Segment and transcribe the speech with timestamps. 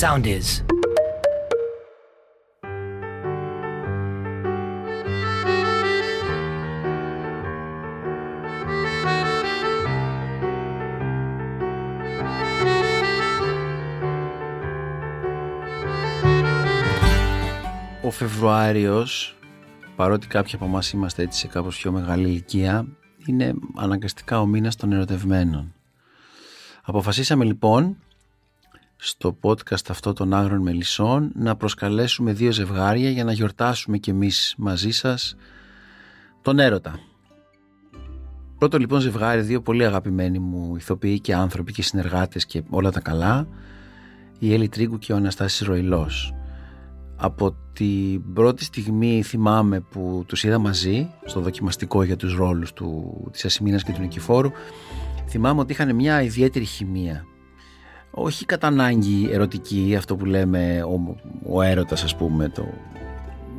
[0.00, 0.64] Sound is.
[18.02, 19.36] Ο Φεβρουάριος,
[19.96, 22.86] παρότι κάποιοι από εμάς είμαστε έτσι σε κάπως πιο μεγάλη ηλικία,
[23.26, 25.74] είναι αναγκαστικά ο μήνας των ερωτευμένων.
[26.82, 27.96] Αποφασίσαμε λοιπόν
[29.06, 34.54] στο podcast αυτό των Άγρων Μελισσών να προσκαλέσουμε δύο ζευγάρια για να γιορτάσουμε κι εμείς
[34.58, 35.36] μαζί σας
[36.42, 36.98] τον έρωτα.
[38.58, 43.00] Πρώτο λοιπόν ζευγάρι, δύο πολύ αγαπημένοι μου ηθοποιοί και άνθρωποι και συνεργάτες και όλα τα
[43.00, 43.48] καλά,
[44.38, 46.34] η Έλλη Τρίγκου και ο Αναστάσης Ροϊλός.
[47.16, 53.20] Από την πρώτη στιγμή θυμάμαι που τους είδα μαζί στο δοκιμαστικό για τους ρόλους του,
[53.32, 54.50] της Ασημίνας και του Νικηφόρου
[55.28, 57.24] θυμάμαι ότι είχαν μια ιδιαίτερη χημεία
[58.14, 61.16] όχι κατά ανάγκη ερωτική αυτό που λέμε ο,
[61.48, 62.66] ο έρωτας ας πούμε το,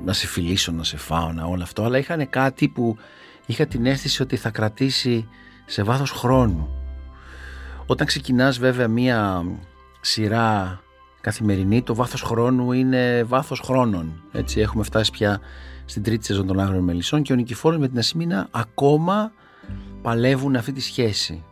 [0.06, 2.97] να σε φιλήσω, να σε φάω, να όλο αυτό αλλά είχαν κάτι που
[3.45, 5.28] είχα την αίσθηση ότι θα κρατήσει
[5.66, 6.70] σε βάθος χρόνου.
[7.86, 9.44] Όταν ξεκινάς βέβαια μια
[10.02, 10.80] σειρά
[11.22, 14.59] καθημερινή το βάθος χρόνου είναι βάθος χρόνων έτσι.
[14.59, 15.40] Έχουμε φτάσει πια
[15.86, 19.31] στην τρίτη σεζόν των Άγρων Μελισσών και ο Νικηφόρος με την Ασημίνα ακόμα
[20.02, 21.44] παλεύουν αυτή τη σχέση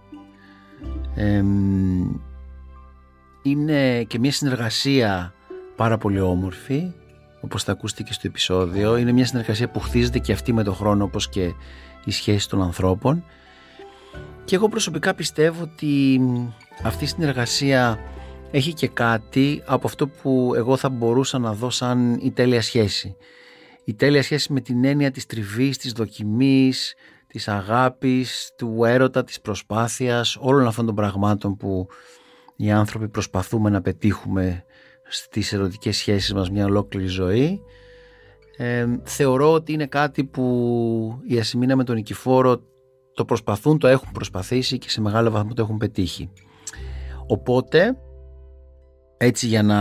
[3.44, 5.34] είναι και μια συνεργασία
[5.76, 6.92] πάρα πολύ όμορφη
[7.42, 11.04] όπως θα ακούστηκε στο επεισόδιο είναι μια συνεργασία που χτίζεται και αυτή με τον χρόνο
[11.04, 11.54] όπως και
[12.06, 13.24] η σχέση των ανθρώπων
[14.46, 16.22] και εγώ προσωπικά πιστεύω ότι
[16.84, 18.00] αυτή η συνεργασία
[18.52, 23.16] έχει και κάτι από αυτό που εγώ θα μπορούσα να δω σαν η τέλεια σχέση.
[23.86, 26.96] Η τέλεια σχέση με την έννοια της τριβής, της δοκιμής,
[27.28, 31.88] της αγάπης, του έρωτα, της προσπάθειας, όλων αυτών των πραγμάτων που
[32.56, 34.64] οι άνθρωποι προσπαθούμε να πετύχουμε
[35.08, 37.62] στις ερωτικές σχέσεις μας μια ολόκληρη ζωή.
[38.58, 42.62] Ε, θεωρώ ότι είναι κάτι που η Ασημίνα με τον Νικηφόρο
[43.14, 46.30] το προσπαθούν, το έχουν προσπαθήσει και σε μεγάλο βαθμό το έχουν πετύχει.
[47.28, 47.98] Οπότε,
[49.18, 49.78] έτσι για να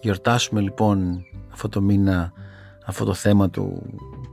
[0.00, 2.32] γιορτάσουμε λοιπόν αυτό το μήνα,
[2.86, 3.82] αυτό το θέμα του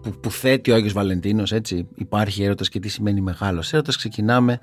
[0.02, 4.58] που, που θέτει ο Άγιος Βαλεντίνος, έτσι, υπάρχει έρωτας και τι σημαίνει μεγάλος έρωτας, ξεκινάμε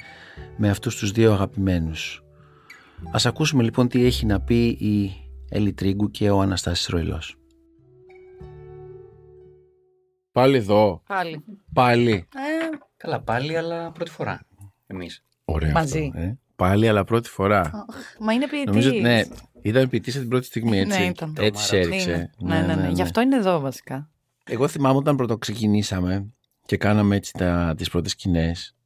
[0.57, 2.22] με αυτούς τους δύο αγαπημένους.
[3.11, 5.13] Ας ακούσουμε λοιπόν τι έχει να πει η
[5.49, 7.37] Έλλη Τρίγκου και ο Αναστάσης Ροϊλός.
[10.33, 11.03] Πάλι εδώ.
[11.07, 11.45] Πάλι.
[11.73, 12.13] Πάλι.
[12.13, 14.47] Ε, Καλά, πάλι, αλλά πρώτη φορά.
[14.87, 15.25] Εμείς.
[15.45, 16.11] Ωραία Μαζί.
[16.15, 16.39] αυτό, ε.
[16.57, 17.87] Πάλι, αλλά πρώτη φορά.
[18.21, 18.67] μα είναι ποιητής.
[18.67, 19.23] Νομίζω ότι ναι,
[19.63, 20.99] ήταν ποιητής από την πρώτη στιγμή, έτσι.
[20.99, 21.37] Ναι, ήταν.
[21.39, 21.87] Έτσι σε Είναι.
[21.87, 22.31] έριξε.
[22.39, 24.11] Ναι, ναι, ναι, Γι' αυτό είναι εδώ βασικά.
[24.45, 26.31] Εγώ θυμάμαι όταν πρώτο ξεκινήσαμε
[26.67, 28.77] και κάναμε έτσι τα, τις πρώτες σκηνές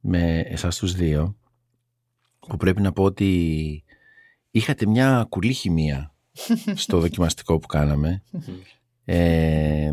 [0.00, 1.36] με εσάς τους δύο
[2.48, 3.84] που πρέπει να πω ότι
[4.50, 6.14] είχατε μια κουλή χημεία
[6.74, 8.22] στο δοκιμαστικό που κάναμε.
[9.04, 9.92] Ε,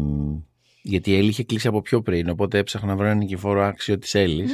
[0.81, 3.97] γιατί η Έλλη είχε κλείσει από πιο πριν οπότε έψαχνα να βρω έναν νικηφόρο άξιο
[3.97, 4.51] της Έλλης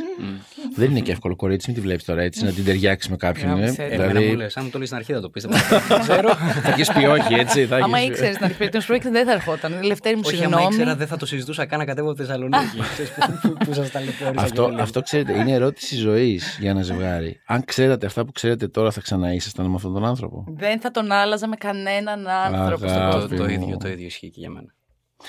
[0.75, 3.50] δεν είναι και εύκολο κορίτσι μην τη βλέπεις τώρα έτσι να την ταιριάξει με κάποιον
[3.50, 3.66] Να μου ε.
[3.68, 3.94] ξέρεις.
[3.94, 5.58] Εμένα μου δηλαδή λες, αν μου το λες στην αρχή θα το πίστευα.
[6.02, 6.34] Ξέρω.
[6.36, 9.31] θα έχεις πει όχι έτσι θα Άμα έχεις- ήξερες να αρχίσει περίπτωση πρόκειται δεν θα
[9.31, 9.84] ερχόταν.
[9.84, 10.74] Λευτέρη μου, Όχι, άμα συγγνώμη.
[10.75, 12.80] ήξερα δεν θα το συζητούσα καν να κατέβω από τη Θεσσαλονίκη.
[12.94, 14.81] Ξέρεις, που- που- Που σας ταλαιπώρησα αυτό, και όλα.
[14.81, 19.02] αυτό ξέρετε είναι ερώτηση ζωής για ένα ζευγάρι αν ξέρατε αυτά που ξέρετε τώρα θα
[19.02, 23.13] ξαναείσασταν με αυτόν τον άνθρωπο; Δεν θα τον άλλαζα με κανέναν άνθρωπο στον Αγάπη.
[23.19, 23.38] κόσμο.
[23.38, 23.50] Το, το μου.
[23.63, 24.75] ίδιο, το ίδιο ισχύει και για μένα.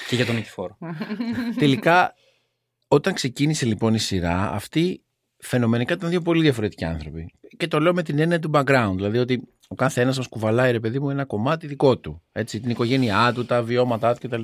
[0.09, 0.79] Και για τον Νικηφόρο.
[1.59, 2.15] Τελικά,
[2.89, 5.05] όταν ξεκίνησε λοιπόν η σειρά, αυτοί
[5.37, 7.35] φαινομενικά ήταν δύο πολύ διαφορετικοί άνθρωποι.
[7.57, 10.73] Και το λέω με την έννοια του background, δηλαδή ότι ο κάθε ένας μας κουβαλάει,
[10.73, 12.23] ρε παιδί μου, ένα κομμάτι δικό του.
[12.33, 14.43] Έτσι, την οικογένειά του, τα βιώματά του κτλ.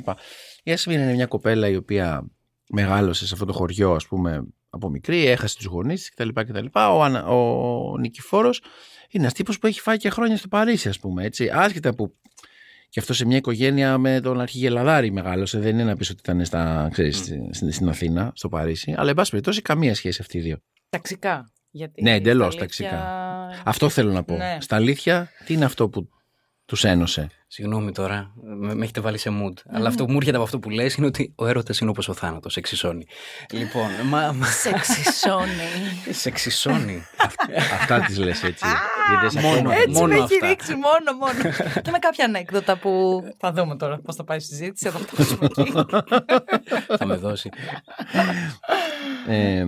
[0.62, 2.31] Η Άσμιν είναι μια κοπέλα η οποία
[2.69, 6.41] μεγάλωσε σε αυτό το χωριό, ας πούμε, από μικρή, έχασε τους γονείς τη κτλ.
[6.41, 6.66] κτλ.
[6.75, 8.60] Ο, Ανα- ο Νικηφόρος
[9.10, 11.25] είναι ένας τύπος που έχει φάει και χρόνια στο Παρίσι, ας πούμε.
[11.25, 12.16] Έτσι, άσχετα που
[12.92, 15.58] και αυτό σε μια οικογένεια με τον αρχηγελαδάρη μεγάλωσε.
[15.58, 18.94] Δεν είναι να πεις ότι ήταν στα, ξέρεις, στην, στην Αθήνα, στο Παρίσι.
[18.97, 20.56] Αλλά εν πάση περιπτώσει καμία σχέση αυτή οι δύο.
[20.88, 21.52] Ταξικά.
[21.70, 23.62] Γιατί Ναι, εντελώς στα αλήθεια- ταξικά.
[23.64, 24.36] Αυτό θέλω να πω.
[24.36, 24.56] Ναι.
[24.60, 26.08] Στα αλήθεια, τι είναι αυτό που
[26.72, 27.30] τους ένωσε.
[27.46, 29.52] Συγγνώμη τώρα, με, με έχετε βάλει σε mood.
[29.70, 32.08] Αλλά αυτό που μου έρχεται από αυτό που λες είναι ότι ο έρωτας είναι όπως
[32.08, 33.06] ο θάνατος, εξισώνει.
[33.50, 35.46] λοιπόν, μα, μα, Σε ξυσώνει.
[36.10, 37.02] σε εξισώνει.
[37.72, 38.64] Αυτά τις λες έτσι.
[39.10, 39.58] Γιατί σε Μόνο.
[39.58, 40.46] ακόμα- Έτσι Μόνο με έχει αυτά.
[40.48, 41.54] ρίξει μόνο, μόνο.
[41.82, 44.88] και με κάποια ανέκδοτα που θα δούμε τώρα πώς θα πάει η συζήτηση.
[44.90, 45.72] Θα το ακούσουμε εκεί.
[46.98, 47.50] Θα με δώσει.
[49.28, 49.64] Ε,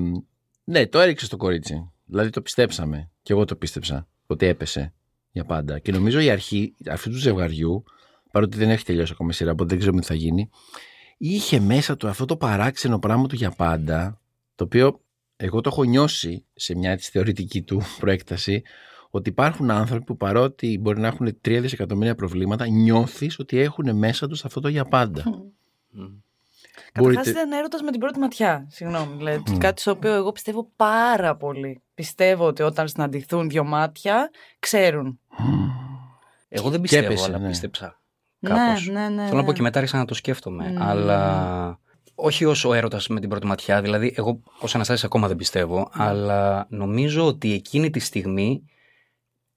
[0.64, 1.92] ναι, το έριξες στο κορίτσι.
[2.04, 3.10] Δηλαδή το πιστέψαμε.
[3.22, 4.94] Και εγώ το πίστεψα ότι έπεσε
[5.34, 5.78] για πάντα.
[5.78, 7.84] Και νομίζω η αρχή αυτού του ζευγαριού,
[8.31, 10.50] παρότι δεν έχει τελειώσει ακόμα η σειρά, οπότε δεν ξέρουμε τι θα γίνει,
[11.16, 14.20] είχε μέσα του αυτό το παράξενο πράγμα του για πάντα,
[14.54, 15.00] το οποίο
[15.36, 18.62] εγώ το έχω νιώσει σε μια έτσι θεωρητική του προέκταση,
[19.10, 24.28] ότι υπάρχουν άνθρωποι που παρότι μπορεί να έχουν 3 δισεκατομμύρια προβλήματα, νιώθεις ότι έχουν μέσα
[24.28, 25.25] τους αυτό το για πάντα.
[26.92, 28.66] Καταρχάς ήταν έρωτας με την πρώτη ματιά.
[28.70, 29.16] Συγγνώμη.
[29.16, 31.83] Δηλαδή, Κάτι στο οποίο εγώ πιστεύω πάρα πολύ.
[31.94, 35.20] Πιστεύω ότι όταν συναντηθούν δύο μάτια, ξέρουν.
[36.49, 37.49] Εγώ δεν πιστεύω, έπεσε, αλλά ναι.
[37.49, 38.00] πίστεψα.
[38.38, 38.87] Ναι, Κάπως.
[38.87, 39.56] ναι, ναι, Θέλω να πω ναι.
[39.56, 40.70] και μετά άρχισα να το σκέφτομαι.
[40.70, 40.85] Ναι.
[40.85, 41.79] Αλλά
[42.14, 43.81] όχι ως ο έρωτας με την πρώτη ματιά.
[43.81, 45.76] Δηλαδή, εγώ ως Αναστάσης ακόμα δεν πιστεύω.
[45.79, 46.05] Ναι.
[46.05, 48.64] Αλλά νομίζω ότι εκείνη τη στιγμή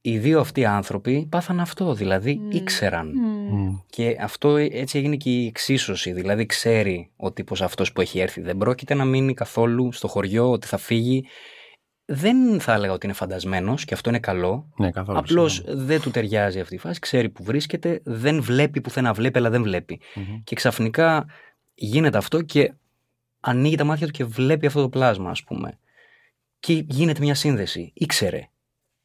[0.02, 1.94] οι δύο αυτοί άνθρωποι πάθαν αυτό.
[1.94, 3.12] Δηλαδή, ήξεραν.
[3.16, 3.76] Μμ.
[3.90, 6.12] Και αυτό έτσι έγινε και η εξίσωση.
[6.12, 10.52] Δηλαδή, ξέρει ο τύπος αυτός που έχει έρθει δεν πρόκειται να μείνει καθόλου στο χωριό,
[10.52, 11.26] ότι θα φύγει.
[12.10, 14.70] Δεν θα έλεγα ότι είναι φαντασμένος και αυτό είναι καλό.
[14.78, 15.18] Ναι, καθόλου.
[15.18, 15.84] Απλώς συγγνώμη.
[15.84, 19.64] δεν του ταιριάζει αυτή η φάση, ξέρει που βρίσκεται, δεν βλέπει πουθενά, βλέπει αλλά δεν
[19.64, 20.00] βλέπει.
[20.16, 20.42] Μμμ.
[20.44, 21.26] Και ξαφνικά
[21.74, 22.74] γίνεται αυτό και
[23.40, 25.78] ανοίγει τα μάτια του και βλέπει αυτό το πλάσμα, ας πούμε.
[26.60, 27.92] Και γίνεται μια σύνδεση.
[27.94, 28.50] Ήξερε.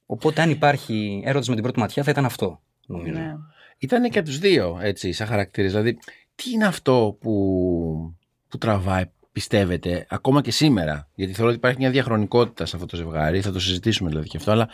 [0.06, 3.18] Οπότε, αν υπάρχει έρωτα με την πρώτη ματιά, θα ήταν αυτό, νομίζω.
[3.18, 3.34] Ναι.
[3.78, 5.70] Ήταν και από τους δύο, έτσι, σαν χαρακτήρες.
[5.70, 5.98] Δηλαδή,
[6.34, 8.16] τι είναι αυτό που,
[8.48, 11.08] που τραβάει, πιστεύετε, ακόμα και σήμερα.
[11.14, 14.36] Γιατί θεωρώ ότι υπάρχει μια διαχρονικότητα σε αυτό το ζευγάρι, θα το συζητήσουμε δηλαδή και
[14.36, 14.68] αυτό, αλλά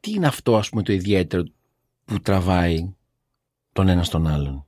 [0.00, 1.42] τι είναι αυτό, ας πούμε, το ιδιαίτερο
[2.04, 2.94] που τραβάει
[3.72, 4.66] τον ένα στον άλλον;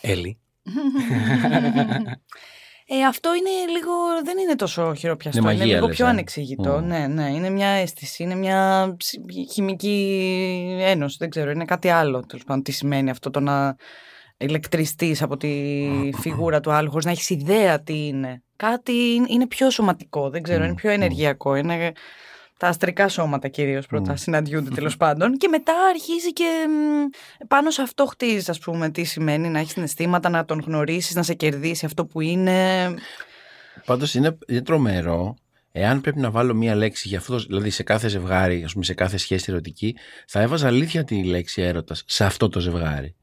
[0.00, 0.38] Έλλη.
[2.88, 3.92] Ε, αυτό είναι λίγο.
[4.24, 5.40] Δεν είναι τόσο χειροπιαστό.
[5.40, 6.08] Είναι Είναι, μαγεία, λίγο λες, πιο ε.
[6.08, 6.78] ανεξήγητο.
[6.82, 6.86] Μμ.
[6.86, 7.30] Ναι, ναι.
[7.30, 8.22] Είναι μια αίσθηση.
[8.22, 9.20] Είναι μια ψ-
[9.52, 11.16] χημική ένωση.
[11.20, 11.50] Δεν ξέρω.
[11.50, 12.20] Είναι κάτι άλλο.
[12.26, 13.76] Τέλος πάντων, τι σημαίνει αυτό το να
[14.36, 15.50] ηλεκτριστεί από τη
[16.20, 18.42] φιγούρα του άλλου χωρίς να έχεις ιδέα τι είναι.
[18.56, 20.30] Κάτι είναι- είναι πιο σωματικό.
[20.30, 20.58] Δεν ξέρω.
[20.60, 20.92] Μμ, Είναι πιο μμ.
[20.92, 21.54] ενεργειακό.
[21.56, 21.92] Είναι
[22.58, 24.16] τα αστρικά σώματα κυρίως πρώτα Μμ.
[24.16, 25.36] συναντιούνται τέλος πάντων.
[25.36, 27.08] Και μετά αρχίζει και μ,
[27.48, 31.22] πάνω σε αυτό χτίζεις, ας πούμε, τι σημαίνει να έχεις συναισθήματα, να τον γνωρίσεις, να
[31.22, 32.84] σε κερδίσει αυτό που είναι.
[33.86, 35.36] Πάντως είναι, είναι τρομερό.
[35.72, 38.84] Εάν πρέπει να βάλω μία λέξη για αυτό, το- δηλαδή σε κάθε ζευγάρι, ας πούμε,
[38.84, 39.96] σε κάθε σχέση ερωτική,
[40.26, 43.14] θα έβαζα αλήθεια τη λέξη έρωτας σε αυτό το ζευγάρι.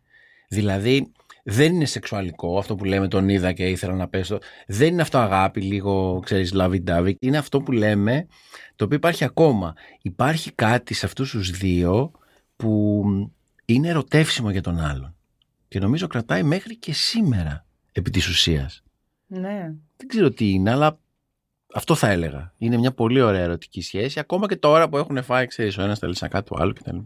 [0.54, 1.12] Δηλαδή,
[1.44, 4.38] δεν είναι σεξουαλικό αυτό που λέμε τον είδα και ήθελα να πέσω.
[4.68, 7.14] Δεν είναι αυτό αγάπη, λίγο, ξέρεις, lovey-dovey.
[7.20, 8.28] Είναι αυτό που λέμε,
[8.76, 9.74] το οποίο υπάρχει ακόμα.
[10.02, 12.12] Υπάρχει κάτι σε αυτούς τους δύο
[12.56, 13.04] που
[13.66, 15.16] είναι ερωτεύσιμο για τον άλλον.
[15.68, 18.84] Και νομίζω κρατάει μέχρι και σήμερα, επί της ουσίας
[19.28, 19.74] Ναι.
[19.98, 21.00] δεν ξέρω τι είναι, αλλά
[21.74, 22.54] αυτό θα έλεγα.
[22.58, 26.00] Είναι μια πολύ ωραία ερωτική σχέση, ακόμα και τώρα που έχουν φάει, ξέρεις, ο ένας
[26.00, 26.98] τα λυσακά του άλλου κτλ.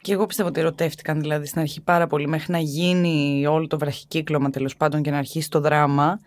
[0.00, 3.78] Και εγώ πιστεύω ότι ερωτεύτηκαν δηλαδή στην αρχή πάρα πολύ μέχρι να γίνει όλο το
[3.78, 6.20] βραχικύκλωμα τέλος πάντων και να αρχίσει το δράμα.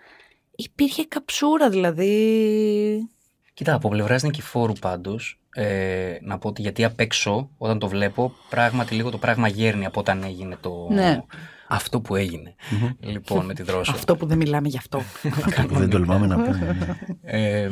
[0.56, 3.10] Υπήρχε καψούρα δηλαδή.
[3.54, 8.34] Κοίτα, από πλευράς Νικηφόρου πάντως, ε, να πω ότι γιατί απ' έξω, όταν το βλέπω,
[8.50, 10.88] πράγματι λίγο το πράγμα γέρνει από όταν έγινε το.
[10.92, 11.24] Ναι.
[11.68, 12.56] Αυτό που έγινε.
[13.00, 13.92] λοιπόν, με τη δρόσο.
[13.92, 15.02] Αυτό που δεν μιλάμε γι' αυτό.
[15.70, 16.98] δεν τολμάμε να πούμε.
[17.22, 17.32] ναι.
[17.40, 17.70] Ε,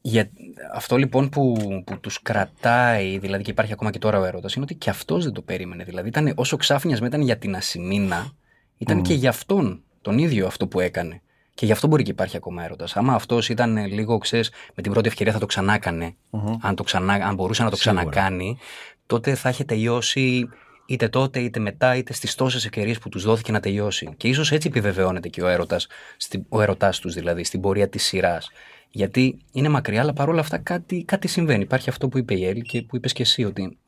[0.00, 0.30] για,
[0.74, 1.56] αυτό λοιπόν που,
[1.86, 5.24] που τους κρατάει, δηλαδή και υπάρχει ακόμα και τώρα ο έρωτας, είναι ότι και αυτός
[5.24, 5.84] δεν το περίμενε.
[5.84, 8.30] Δηλαδή ήταν, όσο ξάφνιασμα ήταν για την Ασημίνα,
[8.78, 11.20] ήταν και για αυτόν τον ίδιο αυτό που έκανε.
[11.54, 12.96] Και γι' αυτό μπορεί και υπάρχει ακόμα έρωτας.
[12.96, 16.16] Άμα αυτός ήταν ε, λίγο, ξέρεις, με την πρώτη ευκαιρία θα το ξανά έκανε,
[16.60, 18.02] αν, το ξανά, αν μπορούσε να το Σίγουρα.
[18.02, 18.58] ξανακάνει,
[19.06, 20.48] τότε θα είχε τελειώσει
[20.86, 24.14] είτε τότε είτε μετά είτε στις τόσες ευκαιρίες που τους δόθηκε να τελειώσει.
[24.16, 25.86] Και ίσως έτσι επιβεβαιώνεται και ο έρωτας,
[26.16, 28.50] στην- ο έρωτάς τους δηλαδή, στην πορεία της σειράς.
[28.90, 31.62] Γιατί είναι μακριά, αλλά παρόλα αυτά κάτι, κάτι συμβαίνει.
[31.62, 33.78] Υπάρχει αυτό που είπε η Έλλη και που είπες και εσύ, ότι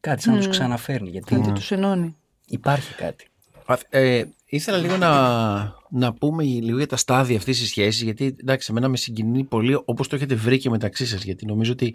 [0.00, 1.10] κάτι σαν να τους ξαναφέρνει.
[1.10, 2.16] Γιατί Κάτι τους ενώνει.
[2.46, 3.26] υπάρχει κάτι.
[3.66, 5.10] Α, Ε, ήθελα λίγο να,
[5.90, 9.78] να πούμε λίγο για τα στάδια αυτής της σχέσης γιατί εντάξει, εμένα με συγκινεί πολύ
[9.84, 11.94] όπως το έχετε βρει και μεταξύ σας γιατί νομίζω ότι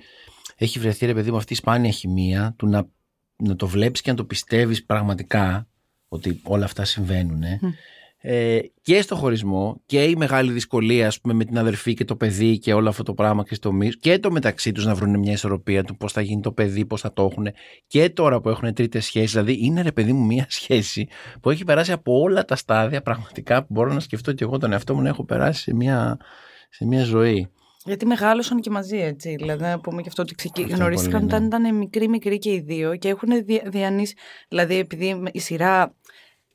[0.55, 2.87] έχει βρεθεί ρε παιδί μου αυτή η σπάνια χημεία του να,
[3.37, 5.67] να το βλέπεις και να το πιστεύεις πραγματικά
[6.07, 7.43] ότι όλα αυτά συμβαίνουν
[8.21, 12.15] ε, και στο χωρισμό και η μεγάλη δυσκολία ας πούμε, με την αδερφή και το
[12.15, 15.19] παιδί και όλο αυτό το πράγμα και στο μίσο και το μεταξύ τους να βρουν
[15.19, 17.47] μια ισορροπία του πώς θα γίνει το παιδί, πώς θα το έχουν
[17.87, 21.07] και τώρα που έχουν τρίτες σχέσεις δηλαδή είναι ρε παιδί μου μια σχέση
[21.41, 24.71] που έχει περάσει από όλα τα στάδια πραγματικά που μπορώ να σκεφτώ και εγώ τον
[24.71, 26.17] εαυτό μου να έχω περάσει σε μια,
[26.69, 27.49] σε μια ζωή.
[27.87, 29.35] Γιατί μεγάλωσαν και μαζί, έτσι.
[29.35, 30.63] Δηλαδή, να πούμε και αυτό ότι ξεκι...
[30.63, 31.35] Αυτό γνωρίστηκαν πολύ, ναι.
[31.35, 33.61] όταν ήταν μικροί-μικροί και οι δύο και έχουν δια...
[33.65, 34.15] διανύσει.
[34.47, 35.95] Δηλαδή, επειδή η σειρά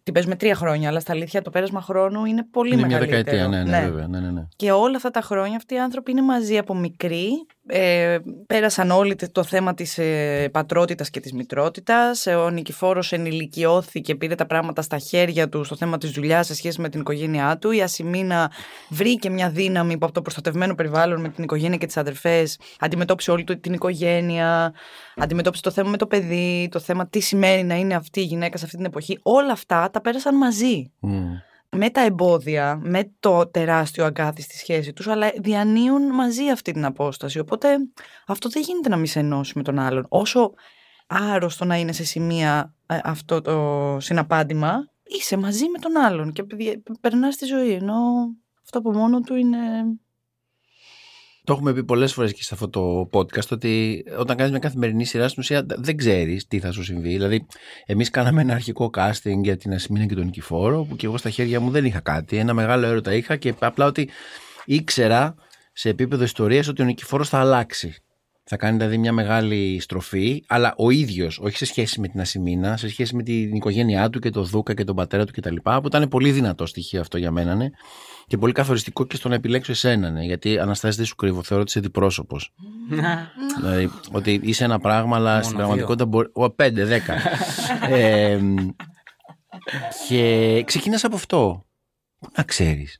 [0.02, 3.36] την παίζουμε τρία χρόνια, αλλά στα αλήθεια το πέρασμα χρόνου είναι πολύ είναι μια μεγαλύτερο.
[3.36, 4.06] δεκαετία, ναι, ναι, βέβαια.
[4.06, 4.46] Ναι, ναι, ναι.
[4.56, 7.28] Και όλα αυτά τα χρόνια αυτοί οι άνθρωποι είναι μαζί από μικροί.
[7.66, 12.26] Ε, πέρασαν όλοι το θέμα της ε, πατρότητας και της μητρότητας.
[12.26, 16.54] Ε, ο Νικηφόρος ενηλικιώθηκε, πήρε τα πράγματα στα χέρια του στο θέμα της δουλειάς σε
[16.54, 17.70] σχέση με την οικογένειά του.
[17.70, 18.50] Η Ασημίνα
[18.88, 23.30] βρήκε μια δύναμη που από το προστατευμένο περιβάλλον με την οικογένεια και τις αδερφές αντιμετώπισε
[23.30, 24.74] όλη του την οικογένεια,
[25.16, 28.56] αντιμετώπισε το θέμα με το παιδί, το θέμα τι σημαίνει να είναι αυτή η γυναίκα
[28.58, 29.18] σε αυτή την εποχή.
[29.22, 30.92] Όλα αυτά τα πέρασαν μαζί.
[31.00, 31.51] Μμ.
[31.76, 36.84] Με τα εμπόδια, με το τεράστιο αγκάθι στη σχέση τους, αλλά διανύουν μαζί αυτή την
[36.84, 37.38] απόσταση.
[37.38, 37.68] Οπότε
[38.26, 40.06] αυτό δεν γίνεται να μη σε ενώσει με τον άλλον.
[40.08, 40.52] Όσο
[41.06, 46.44] άρρωστο να είναι σε σημεία ε, αυτό το συναπάντημα, είσαι μαζί με τον άλλον και
[47.00, 47.72] περνάς τη ζωή.
[47.72, 47.96] Ενώ
[48.62, 49.58] αυτό από μόνο του είναι
[51.44, 55.04] το έχουμε πει πολλές φορές και σε αυτό το podcast ότι όταν κάνεις μια καθημερινή
[55.04, 57.08] σειρά στην ουσία δεν ξέρεις τι θα σου συμβεί.
[57.08, 57.46] Δηλαδή,
[57.86, 61.30] εμείς κάναμε ένα αρχικό casting για την Ασημίνα και τον Νικηφόρο, που και εγώ στα
[61.30, 62.36] χέρια μου δεν είχα κάτι.
[62.36, 64.08] Ένα μεγάλο έρωτα είχα και απλά ότι
[64.64, 65.34] ήξερα
[65.72, 67.94] σε επίπεδο ιστορίας ότι ο Νικηφόρος θα αλλάξει.
[68.44, 72.76] Θα κάνει δηλαδή μια μεγάλη στροφή, αλλά ο ίδιος, όχι σε σχέση με την Ασημίνα,
[72.76, 75.56] σε σχέση με την οικογένειά του και τον Δούκα και τον πατέρα του κτλ.
[75.62, 77.54] Που ήταν πολύ δυνατό στοιχείο αυτό για μένα.
[77.54, 77.68] Ναι
[78.32, 81.62] και πολύ καθοριστικό και στο να επιλέξω εσένα, ναι, γιατί Αναστάση δεν σου κρύβω, θεωρώ
[81.62, 82.52] ότι είσαι διπρόσωπος.
[83.58, 86.28] δηλαδή, ότι είσαι ένα πράγμα, αλλά στην πραγματικότητα μπορεί.
[86.32, 87.14] Ο, πέντε, δέκα.
[87.90, 88.40] ε,
[90.08, 91.66] και ξεκινάς από αυτό.
[92.18, 92.98] Πού να ξέρεις,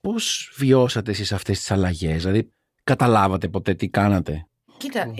[0.00, 2.52] πώς βιώσατε εσείς αυτές τις αλλαγές, δηλαδή
[2.84, 4.46] καταλάβατε ποτέ τι κάνατε;
[4.82, 5.14] Κοίτα,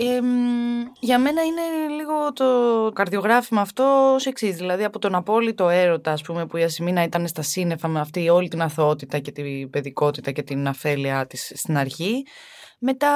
[1.00, 2.44] για μένα είναι λίγο το
[2.94, 4.56] καρδιογράφημα αυτό ως εξής.
[4.56, 8.28] Δηλαδή από τον απόλυτο έρωτα, ας πούμε, που η Ασημίνα ήταν στα σύννεφα με αυτή
[8.28, 12.22] όλη την αθωότητα και την παιδικότητα και την αφέλειά της στην αρχή.
[12.78, 13.10] Μετά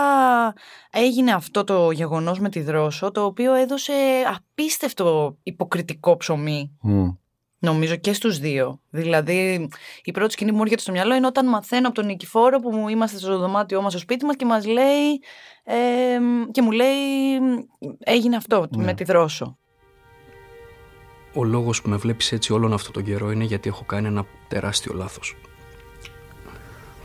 [0.91, 3.93] έγινε αυτό το γεγονός με τη Δρόσο, το οποίο έδωσε
[4.35, 6.79] απίστευτο υποκριτικό ψωμί
[7.59, 8.81] Νομίζω και στους δύο.
[8.91, 9.69] Δηλαδή,
[10.03, 12.77] η πρώτη σκηνή που μου έρχεται στο μυαλό είναι όταν μαθαίνω από τον Νικηφόρο που
[12.77, 15.21] μου είμαστε στο δωμάτιό μας στο σπίτι μας και μας λέει.
[15.65, 15.75] Ε,
[16.51, 16.91] και μου λέει.
[17.99, 18.85] Έγινε αυτό ναι.
[18.85, 19.59] με τη δρόσο.
[21.35, 24.27] Ο λόγος που με βλέπεις έτσι όλον αυτό τον καιρό είναι γιατί έχω κάνει ένα
[24.49, 25.37] τεράστιο λάθος.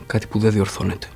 [0.06, 1.08] Κάτι που δεν διορθώνεται.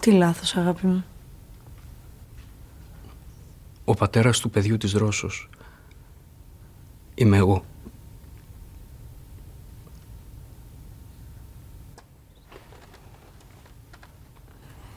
[0.00, 1.04] Τι λάθος αγάπη μου.
[3.84, 5.48] Ο πατέρας του παιδιού της Ρώσος
[7.14, 7.64] είμαι εγώ.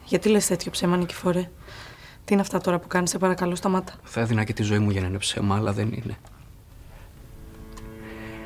[0.04, 1.50] Γιατί λες τέτοιο ψέμα, Νικηφόρε;
[2.24, 3.94] Τι είναι αυτά τώρα που κάνεις, σε παρακαλώ, σταμάτα.
[4.02, 6.16] Θα έδινα και τη ζωή μου για να είναι ψέμα, αλλά δεν είναι.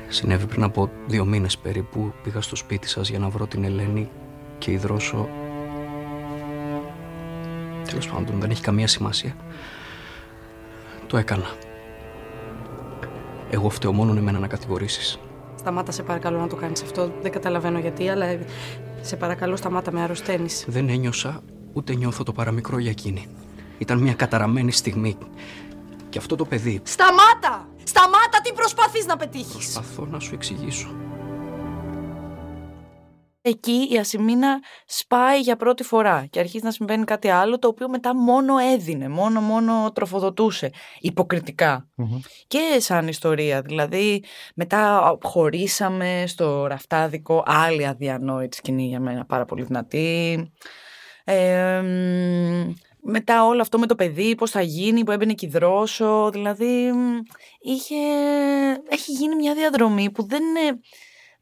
[0.09, 2.13] Συνέβη πριν από δύο μήνες περίπου.
[2.23, 4.09] Πήγα στο σπίτι σας για να βρω την Ελένη
[4.57, 5.29] και η Δρόσο...
[7.87, 9.35] Τέλος πάντων, δεν έχει καμία σημασία.
[11.13, 11.55] Το έκανα.
[13.49, 15.19] Εγώ φταίω μόνο εμένα να κατηγορήσεις.
[15.59, 17.11] Σταμάτα, σε παρακαλώ να το κάνεις αυτό.
[17.21, 18.37] Δεν καταλαβαίνω γιατί, αλλά
[19.01, 20.65] σε παρακαλώ, σταμάτα με αρρωσταίνεις.
[20.67, 21.41] Δεν ένιωσα
[21.73, 23.27] ούτε νιώθω το παραμικρό για εκείνη.
[23.77, 25.17] Ήταν μια καταραμένη στιγμή.
[26.09, 26.81] Και αυτό το παιδί.
[26.83, 27.67] Σταμάτα!
[27.83, 29.53] Σταμάτα, τι προσπαθείς να πετύχεις.
[29.53, 31.02] Προσπαθώ να σου εξηγήσω
[33.45, 37.89] εκεί η ασημίνα σπάει για πρώτη φορά και αρχίζει να συμβαίνει κάτι άλλο το οποίο
[37.89, 40.71] μετά μόνο έδινε, μόνο μόνο τροφοδοτούσε
[42.47, 44.23] Και σαν ιστορία, δηλαδή
[44.55, 50.51] μετά χωρίσαμε στο ραφτάδικο άλλη αδιανόητη σκηνή για μένα πάρα πολύ δυνατή.
[53.05, 56.91] μετά όλο αυτό με το παιδί, πώς θα γίνει, που έμπαινε και δρόσο, δηλαδή
[57.59, 57.95] είχε,
[58.89, 60.79] έχει γίνει μια διαδρομή που δεν είναι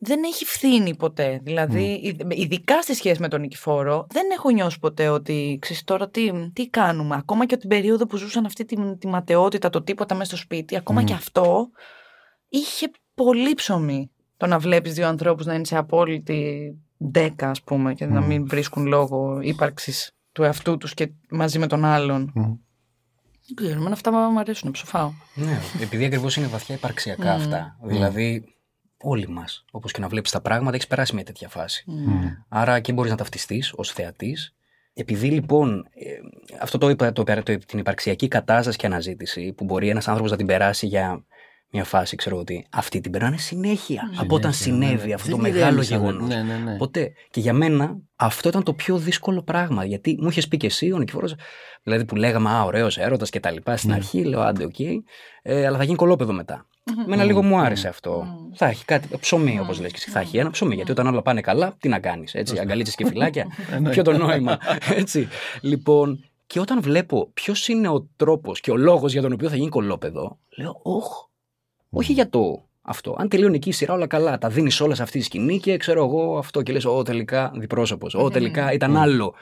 [0.04, 1.40] δεν έχει φθήνει ποτέ.
[1.44, 6.50] Δηλαδή, ειδικά στη σχέση με τον Νικηφόρο, δεν έχω νιώσει ποτέ ότι ξέρεις τώρα τι,
[6.54, 7.16] τι κάνουμε.
[7.16, 10.78] Ακόμα και την περίοδο που ζούσαν αυτή τη, τη ματαιότητα, το τίποτα μέσα στο σπίτι,
[10.78, 11.70] ακόμα και αυτό
[12.50, 14.12] είχε πολύ ψωμί.
[14.38, 18.48] Το να βλέπεις δύο ανθρώπους να είναι σε απόλυτη δέκα, ας πούμε, και να μην
[18.48, 22.32] βρίσκουν λόγο ύπαρξης του εαυτού τους και μαζί με τον άλλον.
[22.34, 25.12] Δεν ξέρω, εμένα αυτά μου αρέσουν, ψοφάω.
[25.34, 27.78] Ναι, επειδή ακριβώς είναι βαθιά υπαρξιακά αυτά.
[27.84, 28.56] Δηλαδή,
[29.02, 29.66] όλοι μας.
[29.72, 31.86] Όπως και να βλέπεις τα πράγματα, έχεις περάσει μια τέτοια φάση.
[31.88, 32.44] Mm.
[32.50, 34.56] Άρα και μπορείς να ταυτιστείς ως θεατής.
[34.94, 39.90] Επειδή λοιπόν, ε, αυτό το είπα, το, το, την υπαρξιακή κατάσταση και αναζήτηση, που μπορεί
[39.90, 41.26] ένας άνθρωπος να την περάσει για
[41.74, 44.02] μια φάση, ξέρω ότι αυτή την περνάνε συνέχεια.
[44.12, 44.18] Mm.
[44.20, 45.14] Από όταν συνέβη ναι, ναι.
[45.14, 46.28] αυτό το μεγάλο γεγονός.
[46.28, 46.78] Ναι, ναι, ναι.
[46.78, 47.14] Ποτέ.
[47.30, 49.86] Και για μένα αυτό ήταν το πιο δύσκολο πράγμα.
[49.86, 51.36] Γιατί μου είχες πει και εσύ, ο Νικηφόρος,
[51.84, 54.96] δηλαδή που λέγαμε Α, ωραίος έρωτας και τα λοιπά στην αρχή, λέω Άντε, OK, okay,
[55.42, 56.68] ε, αλλά θα γίνει κωλόπαιδο μετά.
[57.06, 58.28] Μένα λίγο μου άρεσε αυτό.
[58.54, 60.10] Θα έχει κάτι ψωμί, όπως λες και εσύ.
[60.10, 60.76] Θα έχει ένα ψωμί.
[60.76, 62.34] Γιατί όταν όλα πάνε καλά, τι να κάνεις.
[62.34, 63.48] Έτσι, αγκαλίτσες και φυλάκια.
[63.72, 63.90] Ε, ναι.
[63.94, 64.58] Ποιο το νόημα.
[65.02, 65.28] Έτσι.
[65.62, 69.56] Λοιπόν, και όταν βλέπω ποιος είναι ο τρόπος και ο λόγος για τον οποίο θα
[69.56, 71.28] γίνει κωλόπαιδο, λέω, Ωχ,
[71.90, 73.16] όχι για το αυτό.
[73.18, 74.38] Αν τελειώνει εκεί η σειρά, όλα καλά.
[74.38, 77.52] Τα δίνεις όλα σε αυτή τη σκηνή και ξέρω εγώ αυτό και λες: Ω τελικά
[77.56, 78.16] διπρόσωπος.
[78.16, 79.34] Ω τελικά ήταν άλλο.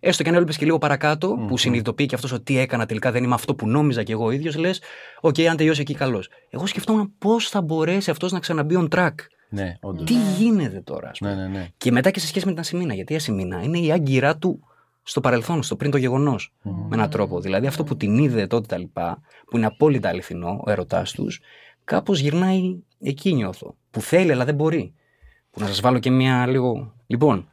[0.00, 3.10] Έστω και αν έλειπε και λίγο παρακάτω, που συνειδητοποιεί και αυτός ότι τι έκανα τελικά
[3.10, 4.82] δεν είμαι αυτό που νόμιζα και εγώ ίδιος, λες:
[5.20, 6.28] Οκ, αν τελειώσει εκεί, καλώς.
[6.50, 9.14] Εγώ σκεφτόμουν πώς θα μπορέσει αυτός να ξαναμπεί on track.
[9.48, 10.04] Ναι, όντως.
[10.04, 11.68] Τι γίνεται τώρα, ας πούμε; Ναι, ναι, ναι.
[11.76, 12.94] Και μετά και σε σχέση με την Ασημίνα.
[12.94, 14.66] Γιατί η Ασημίνα είναι η άγκυρά του
[15.02, 16.52] στο παρελθόν, στο πριν το γεγονός.
[16.62, 17.40] Με έναν τρόπο.
[17.40, 19.20] Δηλαδή αυτό που την είδε τότε τα λοιπά,
[19.50, 21.40] που είναι απόλυτα αληθινό, ο έρωτά τους,
[21.84, 23.76] κάπως γυρνάει εκεί νιώθω.
[23.90, 24.94] Που θέλει, αλλά δεν μπορεί.
[25.50, 26.94] Που να σας βάλω και μια λίγο.
[27.06, 27.48] Λοιπόν,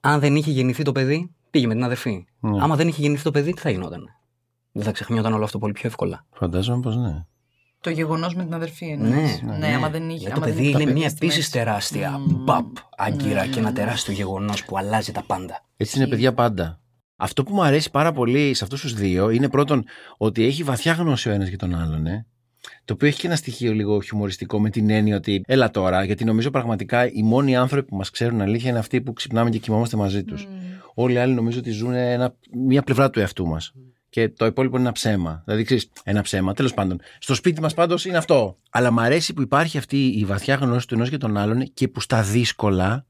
[0.00, 2.26] αν δεν είχε γεννηθεί το παιδί, πήγε με την αδερφή.
[2.40, 2.62] Ναι.
[2.62, 4.04] Άμα δεν είχε γεννηθεί το παιδί, τι θα γινόταν;
[4.72, 6.26] Δεν θα ξεχνιόταν όλο αυτό πολύ πιο εύκολα.
[6.30, 7.24] Φαντάζομαι πως ναι.
[7.80, 9.42] Το γεγονός με την αδερφή εννοείς.
[9.42, 10.18] Ναι, ναι, άμα δεν είχε.
[10.18, 11.38] Γιατί άμα το δεν παιδί είχε είναι παιδί μια στη μέση.
[11.38, 15.64] επίση τεράστια μπαπ άγκυρα και ένα τεράστιο γεγονός που αλλάζει τα πάντα.
[15.76, 16.80] Έτσι είναι παιδιά πάντα.
[17.16, 19.84] Αυτό που μου αρέσει πάρα πολύ σε αυτούς τους δύο είναι πρώτον
[20.16, 22.06] ότι έχει βαθιά γνώση ο ένας για τον άλλον.
[22.06, 22.26] Ε.
[22.88, 26.24] Το οποίο έχει και ένα στοιχείο λίγο χιουμοριστικό με την έννοια ότι έλα τώρα, γιατί
[26.24, 29.96] νομίζω πραγματικά οι μόνοι άνθρωποι που μας ξέρουν αλήθεια είναι αυτοί που ξυπνάμε και κοιμόμαστε
[29.96, 30.46] μαζί τους.
[30.94, 32.34] Όλοι οι άλλοι νομίζω ότι ζουν ένα,
[32.66, 33.72] μια πλευρά του εαυτού μας.
[34.08, 35.42] Και το υπόλοιπο είναι ένα ψέμα.
[35.44, 36.54] Δηλαδή, ξέρεις, ένα ψέμα.
[36.54, 38.58] Τέλος πάντων, στο σπίτι μας πάντως είναι αυτό.
[38.70, 41.88] Αλλά μ' αρέσει που υπάρχει αυτή η βαθιά γνώση του ενός για τον άλλον και
[41.88, 43.06] που στα δύσκολα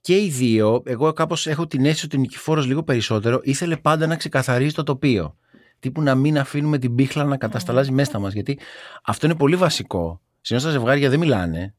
[0.00, 4.06] και οι δύο, εγώ κάπως έχω την αίσθηση ότι ο Νικηφόρος λίγο περισσότερο ήθελε πάντα
[4.06, 5.36] να ξεκαθαρίζει το τοπίο.
[5.82, 8.32] Τύπου να μην αφήνουμε την πίχλα να κατασταλάζει μέσα μας.
[8.32, 8.58] Γιατί
[9.04, 10.20] αυτό είναι πολύ βασικό.
[10.40, 11.74] Συνήθω τα ζευγάρια δεν μιλάνε.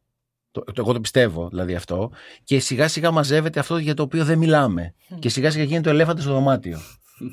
[0.51, 2.12] Το, το, εγώ το πιστεύω δηλαδή αυτό.
[2.43, 4.93] Και σιγά σιγά μαζεύεται αυτό για το οποίο δεν μιλάμε.
[5.19, 6.79] Και σιγά σιγά γίνεται το ελέφαντα στο δωμάτιο.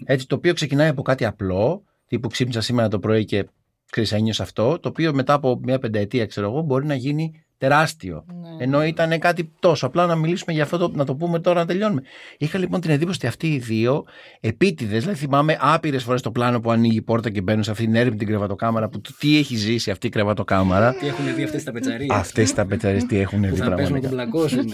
[0.04, 3.48] Έτσι, το οποίο ξεκινάει από κάτι απλό, τύπου ξύπνησα σήμερα το πρωί και
[3.90, 8.25] ξέρεις, ένιωσα αυτό, το οποίο μετά από μια πενταετία, ξέρω εγώ, μπορεί να γίνει τεράστιο.
[8.26, 8.64] Ναι.
[8.64, 11.67] Ενώ ήταν κάτι τόσο απλά να μιλήσουμε για αυτό, το, να το πούμε τώρα να
[11.67, 12.02] τελειώνουμε.
[12.38, 14.05] Είχα λοιπόν την εντύπωση ότι αυτοί οι δύο
[14.40, 17.87] επίτηδες, δηλαδή θυμάμαι άπειρες φορές το πλάνο που ανοίγει η πόρτα και μπαίνουν σε αυτήν
[17.87, 20.95] την έρημη την κρεβατοκάμαρα, που το τι έχει ζήσει αυτή η κρεβατοκάμαρα.
[20.95, 22.07] Τι έχουν δει αυτές τα πετσαρίε.
[22.11, 24.38] Αυτές τα πετσαρίε τι έχουν δει που θα παίζουν να τον πραγματικά.
[24.38, 24.73] πλακώσουν.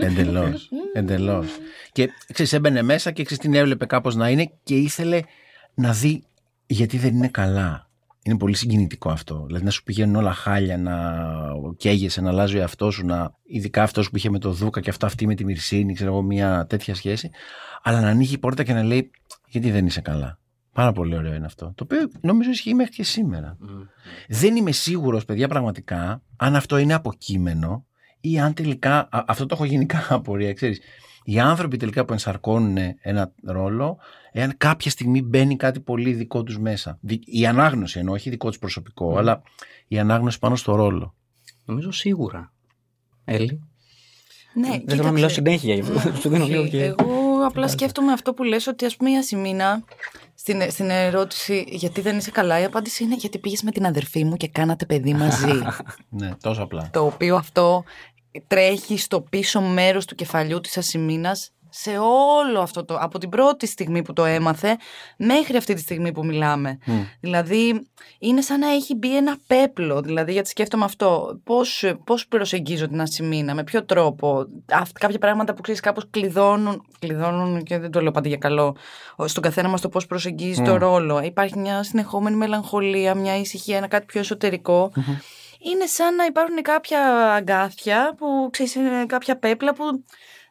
[0.00, 0.68] Εντελώς.
[0.92, 1.48] Εντελώς.
[1.92, 5.20] Και ξέρεις, έμπαινε μέσα και ξέρεις την έβλεπε κάπως να είναι και ήθελε
[5.74, 6.22] να δει
[6.66, 7.90] γιατί δεν είναι καλά.
[8.24, 9.44] Είναι πολύ συγκινητικό αυτό.
[9.46, 10.94] Δηλαδή να σου πηγαίνουν όλα χάλια, να
[11.76, 13.34] καίγεσαι, να αλλάζει ο εαυτός σου, να...
[13.42, 16.22] ειδικά αυτός που είχε με το Δούκα και αυτό αυτή με τη Μυρσίνη, ξέρω εγώ,
[16.22, 17.30] μια τέτοια σχέση.
[17.82, 19.10] Αλλά να ανοίγει η πόρτα και να λέει
[19.46, 20.38] Γιατί δεν είσαι καλά;
[20.72, 21.72] Πάρα πολύ ωραίο είναι αυτό.
[21.74, 23.56] Το οποίο νομίζω ισχύει μέχρι και σήμερα.
[24.28, 27.86] Δεν είμαι σίγουρος, παιδιά, πραγματικά, αν αυτό είναι αποκείμενο
[28.20, 29.08] ή αν τελικά.
[29.10, 30.80] α, αυτό το έχω γενικά απορία, ξέρεις.
[31.24, 33.98] Οι άνθρωποι τελικά που ενσαρκώνουν ένα ρόλο,
[34.32, 36.98] εάν κάποια στιγμή μπαίνει κάτι πολύ δικό τους μέσα.
[37.00, 39.42] Δι- Η ανάγνωση εννοώ, όχι δικό τους προσωπικό, αλλά
[39.88, 41.14] η ανάγνωση πάνω στο ρόλο.
[41.64, 42.52] Νομίζω σίγουρα.
[43.24, 43.60] Έλλη.
[44.54, 46.14] Ναι, Δεν θέλω να μιλάω συνέχεια γι' αυτό.
[46.16, 46.84] Σου δίνω λίγο Όχι, και.
[46.84, 49.84] Εγώ απλά σκέφτομαι αυτό που λες ότι ας πούμε η Ασημίνα
[50.34, 54.24] στην, στην ερώτηση γιατί δεν είσαι καλά η απάντηση είναι γιατί πήγες με την αδερφή
[54.24, 55.52] μου και κάνατε παιδί μαζί.
[56.08, 56.90] Ναι, τόσο απλά.
[56.92, 57.84] το οποίο αυτό
[58.46, 63.66] τρέχει στο πίσω μέρος του κεφαλιού της Ασημίνας σε όλο αυτό το, από την πρώτη
[63.66, 64.76] στιγμή που το έμαθε
[65.16, 66.78] μέχρι αυτή τη στιγμή που μιλάμε.
[67.20, 72.88] Δηλαδή είναι σαν να έχει μπει ένα πέπλο, δηλαδή γιατί σκέφτομαι αυτό, πώς, πώς προσεγγίζω
[72.88, 77.90] την Ασημίνα, με ποιο τρόπο, Αυτά, κάποια πράγματα που ξέρεις κάπως κλειδώνουν, κλειδώνουν και δεν
[77.90, 78.76] το λέω πάντα για καλό,
[79.24, 81.22] στον καθένα μας το πώς προσεγγίζει το ρόλο.
[81.22, 84.92] Υπάρχει μια συνεχόμενη μελαγχολία, μια ησυχία, ένα κάτι πιο εσωτερικό
[85.70, 89.84] είναι σαν να υπάρχουν κάποια αγκάθια που ξέρεις, είναι κάποια πέπλα που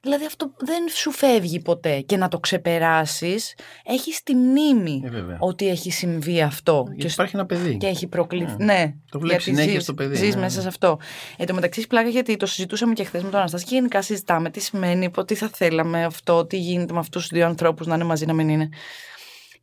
[0.02, 5.38] δηλαδή αυτό δεν σου φεύγει ποτέ και να το ξεπεράσεις έχεις τη μνήμη Ε, βέβαια.
[5.40, 7.78] ότι έχει συμβεί αυτό Γιατί και, σ- υπάρχει ένα παιδί.
[7.78, 8.64] και έχει προκληθεί.
[8.64, 10.62] Ναι, Το βλέπεις γιατί συνέχεια ζεις- στο παιδί, Ζεις ναι, μέσα ναι.
[10.62, 11.00] σε αυτό.
[11.38, 14.50] Εν τω μεταξύ, πλάκα γιατί το συζητούσαμε και χθες με τον Αναστάση και γενικά συζητάμε
[14.50, 17.96] τι σημαίνει, πω, τι θα θέλαμε αυτό, τι γίνεται με αυτούς τους δύο ανθρώπους να
[17.96, 18.70] είναι μαζί, να μην είναι.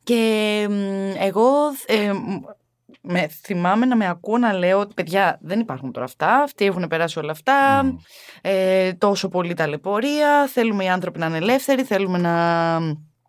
[0.03, 0.73] Και μ,
[1.19, 1.47] εγώ
[1.85, 2.17] ε, μ,
[3.11, 6.87] με, θυμάμαι να με ακούω να λέω ότι παιδιά δεν υπάρχουν τώρα αυτά, αυτοί έχουν
[6.87, 7.83] περάσει όλα αυτά,
[8.41, 12.79] ε, τόσο πολύ ταλαιπωρία, θέλουμε οι άνθρωποι να είναι ελεύθεροι, θέλουμε να,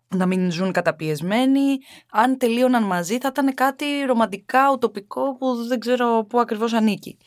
[0.07, 1.77] να μην ζουν καταπιεσμένοι.
[2.11, 7.17] Αν τελείωναν μαζί θα ήταν κάτι ρομαντικά, ουτοπικό που δεν ξέρω πού ακριβώς ανήκει.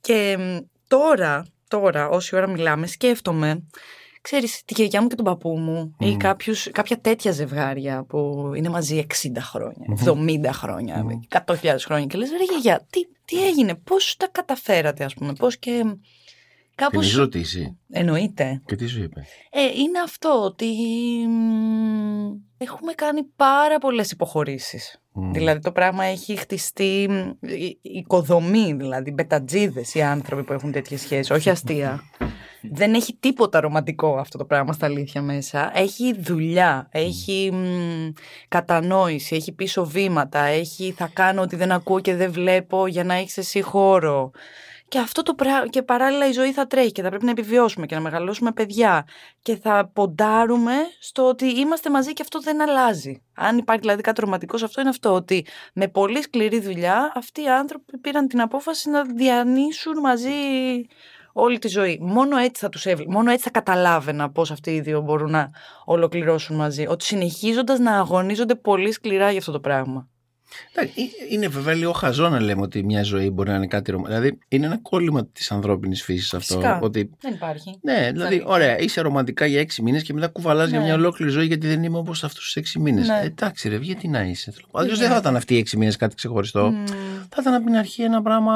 [0.00, 0.56] Και μ,
[0.88, 3.64] τώρα, τώρα όση ώρα μιλάμε σκέφτομαι
[4.28, 8.68] Ξέρεις, τη γιαγιά μου και τον παππού μου ή κάποιους, κάποια τέτοια ζευγάρια που είναι
[8.68, 11.04] μαζί 60 χρόνια, 70 χρόνια,
[11.46, 15.58] 100.000 χρόνια και λες ρε γιαγιά, τι, τι έγινε, πώς τα καταφέρατε ας πούμε, πώς
[15.58, 15.98] και Την
[16.74, 17.06] κάπως...
[17.06, 17.76] έχει ρωτήσει.
[17.90, 18.62] Εννοείται.
[18.66, 20.66] Και τι σου είπε; Ε, είναι αυτό ότι
[21.28, 25.00] μ, έχουμε κάνει πάρα πολλές υποχωρήσεις.
[25.32, 30.72] Δηλαδή το πράγμα έχει χτιστεί μ, η- η οικοδομή, δηλαδή μπετατζίδες οι άνθρωποι που έχουν
[30.72, 32.02] τέτοιες σχέσεις, όχι αστεία.
[32.70, 35.70] Δεν έχει τίποτα ρομαντικό αυτό το πράγμα στα αλήθεια μέσα.
[35.74, 38.12] Έχει δουλειά, έχει μ,
[38.48, 43.14] κατανόηση, έχει πίσω βήματα, έχει θα κάνω ότι δεν ακούω και δεν βλέπω για να
[43.14, 44.30] έχεις εσύ χώρο.
[44.88, 47.86] Και αυτό το πράγμα, και παράλληλα η ζωή θα τρέχει και θα πρέπει να επιβιώσουμε
[47.86, 49.06] και να μεγαλώσουμε παιδιά
[49.42, 53.22] και θα ποντάρουμε στο ότι είμαστε μαζί και αυτό δεν αλλάζει.
[53.34, 57.42] Αν υπάρχει δηλαδή κάτι ρομαντικό σε αυτό είναι αυτό ότι με πολύ σκληρή δουλειά αυτοί
[57.42, 60.30] οι άνθρωποι πήραν την απόφαση να διανύσουν μαζί
[61.36, 61.98] όλη τη ζωή.
[62.02, 65.50] Μόνο έτσι θα τους έβλεπα, μόνο έτσι θα καταλάβαινα πώς αυτοί οι δύο μπορούν να
[65.84, 66.86] ολοκληρώσουν μαζί.
[66.88, 70.08] Ότι συνεχίζοντας να αγωνίζονται πολύ σκληρά για αυτό το πράγμα.
[70.74, 73.90] Εντάξει, ε- Είναι βέβαια λίγο χαζό να λέμε ότι μια ζωή μπορεί να είναι κάτι
[73.90, 74.18] ρομαντικό.
[74.18, 76.54] Δηλαδή είναι ένα κόλλημα της ανθρώπινης φύσης αυτό.
[76.54, 76.78] Φυσικά.
[76.82, 77.78] Ότι, Δεν υπάρχει.
[77.82, 80.84] ναι, δηλαδή, Δηλαδή- ωραία, είσαι ρομαντικά για έξι μήνες και μετά κουβαλάς για Ναι.
[80.84, 83.06] μια ολόκληρη ζωή γιατί δεν είμαι όπως αυτούς τους έξι μήνες.
[83.08, 83.20] Ναι.
[83.24, 84.52] εντάξει, ρε, γιατί να είσαι.
[84.72, 85.04] Αλλιώς Ναι.
[85.04, 86.70] δεν θα ήταν αυτοί οι έξι μήνες κάτι ξεχωριστό.
[86.70, 86.84] Μμμ.
[87.28, 88.52] Θα ήταν από την αρχή ένα πράγμα.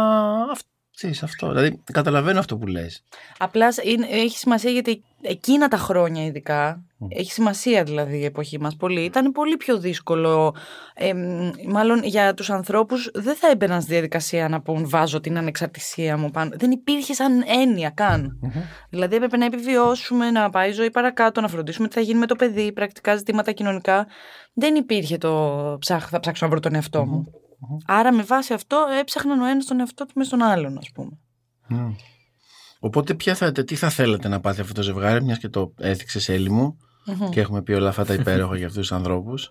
[0.52, 0.60] αυ-
[0.98, 1.48] ξέρεις, αυτό.
[1.48, 3.02] Δηλαδή, καταλαβαίνω αυτό που λες.
[3.38, 8.76] Απλά είναι- έχει σημασία γιατί εκείνα τα χρόνια ειδικά, έχει σημασία δηλαδή η εποχή μας
[8.76, 10.54] πολύ, ήταν πολύ πιο δύσκολο.
[10.94, 15.36] Ε, μ, μάλλον για τους ανθρώπους δεν θα έμπαιναν στη διαδικασία να πούν βάζω την
[15.38, 16.50] ανεξαρτησία μου πάνω.
[16.54, 18.38] Δεν υπήρχε σαν έννοια καν.
[18.90, 22.26] Δηλαδή έπρεπε να επιβιώσουμε, να πάει η ζωή παρακάτω, να φροντίσουμε τι θα γίνει με
[22.26, 24.06] το παιδί, πρακτικά ζητήματα κοινωνικά.
[24.54, 27.32] Δεν υπήρχε το ψάχ, θα ψάξω να βρω τον εαυτό μου.
[27.86, 31.18] Άρα με βάση αυτό έψαχναν ο ένας τον εαυτό του μες στον άλλον ας πούμε.
[31.68, 31.92] Μμ.
[32.80, 36.28] Οπότε, ποια θα, τι θα θέλατε να πάθει αυτό το ζευγάρι, μιας και το έθιξες
[36.28, 36.78] έλλη μου
[37.30, 39.50] και έχουμε πει όλα αυτά τα υπέροχα για αυτούς τους ανθρώπους.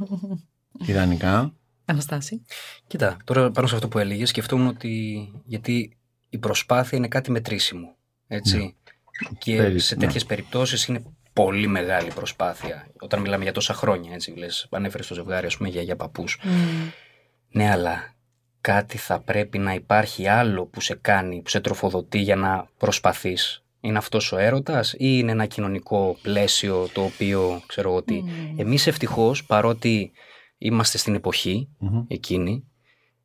[0.86, 1.54] Ιδανικά.
[1.84, 2.42] Αναστάση.
[2.86, 5.28] Κοίτα, τώρα πάνω σε αυτό που έλεγες, σκεφτόμουν ότι.
[5.44, 5.96] Γιατί
[6.28, 7.96] η προσπάθεια είναι κάτι μετρήσιμο.
[8.26, 8.76] Έτσι.
[9.38, 10.00] Και Περί- σε ναι.
[10.04, 12.88] τέτοιες περιπτώσεις είναι πολύ μεγάλη προσπάθεια.
[13.00, 14.30] Όταν μιλάμε για τόσα χρόνια, έτσι.
[14.36, 16.38] Λες, ανέφερες το ζευγάρι, ας πούμε, για, για παππούς.
[17.50, 18.14] Ναι, αλλά
[18.60, 23.60] κάτι θα πρέπει να υπάρχει άλλο που σε κάνει, που σε τροφοδοτεί για να προσπαθείς.
[23.80, 28.22] Είναι αυτός ο έρωτας ή είναι ένα κοινωνικό πλαίσιο το οποίο ξέρω εγώ τι.
[28.56, 30.12] Εμείς ευτυχώς παρότι
[30.58, 32.04] είμαστε στην εποχή Μμμ.
[32.08, 32.64] εκείνη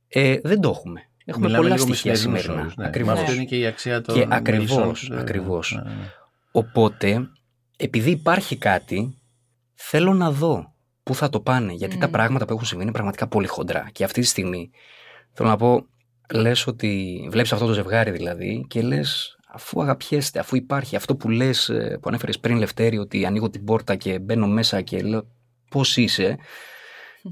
[0.07, 1.01] ε, δεν το έχουμε.
[1.25, 2.62] Έχουμε Μιλάμε πολλά λίγο με στοιχεία σημερινούς σημερινά.
[2.65, 2.86] όρους, ναι.
[2.86, 3.13] Ακριβώς.
[3.13, 5.71] Μα Αυτό είναι και η αξία των Και ακριβώς, μελισσών, ε, ακριβώς.
[5.75, 6.05] ναι, ναι, ναι.
[6.51, 7.29] Οπότε,
[7.77, 9.17] επειδή υπάρχει κάτι,
[9.73, 10.70] θέλω να δω
[11.12, 11.74] πού θα το πάνε.
[11.74, 13.89] Γιατί τα πράγματα που έχουν συμβεί είναι πραγματικά πολύ χοντρά.
[13.91, 14.71] Και αυτή τη στιγμή,
[15.32, 15.86] θέλω να πω,
[16.34, 21.30] λες ότι βλέπεις αυτό το ζευγάρι δηλαδή και λες αφού αγαπιέστε, αφού υπάρχει αυτό που
[21.30, 25.28] λες, ε, που ανέφερες πριν Λευτέρη, ότι ανοίγω την πόρτα και μπαίνω μέσα και λέω
[25.69, 26.38] πώς είσαι,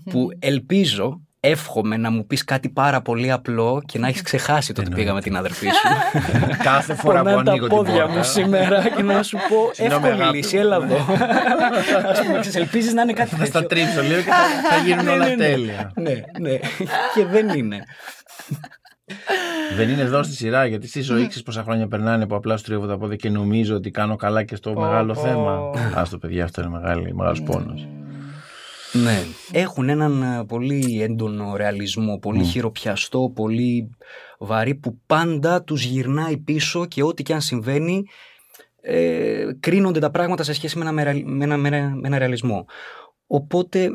[0.04, 4.82] που ελπίζω, εύχομαι να μου πεις κάτι πάρα πολύ απλό και να έχεις ξεχάσει το
[4.82, 5.88] ότι πήγα με την αδερφή σου.
[6.64, 8.18] Κάθε φορά που Πονάνε τα ανοίγω την πόδια πόρτα.
[8.18, 10.62] μου σήμερα και να σου πω Συγγνώμη, εύκολη αγάπη λύση, μου.
[10.62, 10.96] έλα εδώ.
[12.10, 13.68] Ας πούμε, ξέρεις, ελπίζεις να είναι κάτι Θα στα τέτοιο.
[13.86, 15.46] τρίψω λίγο και θα, θα γίνουν Ναι, όλα ναι, ναι.
[15.46, 15.92] τέλεια.
[15.96, 16.58] Ναι, ναι.
[17.14, 17.84] Και δεν είναι.
[19.76, 22.64] Δεν είναι εδώ στη σειρά, γιατί στη ζωή ξέρεις πόσα χρόνια περνάνε που απλά σου
[22.64, 25.22] τρίβω τα πόδια και νομίζω ότι κάνω καλά και στο Πω, μεγάλο πω.
[25.22, 25.52] θέμα.
[26.00, 27.88] Α το παιδιά, αυτό είναι μεγάλη, μεγάλος πόνος.
[28.94, 29.24] Ναι.
[29.52, 33.90] Έχουν έναν ε, πολύ έντονο ρεαλισμό, πολύ χειροπιαστό, πολύ
[34.40, 38.04] βαρύ που πάντα τους γυρνάει πίσω και ό,τι και αν συμβαίνει
[38.82, 42.18] ε, κρίνονται τα πράγματα σε σχέση με ένα, μερα- με ένα, με ένα, με ένα
[42.18, 42.66] ρεαλισμό.
[43.28, 43.90] Οπότε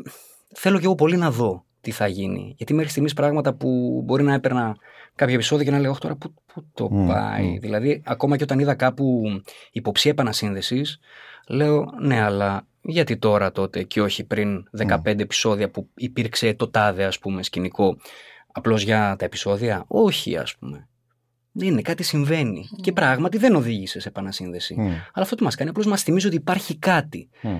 [0.55, 2.53] θέλω και εγώ πολύ να δω τι θα γίνει.
[2.57, 4.75] Γιατί μέχρι στιγμής πράγματα που μπορεί να έπαιρνα
[5.15, 7.43] κάποια επεισόδια και να λέω «Αχ, τώρα πού, πού το Μμ, πάει.
[7.47, 7.59] μμ.
[7.59, 9.23] Δηλαδή ακόμα και όταν είδα κάπου
[9.71, 10.99] υποψία επανασύνδεσης
[11.47, 17.05] λέω ναι αλλά γιατί τώρα τότε και όχι πριν 15 επεισόδια που υπήρξε το τάδε
[17.05, 17.97] ας πούμε σκηνικό
[18.51, 20.87] απλώς για τα επεισόδια; Όχι ας πούμε.
[21.51, 22.67] Δεν είναι, κάτι συμβαίνει.
[22.81, 24.75] Και πράγματι δεν οδήγησε σε επανασύνδεση.
[24.77, 27.29] Μμ, Αλλά αυτό τι μας κάνει, απλώς μας θυμίζει ότι υπάρχει κάτι.
[27.41, 27.57] μμ.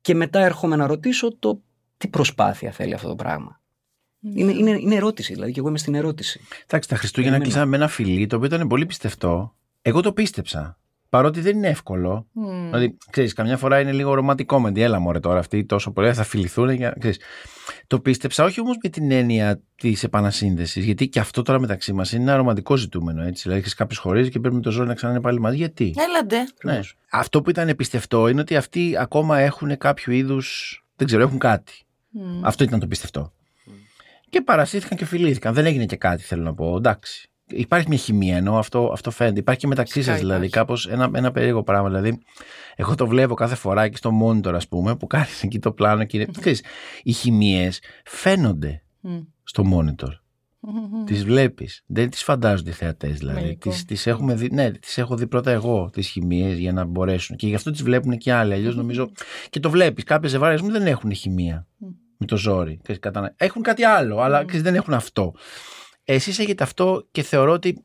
[0.00, 1.62] Και μετά έρχομαι να ρωτήσω το
[1.96, 3.60] τι προσπάθεια θέλει αυτό το πράγμα.
[4.20, 6.40] Είναι, είναι, είναι ερώτηση, δηλαδή και εγώ είμαι στην ερώτηση.
[6.66, 7.42] Εντάξει, τα Χριστούγεννα Περιμένω.
[7.54, 9.56] κλείσαμε με ένα φιλί το οποίο ήταν πολύ πιστευτό.
[9.82, 10.78] Εγώ το πίστεψα.
[11.10, 12.26] Παρότι δεν είναι εύκολο.
[12.32, 12.64] Μμ.
[12.64, 14.78] Δηλαδή, ξέρεις, καμιά φορά είναι λίγο romantic comedy.
[14.78, 16.70] Έλα μωρέ τώρα αυτοί τόσο πολύ θα φιληθούν.
[16.70, 16.96] Για...
[16.98, 17.20] Ξέρεις.
[17.86, 20.84] Το πίστεψα όχι όμως με την έννοια της επανασύνδεσης.
[20.84, 23.22] Γιατί και αυτό τώρα μεταξύ μας είναι ένα ρομαντικό ζητούμενο.
[23.22, 23.42] Έτσι.
[23.42, 25.56] Δηλαδή, έχεις κάποιο χωρίζει και πρέπει με το ζώο να ξανά πάλι μαζί.
[25.56, 26.36] Γιατί; Έλαντε.
[26.64, 26.80] Ναι.
[27.10, 30.78] Αυτό που ήταν πιστευτό είναι ότι αυτοί ακόμα έχουν κάποιο είδους.
[30.96, 31.72] Δεν ξέρω, έχουν κάτι.
[32.08, 32.44] Μμ.
[32.44, 33.32] Αυτό ήταν το πιστευτό.
[34.28, 35.54] Και παρασύρθηκαν και φιλήθηκαν.
[35.54, 36.76] Δεν έγινε και κάτι, θέλω να πω.
[36.76, 37.29] Εντάξει.
[37.50, 39.38] Υπάρχει μια χημεία ενώ αυτό, αυτό φαίνεται.
[39.40, 40.54] Υπάρχει και μεταξύ Φυσικά σα δηλαδή υπάρχει.
[40.56, 41.88] κάπως ένα, ένα περίεργο πράγμα.
[41.88, 42.18] Δηλαδή,
[42.76, 46.04] εγώ το βλέπω κάθε φορά και στο monitor, ας πούμε, που κάνει εκεί το πλάνο
[46.04, 46.26] και είναι.
[46.40, 46.62] Ξέρεις,
[47.02, 49.18] οι χημίες φαίνονται Μμ.
[49.42, 50.08] στο monitor.
[50.62, 51.04] Μμμ.
[51.04, 51.82] Τις βλέπεις.
[51.86, 53.40] Δεν τις φαντάζονται οι θεατές δηλαδή.
[53.40, 53.70] Μαγικό.
[53.70, 57.36] Τις, τις έχουμε δει, ναι, τις έχω δει πρώτα εγώ τις χημίες για να μπορέσουν.
[57.36, 58.52] Και γι' αυτό τις βλέπουν και άλλοι.
[58.52, 59.10] Αλλιώς νομίζω.
[59.50, 60.04] Και το βλέπεις.
[60.04, 61.66] Κάποιες ζευγάρια μου δεν έχουν χημεία
[62.16, 62.78] με το ζόρι.
[62.82, 65.34] Ξέρεις, κατανα- Έχουν κάτι άλλο, αλλά ξέρεις, δεν έχουν αυτό.
[66.12, 67.84] Εσείς έχετε αυτό και θεωρώ ότι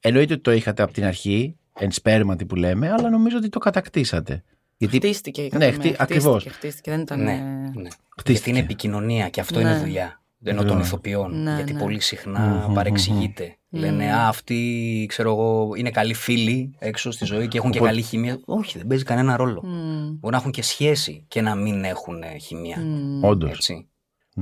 [0.00, 3.58] εννοείται ότι το είχατε από την αρχή, εν σπέρματι που λέμε, αλλά νομίζω ότι το
[3.58, 4.42] κατακτήσατε.
[4.76, 6.46] Γιατί Χτίστηκε η Ναι, ναι, χτί- ακριβώς.
[6.50, 7.22] Χτίστηκε, δεν ήταν.
[7.22, 7.34] Ναι, ε,
[7.80, 7.88] ναι.
[8.18, 8.32] Χτίστηκε.
[8.32, 9.68] Γιατί είναι επικοινωνία και αυτό Ναι.
[9.70, 10.22] είναι δουλειά.
[10.44, 10.82] Ενώ των Ναι.
[10.82, 11.42] ηθοποιών.
[11.42, 11.78] Ναι, γιατί ναι.
[11.80, 13.56] πολύ συχνά Μμμ, παρεξηγείται.
[13.68, 13.80] μμμ.
[13.80, 17.92] Λένε Α, αυτοί ξέρω εγώ, είναι καλοί φίλοι έξω στη ζωή και έχουν και Οπότε-
[17.94, 18.38] καλή χημεία.
[18.44, 19.62] Όχι, δεν παίζει κανένα ρόλο.
[19.64, 22.76] μμ, Μπορεί να έχουν και σχέση και να μην έχουν ε, χημεία.
[22.78, 23.24] μμ.
[23.24, 23.70] όντως.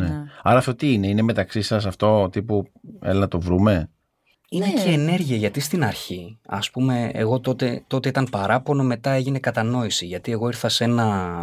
[0.00, 0.12] Έτσι.
[0.12, 0.18] Ναι.
[0.18, 0.24] Ναι.
[0.42, 2.66] Άρα αυτό τι είναι, είναι μεταξύ σας αυτό τύπου
[3.00, 3.90] έλα να το βρούμε;
[4.48, 4.82] Είναι Ναι.
[4.82, 10.06] και ενέργεια γιατί στην αρχή, ας πούμε, εγώ τότε, τότε ήταν παράπονο, μετά έγινε κατανόηση.
[10.06, 11.38] Γιατί εγώ ήρθα σε ένα,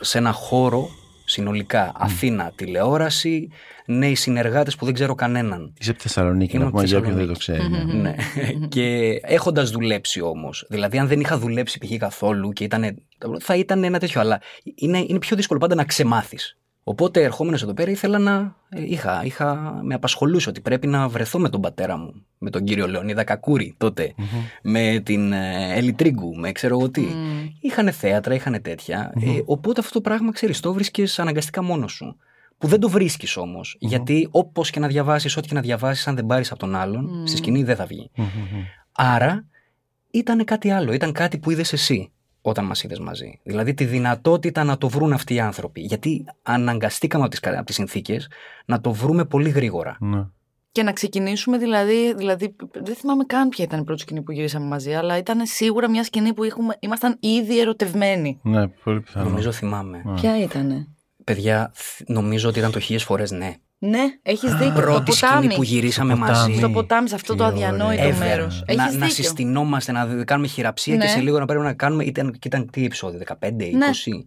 [0.00, 0.88] σε ένα χώρο
[1.28, 1.92] συνολικά.
[1.96, 3.48] Αθήνα, τηλεόραση,
[3.86, 5.72] νέοι συνεργάτες που δεν ξέρω κανέναν.
[5.78, 7.68] Είσαι από τη Θεσσαλονίκη, Είμαι να από πούμε για όποιον δεν Θεσσαλονίκη.
[7.68, 7.96] το ξέρει.
[7.96, 8.10] ναι.
[8.58, 8.66] ναι.
[8.68, 11.96] και έχοντας δουλέψει όμως, δηλαδή αν δεν είχα δουλέψει π.χ.
[11.98, 12.96] καθόλου και ήταν.
[13.40, 14.40] θα ήταν ένα τέτοιο, αλλά
[14.74, 16.58] είναι, είναι πιο δύσκολο πάντα να ξεμάθεις.
[16.88, 18.56] Οπότε ερχόμενος εδώ πέρα ήθελα να.
[18.68, 22.64] ε, Είχα, είχα, με απασχολούσε ότι πρέπει να βρεθώ με τον πατέρα μου, με τον
[22.64, 24.14] κύριο Λεωνίδα Κακούρη τότε,
[24.62, 27.06] με την ε, Έλλη Τρίγκου, με ξέρω εγώ τι.
[27.60, 29.12] Είχανε θέατρα, είχανε τέτοια.
[29.20, 32.16] Ε, οπότε αυτό το πράγμα, ξέρεις, το βρίσκεις αναγκαστικά μόνος σου.
[32.58, 33.76] Που δεν το βρίσκεις όμως.
[33.80, 37.22] Γιατί όπως και να διαβάσεις, ό,τι και να διαβάσεις, αν δεν πάρεις από τον άλλον,
[37.26, 38.10] στη σκηνή δεν θα βγει.
[38.92, 39.44] Άρα
[40.10, 40.92] ήταν κάτι άλλο.
[40.92, 42.10] Ήταν κάτι που είδες εσύ
[42.50, 43.40] όταν μας είδες μαζί.
[43.42, 45.80] Δηλαδή τη δυνατότητα να το βρουν αυτοί οι άνθρωποι.
[45.80, 48.28] Γιατί αναγκαστήκαμε από τις από τις συνθήκες
[48.64, 49.96] να το βρούμε πολύ γρήγορα.
[50.00, 50.24] Ναι.
[50.72, 54.66] Και να ξεκινήσουμε δηλαδή, δηλαδή, δεν θυμάμαι καν ποια ήταν η πρώτη σκηνή που γυρίσαμε
[54.66, 58.40] μαζί, αλλά ήταν σίγουρα μια σκηνή που είχαμε, ήμασταν ήδη ερωτευμένοι.
[58.42, 59.28] ναι, πολύ πιθανό.
[59.28, 60.02] Νομίζω θυμάμαι.
[60.14, 60.88] Ποια ήτανε;
[61.30, 63.54] Παιδιά, θ- νομίζω ότι ήταν το χίλιες φορές ναι.
[63.78, 64.74] Ναι, έχεις δίκιο.
[64.74, 65.54] το Πρώτη σκηνή ποτάμι.
[65.54, 66.38] που γυρίσαμε Στο ποτάμι.
[66.48, 66.58] μαζί.
[66.58, 67.56] Στο ποτάμι, σε αυτό Τι το ωραία.
[67.68, 68.18] αδιανόητο Ever.
[68.18, 68.62] μέρος.
[68.66, 69.08] να, Έχεις να δίκιο.
[69.24, 71.04] συστηνόμαστε, να κάνουμε χειραψία Ναι.
[71.04, 72.04] και σε λίγο να πρέπει να κάνουμε.
[72.04, 73.76] Ήταν, και ήταν τι επεισόδιο, 15, 20.
[73.76, 73.86] Ναι.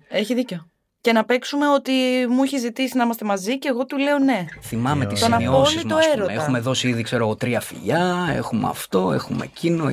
[0.10, 0.70] Έχει δίκιο.
[1.02, 1.92] Και να παίξουμε ότι
[2.30, 4.46] μου έχεις ζητήσει να είμαστε μαζί και εγώ του λέω ναι.
[4.62, 6.06] Θυμάμαι τις Τον σημειώσεις απόλυτο μας.
[6.16, 6.32] έρωτα.
[6.34, 9.92] Έχουμε δώσει ήδη, ξέρω εγώ, τρία φιλιά, έχουμε αυτό, έχουμε εκείνο.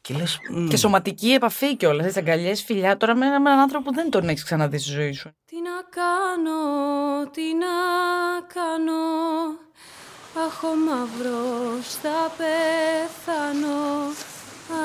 [0.00, 0.38] Και λες.
[0.68, 2.06] Και σωματική επαφή κιόλας.
[2.06, 2.96] Έτσι, αγκαλιές, φιλιά.
[2.96, 5.30] Τώρα με έναν άνθρωπο που δεν τον έχεις ξαναδεί στη ζωή σου.
[5.44, 6.60] Τι να κάνω,
[7.30, 7.76] τι να
[8.54, 9.02] κάνω
[10.46, 13.78] Αχ ο μαύρος θα πεθάνω
[14.70, 14.82] Α,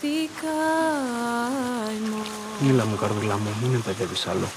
[0.00, 2.22] τι καημό
[2.60, 4.48] Μίλα μου, καρδουλά μου, μην με παιδεύεις άλλο.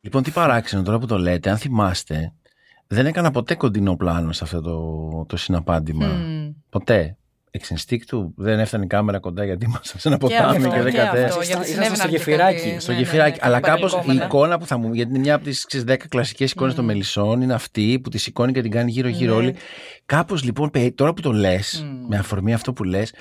[0.00, 2.32] Λοιπόν, τι παράξενο τώρα που το λέτε, αν θυμάστε,
[2.86, 6.06] δεν έκανα ποτέ κοντινό πλάνο σε αυτό το, το συναπάντημα.
[6.70, 7.16] Ποτέ.
[7.56, 10.92] Εξ instinctu δεν έφτανε η κάμερα κοντά γιατί ήμασταν σε ένα ποτάμι και, αυτό, δεν
[10.92, 11.24] και κατέ.
[11.24, 13.30] αυτό, Ήσασταν- γιατί ήσασταν συνέβαιναν στο και γεφυράκι, κάτι- Στο ναι, ναι, γεφυράκι.
[13.40, 14.24] ναι, Αλλά κάτι κάπως η παρελκόμενα.
[14.24, 14.92] εικόνα που θα μου.
[14.94, 18.52] Γιατί είναι μια από τις 10 κλασικές εικόνες των μελισσών, είναι αυτή που τη σηκώνει
[18.52, 19.38] και την κάνει γύρω-γύρω Ναι.
[19.38, 19.54] όλη.
[20.06, 23.12] Κάπως λοιπόν, πε- τώρα που το λες, με αφορμή αυτό που λες,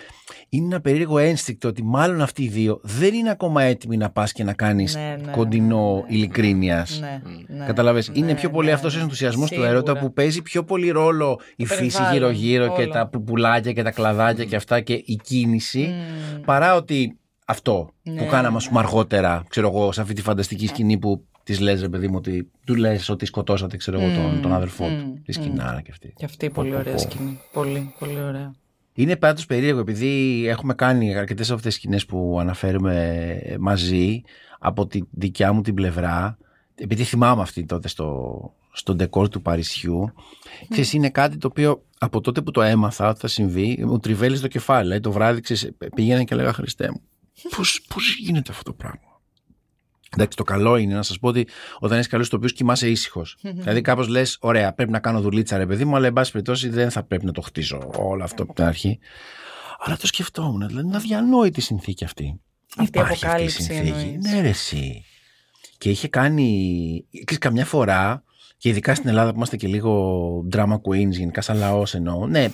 [0.56, 4.32] είναι ένα περίεργο ένστικτο ότι μάλλον αυτοί οι δύο δεν είναι ακόμα έτοιμοι να πας
[4.32, 6.16] και να κάνεις Ναι, ναι, κοντινό ναι.
[6.16, 7.00] ειλικρίνειας.
[7.00, 7.22] Ναι,
[7.58, 7.66] ναι.
[7.66, 9.04] Καταλαβες, είναι Ναι, πιο πολύ ναι, αυτός ο ναι.
[9.04, 9.70] ενθουσιασμός του Σίγουρα.
[9.70, 12.92] έρωτα που παίζει πιο πολύ ρόλο η Το φύση περιβάλλον, γύρω-γύρω και όλο.
[12.92, 15.94] τα πουλάκια και τα κλαδάκια και αυτά και η κίνηση
[16.36, 16.42] Μμμ.
[16.42, 18.56] παρά ότι αυτό Ναι, που κάναμε ναι.
[18.58, 22.08] ας πούμε αργότερα, ξέρω εγώ, σε αυτή τη φανταστική σκηνή που της λες ρε παιδί
[22.08, 25.40] μου ότι του λες ότι σκοτώσατε ξέρω εγώ τον, Μμμ, τον αδερφό μμμ, του, τη
[25.40, 25.44] μμμ.
[25.46, 26.14] σκηνάρα και αυτή.
[26.16, 27.00] Και αυτή η πολύ Πω, πω, ωραία πω.
[27.00, 27.40] σκηνή.
[27.54, 28.52] Πολύ, πολύ ωραία.
[28.94, 34.22] Είναι πάντως περίεργο επειδή έχουμε κάνει αρκετές από αυτές τις σκηνές που αναφέρουμε μαζί
[34.60, 36.38] από τη δικιά μου την πλευρά
[36.76, 40.14] επειδή θυμάμαι αυτή τότε στο, στο ντεκόρ του Παρισιού
[40.70, 44.38] ξέρεις, είναι κάτι το οποίο από τότε που το έμαθα ότι θα συμβεί μου τριβέλει
[44.38, 47.02] στο κεφάλι δηλαδή, το βράδυ ξέρεις, πήγαινα και λέγα Χριστέ μου
[47.56, 49.13] πώς, πώς γίνεται αυτό το πράγμα;
[50.14, 51.48] Εντάξει, το καλό είναι να σας πω ότι
[51.80, 53.38] όταν είσαι καλός τοπίος κοιμάσαι ήσυχος.
[53.42, 56.70] δηλαδή, κάπως λες: Ωραία, πρέπει να κάνω δουλίτσα, ρε παιδί μου, αλλά εν πάση περιπτώσει
[56.70, 59.00] δεν θα πρέπει να το χτίσω όλο αυτό από την αρχή.
[59.80, 62.40] Αλλά το σκεφτόμουν, δηλαδή είναι αδιανόητη η συνθήκη αυτή.
[62.78, 63.90] Αυτή η Υπάρχει αυτή η αποκάλυψη συνθήκη.
[63.90, 64.32] εννοείς.
[64.32, 65.06] Ναι, ρε, εσύ.
[65.78, 67.06] Και είχε κάνει.
[67.12, 68.24] Ξέρεις, καμιά φορά,
[68.58, 72.28] και ειδικά στην Ελλάδα που είμαστε και λίγο drama queens, γενικά σαν λαός εννοώ.
[72.28, 72.48] Ναι,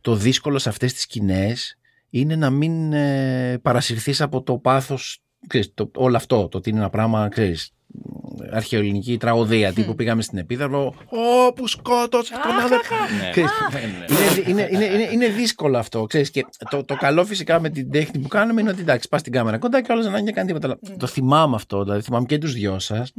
[0.00, 1.78] το δύσκολο σε αυτές τις σκηνές
[2.10, 6.78] είναι να μην ε, παρασυρθείς από το πάθος ξέρεις, το, όλο αυτό, το ότι είναι
[6.78, 7.72] ένα πράγμα, ξέρεις,
[8.50, 12.94] αρχαιοελληνική τραγωδία τύπου πήγαμε στην Επίδαυρο Ω που σκότωσε τον αδερφό.
[13.30, 13.50] Ξέρεις,
[14.48, 17.90] είναι, είναι, είναι, είναι, είναι δύσκολο αυτό ξέρεις, και το, το καλό φυσικά με την
[17.90, 20.46] τέχνη που κάνουμε είναι ότι εντάξει πας στην κάμερα κοντά και όλες να είναι κάνει
[20.46, 20.66] τίποτα.
[20.66, 23.12] Αλλά το θυμάμαι αυτό, δηλαδή θυμάμαι και τους δυο σας.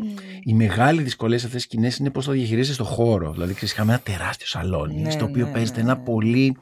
[0.43, 3.31] Η μεγάλη δυσκολία σε αυτές τις σκηνές είναι πώς το διαχειρίζεσαι στο χώρο.
[3.31, 6.03] Δηλαδή ξέρεις, είχαμε ένα τεράστιο σαλόνι Ναι, στο οποίο ναι, παίζεται ναι, ένα ναι.
[6.03, 6.57] πολύ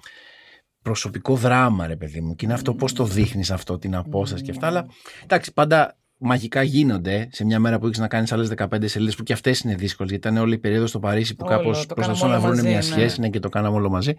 [0.81, 2.35] προσωπικό δράμα, ρε παιδί μου.
[2.35, 4.67] Και είναι αυτό πώς το δείχνεις αυτό, την απόσταση και αυτά.
[4.67, 4.85] Αλλά
[5.23, 9.23] εντάξει, πάντα μαγικά γίνονται σε μια μέρα που έχεις να κάνεις άλλες 15 σελίδες που
[9.23, 10.11] και αυτές είναι δύσκολες.
[10.11, 12.55] Γιατί ήταν όλη η περίοδος στο Παρίσι που Όλο, κάπως το προσπαθούσαν κάναμε να όλο
[12.55, 12.95] βρουν μια μαζί, ναι.
[12.95, 14.13] σχέση ναι, και το κάναμε όλο μαζί.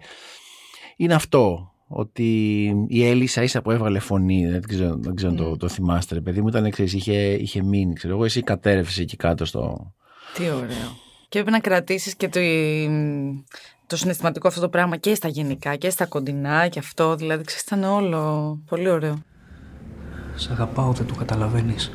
[0.95, 1.67] Είναι αυτό.
[1.87, 5.67] Ότι η Έλλη ίσα ίσα που έβγαλε φωνή, δεν ξέρω, δεν ξέρω αν το, το
[5.67, 7.93] θυμάστε, ρε παιδί μου, ήταν ξέρεις, είχε, είχε μείνει.
[7.93, 9.93] Ξέρω εγώ, εσύ κατέρευσες εκεί κάτω στο.
[10.33, 11.01] Τι ωραίο.
[11.29, 12.39] Και πρέπει να κρατήσεις και το,
[13.87, 17.15] το συναισθηματικό αυτό το πράγμα και στα γενικά και στα κοντινά και αυτό.
[17.15, 19.15] Δηλαδή, ξέρεις, ήταν όλο πολύ ωραίο.
[20.35, 21.91] Σ' αγαπάω, δεν το καταλαβαίνεις.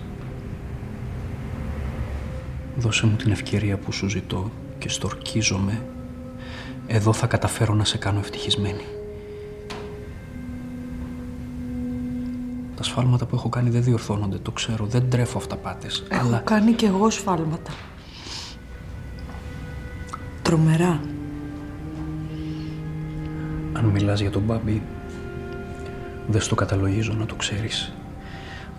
[2.76, 5.82] Δώσε μου την ευκαιρία που σου ζητώ και στορκίζομαι.
[6.86, 8.84] Εδώ θα καταφέρω να σε κάνω ευτυχισμένη.
[12.76, 14.86] Τα σφάλματα που έχω κάνει δεν διορθώνονται, το ξέρω.
[14.86, 16.04] Δεν τρέφω αυταπάτες.
[16.08, 17.72] Έχω Αλλά κάνει κι εγώ σφάλματα.
[20.42, 21.00] Τρομερά.
[23.78, 24.82] Αν μιλάς για τον Μπάμπη,
[26.26, 27.92] δεν στο καταλογίζω να το ξέρεις.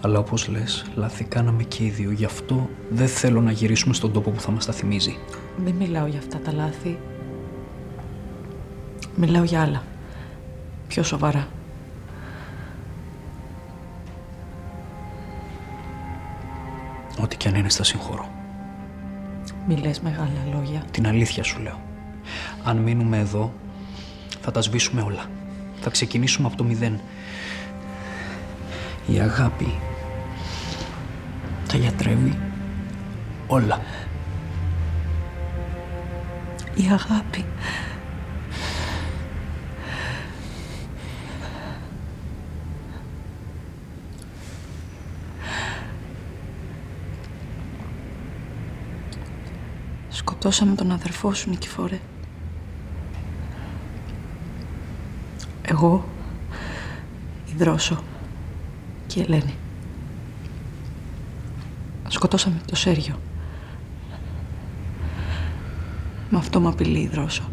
[0.02, 2.12] Αλλά όπως λες, λάθη κάναμε και οι δύο.
[2.12, 5.18] Γι' αυτό δεν θέλω να γυρίσουμε στον τόπο που θα μας τα θυμίζει.
[5.58, 6.98] Δεν μιλάω για αυτά τα λάθη.
[9.16, 9.84] Μιλάω για άλλα.
[10.88, 11.48] Πιο σοβαρά.
[17.22, 18.30] Ό,τι και αν είναι στα συγχωρώ.
[19.68, 20.84] Μη λες μεγάλα λόγια.
[20.92, 21.80] Την αλήθεια σου λέω.
[22.64, 23.54] Αν μείνουμε εδώ,
[24.52, 25.30] θα τα σβήσουμε όλα.
[25.82, 27.00] Θα ξεκινήσουμε από το μηδέν.
[29.08, 29.80] Η αγάπη
[31.68, 32.40] τα γιατρεύει
[33.48, 33.82] όλα.
[36.76, 37.46] Η αγάπη.
[50.10, 52.00] Σκοτώσαμε τον αδερφό σου, Νικηφόρε.
[55.70, 56.06] Εγώ,
[57.46, 58.04] η Δρόσο
[59.08, 59.54] και η Ελένη.
[62.08, 63.20] Σκοτώσαμε το Σέργιο.
[66.30, 67.52] Με αυτό με απειλεί η Δρόσο.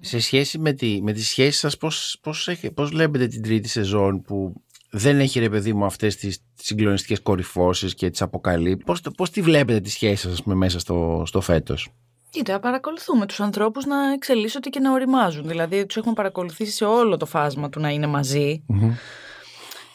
[0.00, 3.68] Σε σχέση με, τη, με τις σχέσεις σας, πώς, πώς, έχει- πώς βλέπετε την τρίτη
[3.68, 4.52] σεζόν που
[4.90, 8.84] δεν έχει ρε παιδί μου αυτές τις συγκλονιστικές κορυφώσεις και τις αποκαλύπτει.
[8.84, 11.88] Πώς, το- πώς τη βλέπετε τη σχέση σας ας πούμε, μέσα στο, στο φέτος;
[12.36, 15.48] Κοίτα, παρακολουθούμε τους ανθρώπους να εξελίσσονται και να οριμάζουν.
[15.48, 18.64] Δηλαδή, τους έχουμε παρακολουθήσει σε όλο το φάσμα του να είναι μαζί.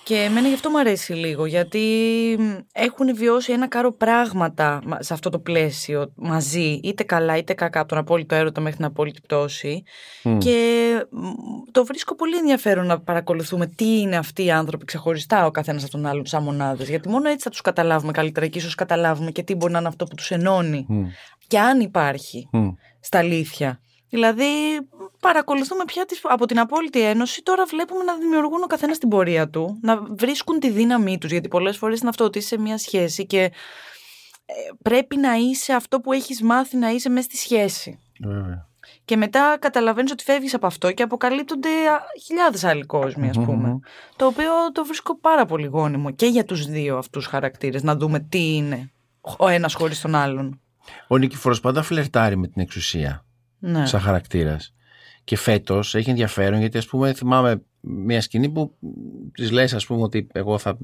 [0.04, 1.80] Και εμένα γι' αυτό μου αρέσει λίγο, γιατί
[2.40, 7.54] μ, έχουν βιώσει ένα κάρο πράγματα μα- σε αυτό το πλαίσιο μαζί, είτε καλά είτε
[7.54, 9.84] κακά, από τον απόλυτο έρωτα μέχρι την απόλυτη πτώση.
[10.38, 11.26] Και μ,
[11.72, 15.92] το βρίσκω πολύ ενδιαφέρον να παρακολουθούμε τι είναι αυτοί οι άνθρωποι ξεχωριστά ο καθένας από
[15.92, 16.90] τον άλλον, σαν μονάδες.
[16.90, 19.88] Γιατί μόνο έτσι θα τους καταλάβουμε καλύτερα και ίσως καταλάβουμε και τι μπορεί να είναι
[19.88, 20.86] αυτό που τους ενώνει.
[21.52, 22.50] Και αν υπάρχει
[23.00, 23.80] στα αλήθεια.
[24.10, 24.46] Δηλαδή,
[25.20, 27.44] παρακολουθούμε πια τις, από την απόλυτη ένωση.
[27.44, 31.32] Τώρα βλέπουμε να δημιουργούν ο καθένας την πορεία του, να βρίσκουν τη δύναμή τους.
[31.32, 33.52] Γιατί πολλές φορές είναι αυτό ότι είσαι σε μια σχέση και ε,
[34.82, 38.00] πρέπει να είσαι αυτό που έχεις μάθει να είσαι μέσα στη σχέση.
[38.24, 38.68] Βέβαια.
[39.06, 41.70] Και μετά καταλαβαίνεις ότι φεύγεις από αυτό και αποκαλύπτονται
[42.26, 43.80] χιλιάδες άλλοι κόσμοι, ας πούμε.
[44.16, 48.20] Το οποίο το βρίσκω πάρα πολύ γόνιμο και για τους δύο αυτούς χαρακτήρες, να δούμε
[48.20, 48.92] τι είναι
[49.38, 50.62] ο ένας χωρίς τον άλλον.
[51.08, 53.26] Ο Νικηφόρος πάντα φλερτάρει με την εξουσία
[53.60, 53.86] Ναι.
[53.86, 54.74] σαν χαρακτήρας.
[55.24, 58.78] Και φέτος έχει ενδιαφέρον γιατί ας πούμε θυμάμαι μια σκηνή που
[59.34, 60.78] της λες ας πούμε ότι εγώ θα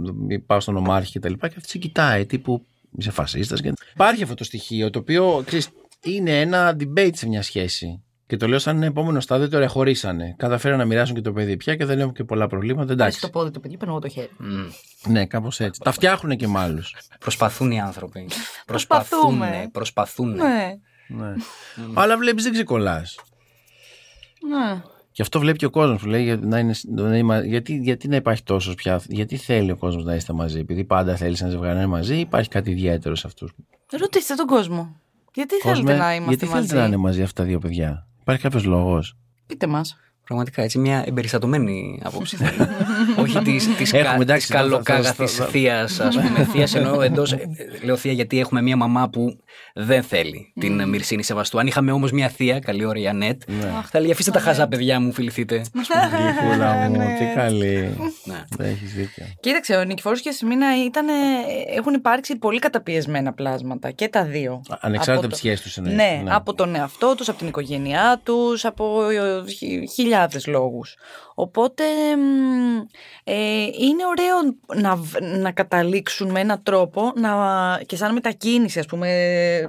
[0.45, 2.65] πάω στον Ομάρχη και τα λοιπά και αυτή σε κοιτάει τύπου
[2.97, 3.61] είσαι φασίστας.
[3.61, 3.73] Και...
[3.93, 5.69] Υπάρχει αυτό το στοιχείο το οποίο ξέρεις,
[6.03, 8.01] είναι ένα debate σε μια σχέση.
[8.27, 10.33] Και το λέω σαν επόμενο στάδιο, τώρα χωρίσανε.
[10.37, 12.85] Καταφέραν να μοιράσουν και το παιδί πια και δεν έχουν και πολλά προβλήματα.
[12.85, 13.17] Πάει Εντάξει.
[13.17, 14.29] στο πόδι του παιδιού, παίρνω εγώ το χέρι.
[14.37, 15.11] Μμ.
[15.11, 15.81] Ναι, κάπως έτσι.
[15.83, 16.95] Τα φτιάχνουν και με άλλους.
[17.19, 18.27] Προσπαθούν οι άνθρωποι.
[18.65, 19.69] Προσπαθούμε.
[19.71, 20.29] Προσπαθούν.
[20.35, 20.77] Ναι.
[21.07, 21.33] Ναι.
[21.93, 23.15] Αλλά βλέπεις δεν ξεκολλάς.
[24.49, 24.81] ναι.
[25.11, 28.07] Και αυτό βλέπει και ο κόσμος που λέει για- να είναι, να είναι- γιατί, γιατί
[28.07, 31.49] να υπάρχει τόσο πια, γιατί θέλει ο κόσμος να είστε μαζί, επειδή πάντα θέλεις ένα
[31.49, 33.53] ζευγάρι να είναι μαζί, ή υπάρχει κάτι ιδιαίτερο σε αυτούς.
[33.99, 34.95] Ρωτήστε τον κόσμο.
[35.33, 36.55] Γιατί θέλετε να είμαστε γιατί μαζί.
[36.67, 39.97] θέλετε να είναι μαζί αυτά τα δύο παιδιά, Υπάρχει κάποιος λόγος; Πείτε μας.
[40.25, 42.67] Πραγματικά έτσι μια εμπεριστατωμένη άποψη θέλω.
[43.23, 46.43] Όχι της της, Έχουμε, κα, εντάξει, της καλοκάγαθης θα- θα- θείας, ας πούμε.
[46.53, 47.39] Θείας εννοώ εντός, ε,
[47.83, 49.39] λέω θεία γιατί έχουμε μια μαμά που
[49.73, 51.59] δεν θέλει την Μυρσίνη Σεβαστού.
[51.59, 53.41] Αν είχαμε όμως μια θεία, καλή ώρα η Ανέτ,
[53.91, 55.61] θα λέει αφήστε τα χαζά παιδιά μου, φιληθείτε.
[56.17, 57.97] Γλυκούλα μου, τι καλή.
[58.23, 58.43] Ναι.
[58.67, 59.25] Έχεις δίκιο.
[59.39, 61.05] Κοίταξε, ο Νικηφόρος και η Σιμίνα ήταν,
[61.75, 64.61] έχουν υπάρξει πολύ καταπιεσμένα πλάσματα και τα δύο.
[64.79, 68.65] Ανεξάρτητα από το- τι σχέσει τους Ναι, από τον εαυτό τους, από την οικογένειά τους,
[68.65, 70.95] από ε, χι- χιλιάδες λόγους.
[71.39, 71.83] Οπότε
[72.15, 72.77] μ,
[73.23, 77.31] ε, είναι ωραίο να, β- να καταλήξουν με έναν τρόπο να,
[77.85, 79.07] και σαν μετακίνηση ας πούμε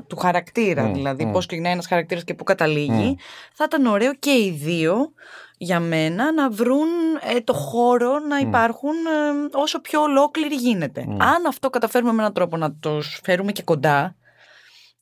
[0.06, 3.16] του χαρακτήρα, δηλαδή πώς ξεκινάει ένας χαρακτήρας και πού καταλήγει.
[3.54, 5.12] Θα ήταν ωραίο και οι δύο
[5.58, 6.88] για μένα να βρουν
[7.36, 11.00] ε, το χώρο να υπάρχουν ε, όσο πιο ολόκληροι γίνεται.
[11.18, 14.16] Αν αυτό καταφέρουμε με έναν τρόπο να τους φέρουμε και κοντά,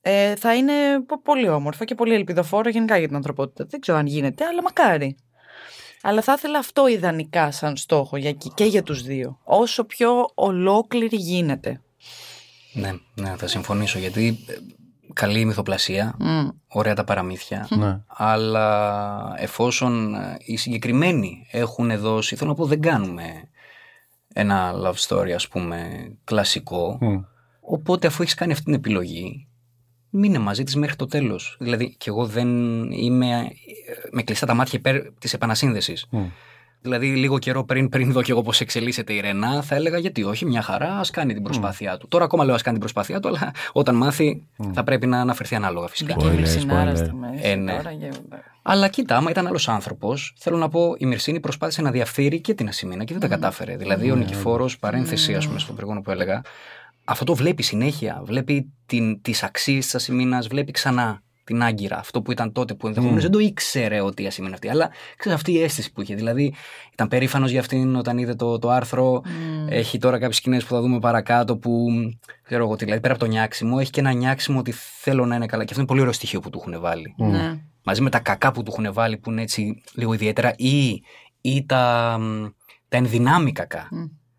[0.01, 0.73] ε, θα είναι
[1.05, 3.65] πο- πολύ όμορφο και πολύ ελπιδοφόρο γενικά για την ανθρωπότητα.
[3.69, 5.17] Δεν ξέρω αν γίνεται, αλλά μακάρι.
[6.01, 9.39] Αλλά θα ήθελα αυτό ιδανικά σαν στόχο για, και για τους δύο.
[9.43, 11.81] Όσο πιο ολόκληρη γίνεται.
[12.73, 14.53] ναι, ναι, θα συμφωνήσω γιατί ε,
[15.13, 16.47] καλή η μυθοπλασία, Μμ.
[16.67, 17.99] ωραία τα παραμύθια, Ναι.
[18.07, 23.23] αλλά εφόσον ε, οι συγκεκριμένοι έχουν δώσει, θέλω να πω δεν κάνουμε
[24.33, 26.97] ένα love story ας πούμε κλασικό,
[27.59, 29.46] οπότε αφού έχεις κάνει αυτή την επιλογή,
[30.09, 31.55] μείνε μαζί της μέχρι το τέλος.
[31.59, 32.47] Δηλαδή και εγώ δεν
[32.91, 33.47] είμαι ε,
[34.11, 36.05] με κλειστά τα μάτια υπέρ της επανασύνδεσης.
[36.09, 36.31] Δεν
[36.81, 40.23] Δηλαδή, λίγο καιρό πριν, πριν δω και εγώ πώς εξελίσσεται η Ρενά, θα έλεγα γιατί
[40.23, 42.07] όχι, μια χαρά, ας κάνει την προσπάθειά του.
[42.07, 44.43] Τώρα ακόμα λέω ας κάνει την προσπάθειά του, αλλά όταν μάθει
[44.73, 46.13] θα πρέπει να αναφερθεί ανάλογα φυσικά.
[46.13, 46.97] Και η Spoiler, Μυρσινάρα spoiler.
[46.97, 47.71] στη μέση Ε, ναι.
[47.77, 48.11] τώρα και-
[48.61, 52.53] Αλλά κοίτα, άμα ήταν άλλος άνθρωπος, θέλω να πω, η Μυρσίνη προσπάθησε να διαφύρει και
[52.53, 53.75] την Ασημίνα και δεν τα κατάφερε.
[53.75, 56.41] Δηλαδή, ο Νικηφόρος, παρένθεση, ας πούμε, στο προηγούμενο που έλεγα,
[57.07, 58.21] αυτό το βλέπει συνέχεια.
[58.25, 58.73] Βλέπει
[59.21, 61.97] τις αξίες της Ασημίνας, βλέπει ξανά την Άγκυρα.
[61.97, 64.69] Αυτό που ήταν τότε που ενδεχομένως δεν το ήξερε ότι η Ασημίνα αυτή.
[64.69, 66.15] Αλλά ξέρεις αυτή η αίσθηση που είχε.
[66.15, 66.53] Δηλαδή,
[66.93, 69.21] ήταν περήφανος για αυτήν όταν είδε το, το άρθρο.
[69.69, 71.87] Έχει τώρα κάποιες σκηνές που θα δούμε παρακάτω που.
[72.43, 75.35] Ξέρω εγώ τι, δηλαδή πέρα από το νιάξιμο, έχει και ένα νιάξιμο ότι θέλω να
[75.35, 75.61] είναι καλά.
[75.63, 77.59] Και αυτό είναι πολύ ωραίο στοιχείο που του έχουν βάλει Ναι.
[77.83, 81.01] μαζί με τα κακά που του έχουν βάλει που είναι έτσι λίγο ιδιαίτερα ή,
[81.41, 82.45] ή τα, μ,
[82.87, 83.87] τα ενδυνάμει κακά.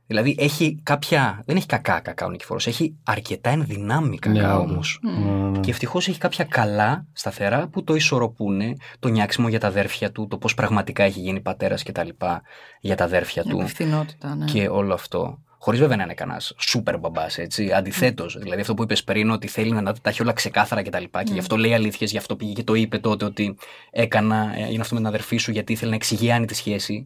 [0.08, 5.00] Δηλαδή έχει κάποια, δεν έχει κακά κακά ο Νικηφόρος, έχει αρκετά ενδυνάμει κακά Ναι, όμως.
[5.02, 10.12] Ναι, Και ευτυχώς έχει κάποια καλά σταθερά που το ισορροπούνε, το νιάξιμο για τα αδέρφια
[10.12, 12.42] του, το πώς πραγματικά έχει γίνει πατέρας και τα λοιπά
[12.80, 14.44] για τα αδέρφια Η του υπευθυνότητα, ναι.
[14.44, 15.38] και όλο αυτό.
[15.58, 17.72] Χωρίς βέβαια να είναι κανένα σούπερ μπαμπάς, έτσι.
[17.72, 21.02] Αντιθέτως, δηλαδή αυτό που είπες πριν, ότι θέλει να τα έχει όλα ξεκάθαρα κτλ.
[21.02, 23.56] Και, και γι' αυτό λέει αλήθειες, γι' αυτό πήγε και το είπε τότε ότι
[23.90, 27.04] έκανα, ε, είναι αυτό με την αδερφή σου, γιατί ήθελε να εξηγιάνει τη σχέση.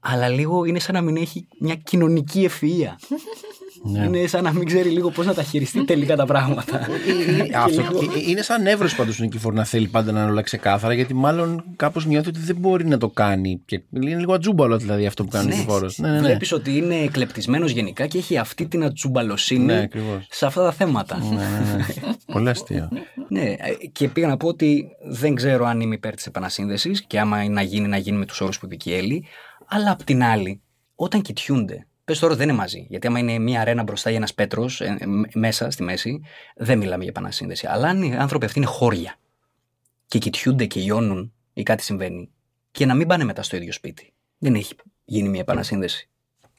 [0.00, 2.98] Αλλά λίγο είναι σαν να μην έχει μια κοινωνική ευφυα.
[3.84, 4.04] Ναι.
[4.04, 6.78] Είναι σαν να μην ξέρει λίγο πώς να τα χειριστεί τελικά τα πράγματα.
[6.78, 7.86] Ε, Αυτό ε,
[8.28, 11.64] είναι σαν νεύρος πάντως του Νικηφόρου να θέλει πάντα να είναι όλα ξεκάθαρα, γιατί μάλλον
[11.76, 13.62] κάπως νιώθει ότι δεν μπορεί να το κάνει.
[13.64, 15.98] Και είναι λίγο ατζούμπαλο δηλαδή αυτό που κάνει ο Νικηφόρος.
[15.98, 16.20] Ναι, ναι, ναι.
[16.20, 20.26] Βλέπεις ότι είναι κλεπτισμένο γενικά και έχει αυτή την ατσουμπαλοσύνη Ναι, ακριβώς.
[20.30, 21.18] σε αυτά τα θέματα.
[21.18, 22.12] Ναι, ναι, ναι.
[22.32, 22.88] Πολύ αστείο.
[23.28, 23.56] Ναι, ε,
[23.92, 27.54] και πήγα να πω ότι δεν ξέρω αν είμαι υπέρ της επανασύνδεσης και άμα είναι
[27.54, 29.24] να γίνει, να γίνει με τους όρους που είπε και η Έλλη.
[29.68, 30.60] Αλλά απ' την άλλη,
[30.94, 32.86] όταν κοιτιούνται, πες τώρα δεν είναι μαζί.
[32.88, 34.82] Γιατί άμα είναι μια αρένα μπροστά ή ένας πέτρος
[35.34, 36.20] μέσα στη μέση,
[36.56, 37.66] δεν μιλάμε για επανασύνδεση.
[37.66, 39.16] Αλλά αν οι άνθρωποι αυτοί είναι χώρια
[40.06, 42.30] και κοιτιούνται και λιώνουν ή κάτι συμβαίνει,
[42.70, 46.08] και να μην πάνε μετά στο ίδιο σπίτι, δεν έχει γίνει μια επανασύνδεση.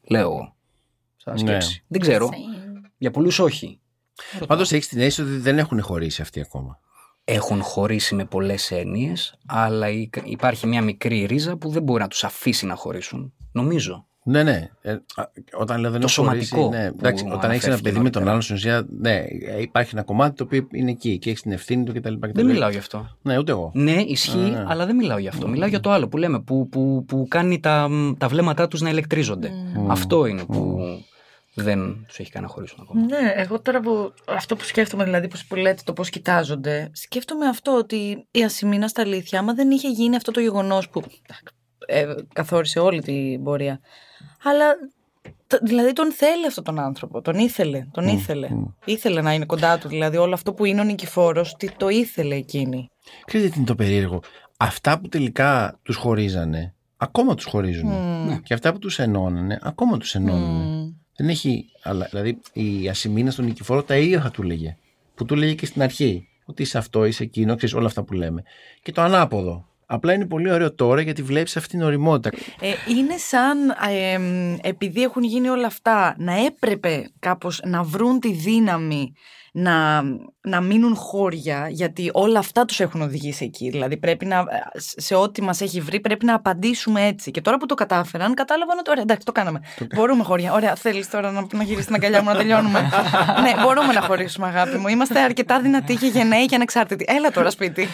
[0.08, 0.56] Λέω εγώ.
[1.18, 1.40] Σαν Ναι.
[1.40, 1.84] σκέψη.
[1.88, 2.30] Δεν ξέρω.
[2.98, 3.80] Για πολλούς όχι.
[4.48, 6.80] Πάντως έχεις την αίσθηση ότι δεν έχουν χωρίσει αυτοί ακόμα.
[7.26, 12.08] έχουν χωρίσει με πολλές έννοιες, αλλά υ- υπάρχει μια μικρή ρίζα που δεν μπορεί να
[12.08, 13.34] τους αφήσει να χωρίσουν.
[13.52, 14.08] Νομίζω.
[14.24, 14.70] Ναι, ναι.
[14.82, 15.24] Ε, α,
[15.60, 18.00] όταν λέω δεν Το έχω χωρίσει, σωματικό Ναι, που εντάξει, όταν έχεις ένα αναφέρθηκε παιδί
[18.04, 18.30] με τον νωρίτερα.
[18.30, 21.52] άλλον, στην ουσία, ναι, ε, υπάρχει ένα κομμάτι το οποίο είναι εκεί και έχεις την
[21.52, 22.14] ευθύνη του κτλ.
[22.20, 23.18] Δεν μιλάω γι' αυτό.
[23.22, 23.72] Ναι, ούτε εγώ.
[23.74, 24.66] Ναι, ισχύει, ναι.
[24.68, 25.48] αλλά δεν μιλάω γι' αυτό.
[25.48, 28.90] Μιλάω για το άλλο που λέμε, που, που, που κάνει τα, τα βλέμματά τους να
[28.90, 29.52] ηλεκτρίζονται.
[29.88, 30.80] Αυτό είναι που
[31.56, 33.02] δεν τους έχει κάνει να χωρίσουν ακόμα.
[33.02, 37.46] Ναι, εγώ τώρα που αυτό που σκέφτομαι, δηλαδή που, που λέτε το πώς κοιτάζονται, σκέφτομαι
[37.46, 41.04] αυτό ότι η Ασημίνα στα αλήθεια, άμα δεν είχε γίνει αυτό το γεγονός που
[41.86, 43.80] ε, καθόρισε όλη την πορεία.
[44.44, 44.66] Αλλά
[45.48, 47.22] το- δηλαδή τον θέλει αυτόν τον άνθρωπο.
[47.22, 47.88] Τον ήθελε.
[47.92, 48.50] Τον ήθελε.
[48.86, 49.88] Ήθελε να είναι κοντά του.
[49.88, 52.90] Δηλαδή όλο αυτό που είναι ο νικηφόρος, τι το ήθελε εκείνη.
[53.26, 54.22] Ξέρετε τι είναι το περίεργο;
[54.58, 57.90] Αυτά που τελικά τους χωρίζανε, ακόμα τους χωρίζουν.
[58.26, 58.38] Ναι.
[58.44, 60.62] Και αυτά που τους ενώνανε, ακόμα τους ενώνουν.
[60.80, 60.92] Μμμ.
[61.18, 61.66] Δεν έχει.
[61.84, 64.78] Αλλά, δηλαδή η Ασημίνα στον Νικηφόρο τα ίδια θα του λέγε.
[65.16, 66.28] Που του λέγε και στην αρχή.
[66.46, 68.44] Ότι είσαι αυτό, είσαι εκείνο, ξέρεις όλα αυτά που λέμε.
[68.82, 69.68] Και το ανάποδο.
[69.86, 72.38] Απλά είναι πολύ ωραίο τώρα γιατί βλέπεις αυτή την οριμότητα.
[72.62, 78.20] Ε, είναι σαν ε, εμ, επειδή έχουν γίνει όλα αυτά να έπρεπε κάπως να βρουν
[78.20, 79.14] τη δύναμη
[79.56, 80.02] να,
[80.42, 83.70] να μείνουν χώρια γιατί όλα αυτά τους έχουν οδηγήσει εκεί.
[83.70, 84.44] Δηλαδή πρέπει να,
[84.76, 87.32] σε ό,τι μας έχει βρει πρέπει να απαντήσουμε έτσι.
[87.32, 89.62] Και τώρα που το κατάφεραν κατάλαβαν ότι ωραία εντάξει το κάναμε.
[89.96, 90.54] μπορούμε χώρια.
[90.54, 92.80] Ωραία θέλεις τώρα να, να γυρίσεις την αγκαλιά μου να τελειώνουμε;
[93.44, 94.88] ναι μπορούμε να χωρίσουμε αγάπη μου.
[94.88, 97.06] Είμαστε αρκετά δυνατοί και γενναίοι και ανεξάρτητοι.
[97.08, 97.90] Έλα τώρα σπίτι.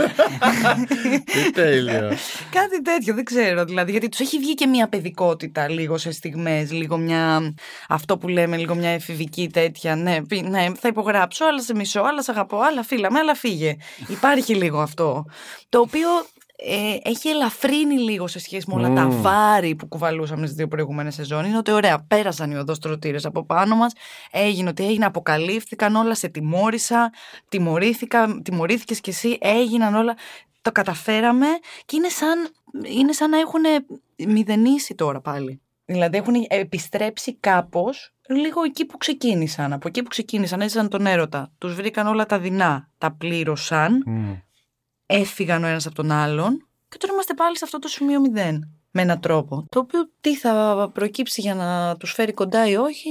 [1.25, 2.09] Τι τέλειο.
[2.51, 3.65] Κάτι τέτοιο, δεν ξέρω.
[3.65, 7.53] Δηλαδή, γιατί τους έχει βγει και μια παιδικότητα λίγο σε στιγμές, λίγο μια.
[7.89, 9.95] Αυτό που λέμε, λίγο μια εφηβική τέτοια.
[9.95, 13.75] Ναι, πι- ναι, θα υπογράψω, αλλά σε μισό, αλλά σε αγαπώ, αλλά φύλαμε, αλλά φύγε.
[14.07, 15.25] Υπάρχει λίγο αυτό.
[15.69, 16.07] Το οποίο
[16.61, 21.13] ε, έχει ελαφρύνει λίγο σε σχέση με όλα τα βάρη που κουβαλούσαμε στις δύο προηγούμενες
[21.13, 21.45] σεζόν.
[21.45, 23.93] Είναι ότι ωραία, πέρασαν οι οδόστρωτήρε από πάνω μας,
[24.31, 27.11] έγινε ότι έγινε, αποκαλύφθηκαν όλα, σε τιμώρησα,
[27.49, 30.15] τιμωρήθηκα, τιμωρήθηκες κι εσύ, έγιναν όλα.
[30.61, 31.47] Το καταφέραμε
[31.85, 32.49] και είναι σαν,
[32.83, 33.61] είναι σαν να έχουν
[34.27, 35.61] μηδενίσει τώρα πάλι.
[35.85, 39.73] Δηλαδή έχουν επιστρέψει κάπως λίγο εκεί που ξεκίνησαν.
[39.73, 41.51] Από εκεί που ξεκίνησαν, έζησαν τον έρωτα.
[41.57, 44.03] Τους βρήκαν όλα τα δεινά, τα πλήρωσαν,
[45.05, 48.73] έφυγαν ο ένας από τον άλλον και τώρα είμαστε πάλι σε αυτό το σημείο μηδέν.
[48.91, 49.65] Με έναν τρόπο.
[49.69, 53.09] Το οποίο τι θα προκύψει για να τους φέρει κοντά ή όχι;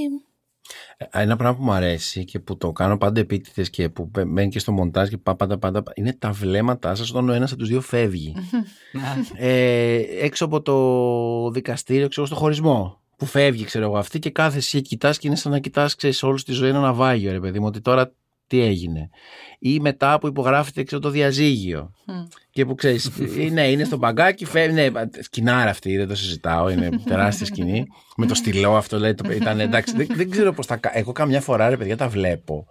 [1.11, 4.59] Ένα πράγμα που μου αρέσει και που το κάνω πάντα επίτηδες και που μένει και
[4.59, 7.69] στο μοντάζ και πά- πάντα πάντα είναι τα βλέμματά σας όταν ο ένας από τους
[7.69, 8.35] δύο φεύγει.
[9.37, 12.98] ε, έξω από το δικαστήριο, ξέρω στο χωρισμό.
[13.19, 16.23] Που φεύγει, ξέρω εγώ, αυτή και κάθε εσύ κοιτάς και είναι σαν να κοιτάς, ξέρεις,
[16.23, 17.65] όλη τη ζωή ένα ναυάγιο, ρε παιδί μου.
[17.65, 18.11] Ότι τώρα
[18.47, 19.09] τι έγινε.
[19.59, 21.91] Ή μετά που υπογράφεται ξέρω, το διαζύγιο.
[22.51, 23.11] Και που ξέρεις,
[23.51, 24.73] ναι, είναι στο μπαγκάκι, φεύγει.
[24.73, 24.89] Ναι,
[25.19, 26.69] σκηνάρα αυτή, δεν το συζητάω.
[26.69, 27.85] Είναι τεράστια σκηνή.
[28.17, 29.95] Με το στυλό αυτό, λέει, το, ήταν εντάξει.
[29.95, 32.67] Δεν, δεν ξέρω πώς τα κα- Εγώ καμιά φορά, ρε παιδιά, τα βλέπω.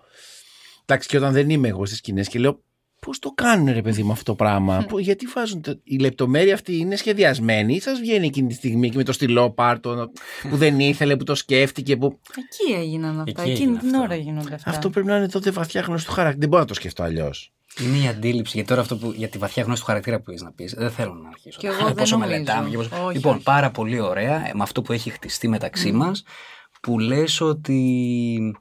[0.87, 2.61] Εντάξει, και όταν δεν είμαι εγώ στις σκηνές και λέω,
[3.01, 5.61] Πώς το κάνουν, ρε παιδί μου, αυτό το πράγμα; Πού- γιατί βάζουν.
[5.63, 5.81] Το...
[5.85, 9.51] Η λεπτομέρεια αυτή είναι σχεδιασμένη ή σας βγαίνει εκείνη τη στιγμή και με το στυλό
[9.51, 10.11] πάρτο
[10.51, 11.97] που δεν ήθελε, που το σκέφτηκε.
[11.97, 12.21] Που...
[12.37, 13.43] Εκεί έγιναν αυτά.
[13.43, 14.01] Εκεί Εκείνη έγινε την αυτό.
[14.01, 14.71] ώρα γίνονται αυτά.
[14.71, 16.41] Αυτό πρέπει να είναι τότε βαθιά γνώση του χαρακτήρα.
[16.41, 17.53] Δεν μπορώ να το σκεφτώ αλλιώς.
[17.81, 18.53] Είναι η αντίληψη.
[18.55, 20.91] Γιατί τώρα αυτό που, για τη βαθιά γνώση του χαρακτήρα που έχεις να πεις, δεν
[20.91, 21.59] θέλω να αρχίσω.
[21.59, 22.33] Κι εγώ Ε, δεν πόσο νομίζω.
[22.33, 22.69] μελετάμε.
[22.69, 23.43] και πόσο- Όχι, λοιπόν, όχι.
[23.43, 26.25] πάρα πολύ ωραία ε, με αυτό που έχει χτιστεί μεταξύ μας,
[26.83, 28.55] που λες ότι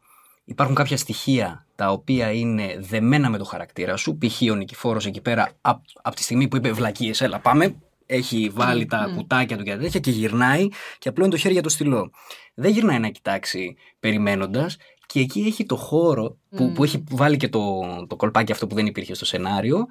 [0.47, 4.17] υπάρχουν κάποια στοιχεία τα οποία είναι δεμένα με το χαρακτήρα σου.
[4.17, 4.41] Π.χ.
[4.51, 7.75] ο Νικηφόρος εκεί πέρα, από απ τη στιγμή που είπε βλακίες, έλα πάμε,
[8.05, 10.67] έχει βάλει τα κουτάκια του και τα τέτοια και γυρνάει
[10.99, 12.11] και απλώνει το χέρι για το στυλό.
[12.53, 17.49] Δεν γυρνάει να κοιτάξει περιμένοντας και εκεί έχει το χώρο που, που έχει βάλει και
[17.49, 19.85] το, το κολπάκι αυτό που δεν υπήρχε στο σενάριο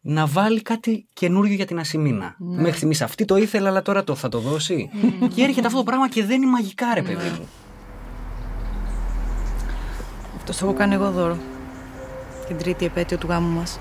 [0.00, 2.36] να βάλει κάτι καινούριο για την Ασημίνα.
[2.38, 4.90] Μέχρι στιγμής αυτή το ήθελα, αλλά τώρα το θα το δώσει.
[5.34, 7.48] και έρχεται αυτό το πράγμα και δεν είναι μαγικά, ρε παιδί μου.
[10.42, 11.36] Αυτός το έχω κάνει εγώ δώρο.
[12.46, 13.78] Την τρίτη επέτειο του γάμου μας.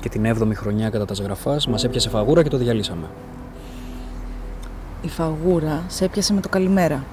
[0.00, 3.06] Και την 7η χρονιά κατά τα σγραφάς μας έπιασε φαγούρα και το διαλύσαμε.
[5.02, 7.04] Η φαγούρα σε έπιασε με το καλημέρα.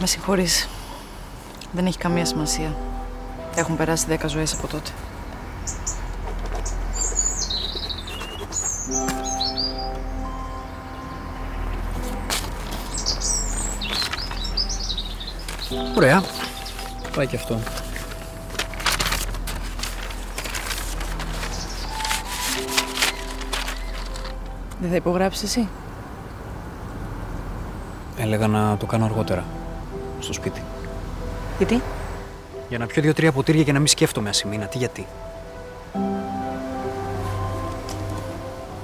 [0.00, 0.68] Με συγχωρείς.
[1.72, 2.76] Δεν έχει καμία σημασία.
[3.54, 4.90] Έχουν περάσει δέκα ζωές από τότε.
[15.96, 16.22] Ωραία.
[17.16, 17.58] Πάει και αυτό.
[24.80, 25.68] Δεν θα υπογράψεις εσύ;
[28.16, 29.44] Έλεγα να το κάνω αργότερα.
[30.20, 30.62] Στο σπίτι.
[31.56, 31.82] Γιατί;
[32.68, 34.66] Για να πιω δύο-τρία ποτήρια και να μην σκέφτομαι ασημίνα.
[34.66, 35.06] Τι γιατί;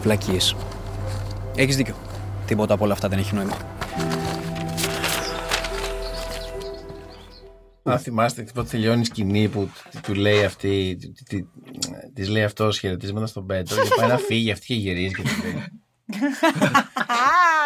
[0.02, 0.56] Βλακίες.
[1.54, 1.94] Έχεις δίκιο.
[2.46, 3.56] Τίποτα από όλα αυτά δεν έχει νόημα.
[7.92, 10.98] Αν θυμάστε πότε τελειώνει η σκηνή που τ- του λέει αυτή,
[12.14, 15.28] της λέει αυτός χαιρετίσματα στον Πέτρο και πάει να φύγει αυτή και γυρίζει και του
[15.42, 15.62] λέει.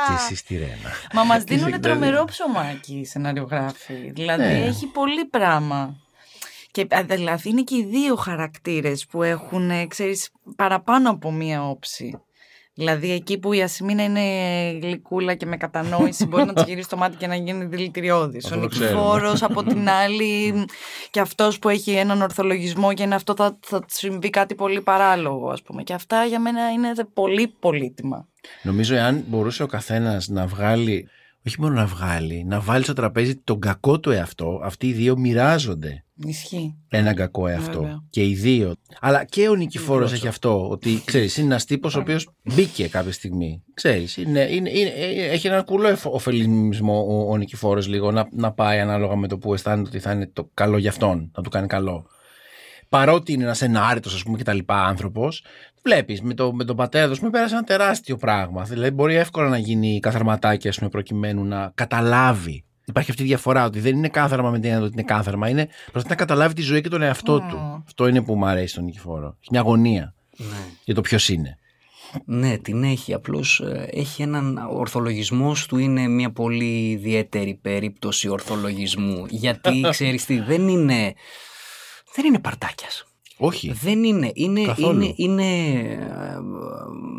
[0.07, 0.91] και εσύ στη Ρένα.
[1.13, 4.11] Μα μας Και δίνουν σε- τρομερό ψωμάκι οι σεναριογράφοι.
[4.15, 4.65] Δηλαδή Ναι.
[4.65, 5.97] έχει πολύ πράγμα.
[6.71, 11.69] Και α, δηλαδή είναι και οι δύο χαρακτήρες που έχουν, ε, ξέρεις, παραπάνω από μία
[11.69, 12.21] όψη.
[12.75, 14.21] Δηλαδή εκεί που η Ασημίνα είναι
[14.83, 18.45] γλυκούλα και με κατανόηση μπορεί να της γυρίσει το μάτι και να γίνει δηλητηριώδης.
[18.45, 18.91] Ο Αυτό το ξέρουμε.
[19.01, 20.55] Νικηφόρος από την άλλη
[21.11, 24.81] και αυτός που έχει έναν ορθολογισμό και είναι αυτό θα, θα του συμβεί κάτι πολύ
[24.81, 25.83] παράλογο ας πούμε.
[25.83, 28.29] Και αυτά για μένα είναι δε- πολύ πολύτιμα.
[28.63, 31.09] Νομίζω εάν μπορούσε ο καθένας να βγάλει,
[31.47, 35.17] όχι μόνο να βγάλει, να βάλει στο τραπέζι τον κακό του εαυτό, αυτοί οι δύο
[35.19, 36.77] μοιράζονται Ισχύει.
[36.89, 37.81] έναν κακό εαυτό.
[37.81, 38.03] Βέβαια.
[38.11, 38.75] Και οι δύο.
[39.01, 40.69] Αλλά και ο Νικηφόρος έχει αυτό.
[40.69, 43.63] Ότι ξέρεις, είναι ένας τύπος ο οποίος μπήκε κάποια στιγμή.
[43.75, 44.91] Ξέρεις, είναι, είναι, είναι,
[45.31, 49.39] έχει έναν κουλό εφ- ωφελισμό ο, ο Νικηφόρος λίγο να, να πάει ανάλογα με το
[49.39, 52.07] που αισθάνεται ότι θα είναι το καλό για αυτόν, να του κάνει καλό.
[52.89, 55.45] Παρότι είναι ένας ενάρετος, ας πούμε, και τα λοιπά άνθρωπος,
[55.83, 58.63] βλέπεις με, το, με τον πατέρα του, με πέρασε ένα τεράστιο πράγμα.
[58.63, 62.65] Δηλαδή, μπορεί εύκολα να γίνει καθαρματάκι, ας πούμε, προκειμένου να καταλάβει.
[62.85, 65.69] Υπάρχει αυτή η διαφορά, ότι δεν είναι κάθαρμα με την έννοια ότι είναι κάθαρμα, είναι
[65.83, 67.83] προσπαθεί να καταλάβει τη ζωή και τον εαυτό του.
[67.87, 69.37] Αυτό είναι που μου αρέσει στον Νικηφόρο.
[69.41, 70.15] Έχει μια αγωνία
[70.85, 71.59] για το ποιος είναι.
[72.25, 73.15] Ναι, την έχει.
[73.15, 79.27] Απλώς ε, έχει έναν ορθολογισμός του είναι μια πολύ ιδιαίτερη περίπτωση ορθολογισμού.
[79.29, 81.15] Γιατί ξέρεις τι, δεν είναι,
[82.15, 83.07] δεν είναι παρτάκιας.
[83.45, 83.73] Όχι.
[83.83, 84.31] Δεν είναι.
[84.35, 85.03] Είναι, Καθόλου.
[85.03, 86.39] είναι, είναι ε, ε,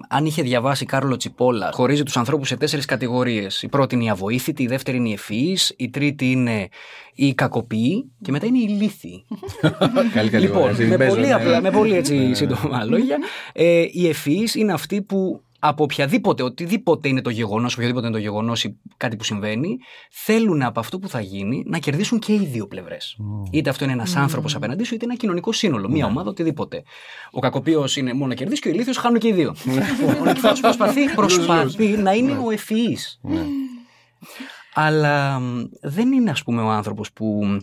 [0.09, 3.61] αν είχε διαβάσει Κάρλο Τσιπόλα, χωρίζει τους ανθρώπους σε τέσσερις κατηγορίες.
[3.61, 6.67] Η πρώτη είναι η αβοήθητη, η δεύτερη είναι η ευφυής, η τρίτη είναι
[7.13, 9.25] η κακοποιή και μετά είναι η ηλίθιη.
[10.13, 13.17] καλή καλή Λοιπόν, με πολύ, απλά, με πολύ έτσι σύντομα λόγια.
[13.53, 18.21] Ε, οι ευφυεί είναι αυτοί που από οποιαδήποτε, οτιδήποτε είναι το γεγονός, οποιοδήποτε είναι το
[18.21, 19.77] γεγονός ή κάτι που συμβαίνει,
[20.11, 23.17] θέλουν από αυτό που θα γίνει να κερδίσουν και οι δύο πλευρές.
[23.51, 26.83] Είτε αυτό είναι ένας άνθρωπος απέναντί σου, είτε ένα κοινωνικό σύνολο, μία ομάδα, οτιδήποτε.
[27.31, 29.55] Ο κακοποιός είναι μόνο να κερδίσει και ο ηλίθιος χάνουν και οι δύο.
[30.21, 33.21] ο Νικηφόρος προσπαθεί, προσπαθεί να είναι ο ευφυής.
[34.73, 37.57] Αλλά μ, δεν είναι ας πούμε ο άνθρωπος που μ,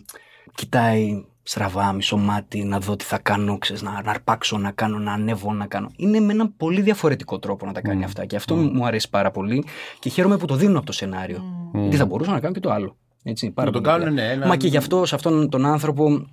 [0.55, 4.97] κοιτάει στραβά μισό μάτι να δω τι θα κάνω, ξέρεις, να, να αρπάξω, να κάνω,
[4.97, 5.89] να ανέβω, να κάνω.
[5.95, 9.31] Είναι με έναν πολύ διαφορετικό τρόπο να τα κάνει αυτά και αυτό μου αρέσει πάρα
[9.31, 9.65] πολύ
[9.99, 11.43] και χαίρομαι που το δίνουν από το σενάριο.
[11.73, 12.97] Γιατί θα μπορούσαν να κάνουν και το άλλο.
[13.23, 14.25] Έτσι, πάρα Να το πολύ κάνουν, απλά.
[14.27, 16.27] ναι, ένα- Μα και γι' αυτό σε αυτόν τον άνθρωπο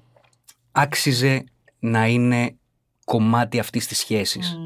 [0.72, 1.44] άξιζε
[1.78, 2.56] να είναι
[3.04, 4.58] κομμάτι αυτής της σχέσης.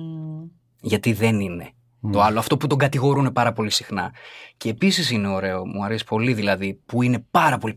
[0.81, 1.71] Γιατί δεν είναι.
[2.13, 4.13] Το άλλο, αυτό που τον κατηγορούν πάρα πολύ συχνά.
[4.57, 7.75] Και επίσης είναι ωραίο, μου αρέσει πολύ δηλαδή, που είναι πάρα πολύ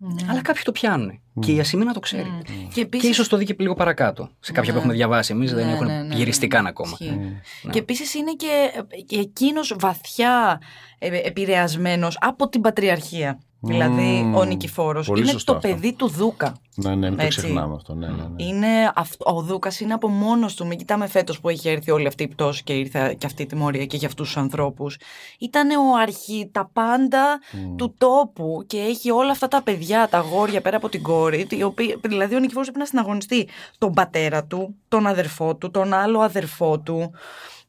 [0.00, 0.32] παρεξηγημένο.
[0.32, 1.20] Αλλά κάποιοι το πιάνουν.
[1.40, 2.40] Και η Ασημίνα το ξέρει.
[2.44, 3.08] Και Και επίσης...
[3.08, 4.30] ίσως το δει και λίγο παρακάτω.
[4.40, 6.54] Σε κάποια που έχουμε διαβάσει εμείς δεν Ναι, έχουν ναι, ναι, γυριστεί ναι.
[6.54, 6.96] καν ακόμα.
[6.98, 7.40] Ισχύει.
[7.62, 7.72] Ναι.
[7.72, 8.70] Και επίσης είναι και,
[9.06, 10.60] και εκείνος βαθιά
[10.98, 13.38] ε, επηρεασμένος από την πατριαρχία.
[13.62, 14.36] Δηλαδή Μμμ.
[14.36, 15.68] ο Νικηφόρος Πολύ είναι σωστό το αυτό.
[15.70, 16.56] παιδί του Δούκα.
[16.74, 17.38] Ναι, ναι, μην το Έτσι.
[17.38, 17.94] ξεχνάμε αυτό.
[17.94, 18.44] Ναι, ναι, ναι.
[18.44, 20.66] Είναι αυτό, ο Δούκας είναι από μόνος του.
[20.66, 23.46] Μην κοιτάμε φέτος που έχει έρθει όλη αυτή η πτώση και ήρθε και αυτή η
[23.46, 24.96] τιμωρία και για αυτούς τους ανθρώπους.
[25.38, 27.40] Ήταν ο αρχή, τα πάντα
[27.76, 31.46] του τόπου και έχει όλα αυτά τα παιδιά, τα αγόρια πέρα από την κόρη.
[31.50, 33.48] οι οποίοι- δηλαδή ο Νικηφόρος πρέπει να συναγωνιστεί
[33.78, 37.10] τον πατέρα του, τον αδερφό του, τον άλλο αδερφό του.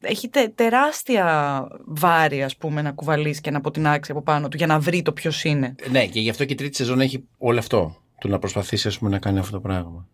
[0.02, 4.66] Έχει τε- τεράστια βάρη, ας πούμε, να κουβαλήσει και να αποτινάξει από πάνω του για
[4.66, 5.74] να βρει το ποιος είναι.
[5.90, 7.96] Ναι, και γι' αυτό και η τρίτη σεζόν έχει όλο αυτό.
[8.20, 10.06] Του να προσπαθήσει ας πούμε, να κάνει αυτό το πράγμα.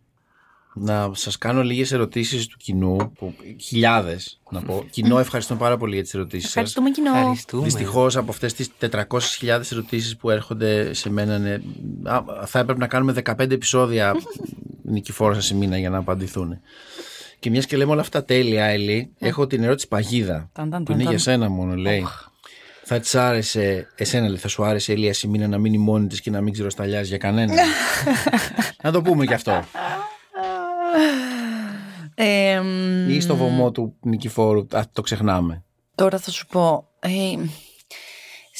[0.73, 4.85] Να σας κάνω λίγες ερωτήσεις του κοινού, που, χιλιάδες να πω.
[4.89, 6.49] Κοινό, ευχαριστούμε πάρα πολύ για τις ερωτήσεις σας.
[6.49, 7.15] Ευχαριστούμε κοινό.
[7.17, 7.63] Ευχαριστούμε.
[7.63, 11.53] Δυστυχώς από αυτές τις 400.000 ερωτήσεις που έρχονται σε μένα, ναι,
[12.03, 14.13] α, θα έπρεπε να κάνουμε 15 επεισόδια
[14.93, 16.59] νικηφόρα σε μήνα για να απαντηθούν.
[17.39, 20.49] Και μιας και λέμε όλα αυτά τέλεια, Έλλη, έχω την ερώτηση παγίδα.
[20.53, 21.13] Ταν, ταν, που ταν, είναι ταν.
[21.13, 22.05] για σένα μόνο, λέει.
[22.83, 26.21] Θα της άρεσε, εσένα λέει, θα σου άρεσε η Ελία Σιμίνα να μείνει μόνη της
[26.21, 27.57] και να μην ξηροσταλιάζει για κανέναν.
[28.83, 29.63] να το πούμε κι αυτό.
[32.15, 32.61] Ε,
[33.07, 35.63] Ή στο βωμό του Νικηφόρου, α, το ξεχνάμε.
[35.95, 36.87] Τώρα θα σου πω.
[36.99, 37.09] Ε,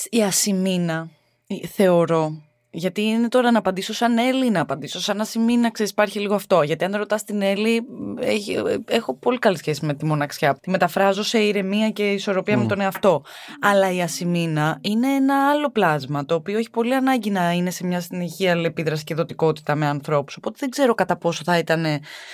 [0.09, 1.09] η Ασημίνα
[1.47, 2.48] ε, θεωρώ.
[2.71, 6.61] Γιατί είναι τώρα να απαντήσω σαν Έλλη, να απαντήσω σαν Ασημίνα, ξέρεις, υπάρχει λίγο αυτό.
[6.61, 7.81] Γιατί αν ρωτάς την Έλλη,
[8.19, 10.57] έχει, ε, έχω πολύ καλή σχέση με τη μοναξιά.
[10.61, 13.23] Τη μεταφράζω σε ηρεμία και ισορροπία με τον εαυτό.
[13.61, 17.85] Αλλά η Ασημίνα είναι ένα άλλο πλάσμα, το οποίο έχει πολύ ανάγκη να είναι σε
[17.85, 20.37] μια συνεχή αλληλεπίδραση και δοτικότητα με ανθρώπους.
[20.37, 21.85] Οπότε δεν ξέρω κατά πόσο θα ήταν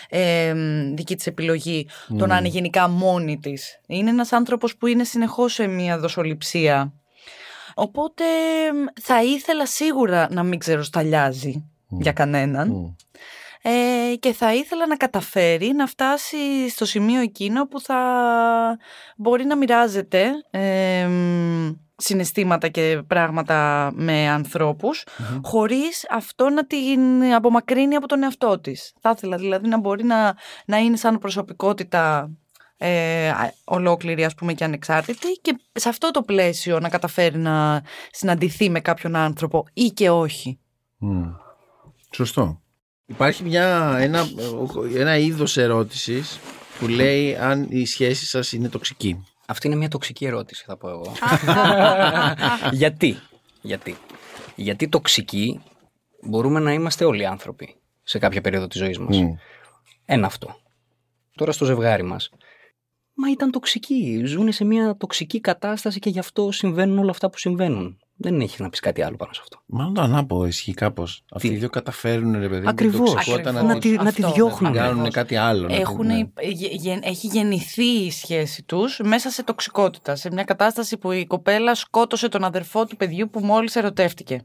[0.09, 0.53] ε,
[0.93, 3.79] δική της επιλογή το να είναι γενικά μόνη της.
[3.87, 6.93] Είναι ένας άνθρωπος που είναι συνεχώς σε μια δοσοληψία.
[7.77, 8.23] Οπότε
[8.73, 12.69] μ, θα ήθελα σίγουρα να μην ξέρω σταλιάζει για κανέναν.
[12.69, 12.93] Μμ.
[13.61, 17.99] Ε, και θα ήθελα να καταφέρει να φτάσει στο σημείο εκείνο που θα
[19.17, 25.03] μπορεί να μοιράζεται ε, μ, συναισθήματα και πράγματα με ανθρώπους
[25.43, 28.93] χωρίς αυτό να την απομακρύνει από τον εαυτό της.
[29.01, 32.31] Θα ήθελα δηλαδή να μπορεί να, να είναι σαν προσωπικότητα
[32.77, 37.83] ε, α- ολόκληρη ας πούμε και ανεξάρτητη και σε αυτό το πλαίσιο να καταφέρει να
[38.11, 40.59] συναντηθεί με κάποιον άνθρωπο ή και όχι.
[40.97, 41.23] Μμ.
[42.15, 42.61] Σωστό.
[43.05, 44.25] Υπάρχει μια, ένα,
[44.95, 46.39] ένα είδος ερώτησης
[46.79, 49.23] που λέει αν η σχέση σας είναι τοξική.
[49.47, 51.11] Αυτή είναι μια τοξική ερώτηση, θα πω εγώ.
[52.71, 53.17] Γιατί;
[53.61, 53.97] Γιατί;
[54.55, 55.61] Γιατί τοξικοί
[56.21, 59.17] μπορούμε να είμαστε όλοι άνθρωποι σε κάποια περίοδο της ζωής μας.
[59.17, 59.33] Μμ.
[60.05, 60.55] Ένα αυτό.
[61.35, 62.29] Τώρα στο ζευγάρι μας.
[63.17, 64.21] Μα ήταν τοξικοί.
[64.25, 67.97] Ζουν σε μια τοξική κατάσταση και γι' αυτό συμβαίνουν όλα αυτά που συμβαίνουν.
[68.17, 69.59] Δεν έχει να πεις κάτι άλλο πάνω σε αυτό.
[69.65, 71.23] Μάλλον το ανάποδο ισχύει κάπως.
[71.31, 73.09] Αυτοί οι δύο καταφέρουν ρε παιδί μου, την Ακριβώς.
[73.11, 73.67] τοξικότητα Ακριβώς.
[73.67, 74.33] να, Να τη, τη, να τη Αυτό.
[74.33, 74.71] διώχνουν.
[74.71, 75.13] να κάνουν Ακριβώς.
[75.13, 75.61] κάτι άλλο.
[75.61, 76.15] να την- Έχουν, ναι.
[76.41, 80.15] γε- γε- έχει γεννηθεί η σχέση τους μέσα σε τοξικότητα.
[80.15, 84.39] Σε μια κατάσταση που η κοπέλα σκότωσε τον αδερφό του παιδιού που μόλις ερωτεύτηκε.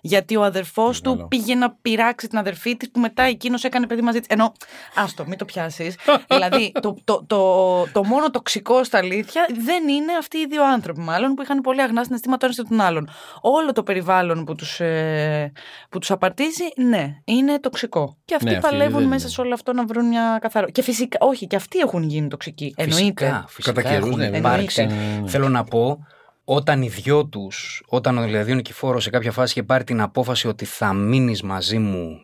[0.00, 1.28] Γιατί ο αδερφός του Μεγάλο.
[1.28, 4.28] πήγε να πειράξει την αδερφή της που μετά εκείνος έκανε παιδί μαζί της.
[4.28, 4.52] Ενώ,
[4.94, 5.96] άστο, μην το πιάσεις.
[6.30, 11.00] δηλαδή, το, το, το, το μόνο τοξικό στα αλήθεια δεν είναι αυτοί οι δύο άνθρωποι,
[11.00, 13.08] μάλλον, που είχαν πολύ αγνά συναισθήματα ο ένας για τον άλλον.
[13.40, 15.52] Όλο το περιβάλλον που τους, ε,
[15.90, 18.16] που τους απαρτίζει, ναι, είναι τοξικό.
[18.24, 19.30] Και αυτοί Ναι, αυτοί παλεύουν δεν μέσα είναι.
[19.32, 20.66] σε όλο αυτό να βρουν μια καθαρό.
[20.70, 22.74] Και φυσικά, όχι, και αυτοί έχουν γίνει τοξικοί.
[22.76, 23.24] Εννοείται.
[23.24, 24.80] Φυσικά, φυσικά Κατά καιρούς, έχουν ναι, υπάρξει.
[24.82, 25.28] εννοείται.
[25.30, 26.06] Θέλω να πω,
[26.50, 30.00] όταν οι δυο τους, όταν ο δηλαδή ο Νικηφόρος σε κάποια φάση είχε πάρει την
[30.00, 32.20] απόφαση ότι θα μείνεις μαζί μου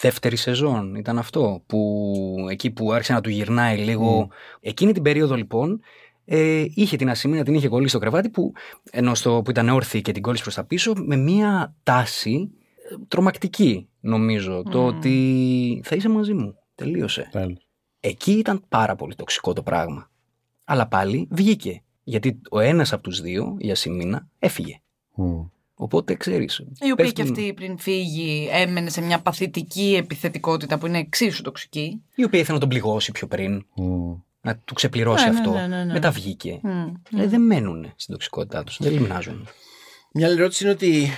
[0.00, 4.28] δεύτερη σεζόν, ήταν αυτό, που εκεί που άρχισε να του γυρνάει λίγο.
[4.60, 5.80] Εκείνη την περίοδο λοιπόν,
[6.24, 8.52] ε, είχε την ασημία, την είχε κολλήσει στο κρεβάτι που,
[8.90, 12.50] ενώ στο, που ήταν όρθιη και την κόλλησε προς τα πίσω, με μία τάση
[12.90, 16.54] ε, τρομακτική νομίζω, το ότι θα είσαι μαζί μου.
[16.74, 17.28] Τελείωσε.
[17.30, 17.66] Τέλος.
[18.00, 20.10] Εκεί ήταν πάρα πολύ τοξικό το πράγμα.
[20.64, 21.81] Αλλά πάλι βγήκε.
[22.04, 24.80] Γιατί ο ένας από τους δύο, η Ασημίνα, έφυγε.
[25.14, 25.40] Μμ.
[25.74, 26.58] Οπότε ξέρεις.
[26.58, 30.98] Η οποία πες και την- αυτή πριν φύγει έμενε σε μια παθητική επιθετικότητα που είναι
[30.98, 32.02] εξίσου τοξική.
[32.14, 34.12] Η οποία ήθελε να τον πληγώσει πιο πριν, Μμ.
[34.40, 35.50] να του ξεπληρώσει Ναι, ναι, αυτό.
[35.52, 35.92] ναι, ναι, ναι.
[35.92, 36.60] Μετά βγήκε.
[36.62, 37.18] Μμ.
[37.20, 38.76] Ε, δεν μένουν στην τοξικότητά τους.
[38.80, 39.48] Δεν λιμνάζουν.
[40.14, 41.08] Μια άλλη ερώτηση είναι ότι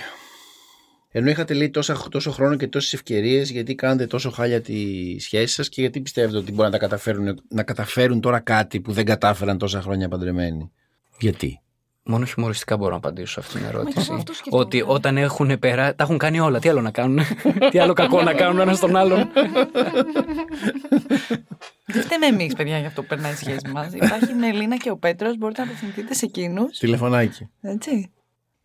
[1.17, 4.75] ενώ είχατε λέει τόσα, τόσο χρόνο και τόσες ευκαιρίες, γιατί κάνετε τόσο χάλια τη
[5.19, 8.91] σχέση σας και γιατί πιστεύετε ότι μπορεί να, τα καταφέρουν, να καταφέρουν τώρα κάτι που
[8.91, 10.71] δεν κατάφεραν τόσα χρόνια παντρεμένοι;
[11.19, 11.61] Γιατί;
[12.03, 13.99] Μόνο χιουμοριστικά μπορώ να απαντήσω σε αυτήν την ερώτηση.
[13.99, 14.65] αυτό σκεφτόμουν.
[14.65, 15.95] Ότι όταν έχουν πέρα.
[15.95, 16.59] Τα έχουν κάνει όλα.
[16.59, 17.19] Τι άλλο να κάνουν;
[17.71, 19.29] Τι άλλο κακό να κάνουν ένας στον άλλον;
[21.85, 23.93] Δεν φταίμε εμείς, παιδιά, για αυτό που περνάει η σχέση μας.
[23.93, 26.77] Υπάρχει η Μελίνα και ο Πέτρος, μπορείτε να απευθυνθείτε σε εκείνους.
[26.77, 27.49] Τηλεφωνάκι.
[27.61, 28.09] Έτσι.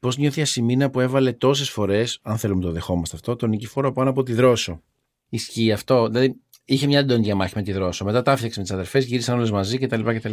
[0.00, 3.92] Πώς νιώθει η Ασημίνα που έβαλε τόσες φορές, αν θέλουμε το δεχόμαστε αυτό, τον Νικηφόρο
[3.92, 4.82] πάνω από τη Δρόσο;
[5.28, 8.04] Ισχύει αυτό; Δηλαδή, είχε μια έντονη διαμάχη με τη Δρόσο.
[8.04, 10.02] Μετά τα άφηξε με τις αδερφές, γύρισαν όλες μαζί κτλ.
[10.02, 10.32] κτλ.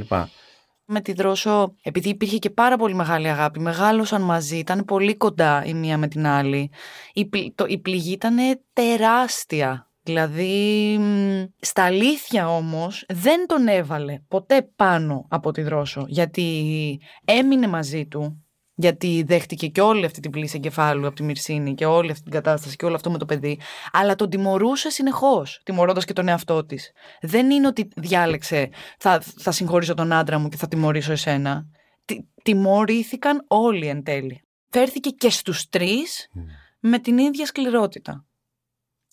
[0.86, 5.66] Με τη Δρόσο, επειδή υπήρχε και πάρα πολύ μεγάλη αγάπη, μεγάλωσαν μαζί, ήταν πολύ κοντά
[5.66, 6.72] η μία με την άλλη.
[7.14, 8.36] Η, πλη- το, η πληγή ήταν
[8.74, 9.92] τεράστια.
[10.02, 17.68] Δηλαδή, μ, στα αλήθεια όμως, δεν τον έβαλε ποτέ πάνω από τη Δρόσο, γιατί έμεινε
[17.68, 18.47] μαζί του,
[18.80, 22.32] γιατί δέχτηκε και όλη αυτή την πλήση εγκεφάλου από τη Μυρσίνη και όλη αυτή την
[22.32, 23.60] κατάσταση και όλο αυτό με το παιδί,
[23.92, 26.92] αλλά τον τιμωρούσε συνεχώς, τιμωρώντας και τον εαυτό της.
[27.22, 31.66] Δεν είναι ότι διάλεξε θα, θα συγχωρήσω τον άντρα μου και θα τιμωρήσω εσένα.
[32.06, 34.42] Τι, τιμωρήθηκαν όλοι εν τέλει.
[34.70, 36.30] Φέρθηκε και στους τρεις
[36.80, 38.26] με την ίδια σκληρότητα.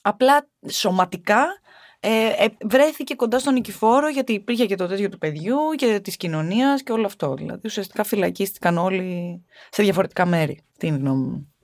[0.03, 1.47] Απλά σωματικά
[2.07, 6.17] ε, ε, βρέθηκε κοντά στον νικηφόρο γιατί υπήρχε και το τέτοιο του παιδιού και της
[6.17, 7.35] κοινωνίας και όλο αυτό.
[7.35, 10.61] Δηλαδή ουσιαστικά φυλακίστηκαν όλοι σε διαφορετικά μέρη.
[10.79, 11.55] Τι είναι η γνώμη μου.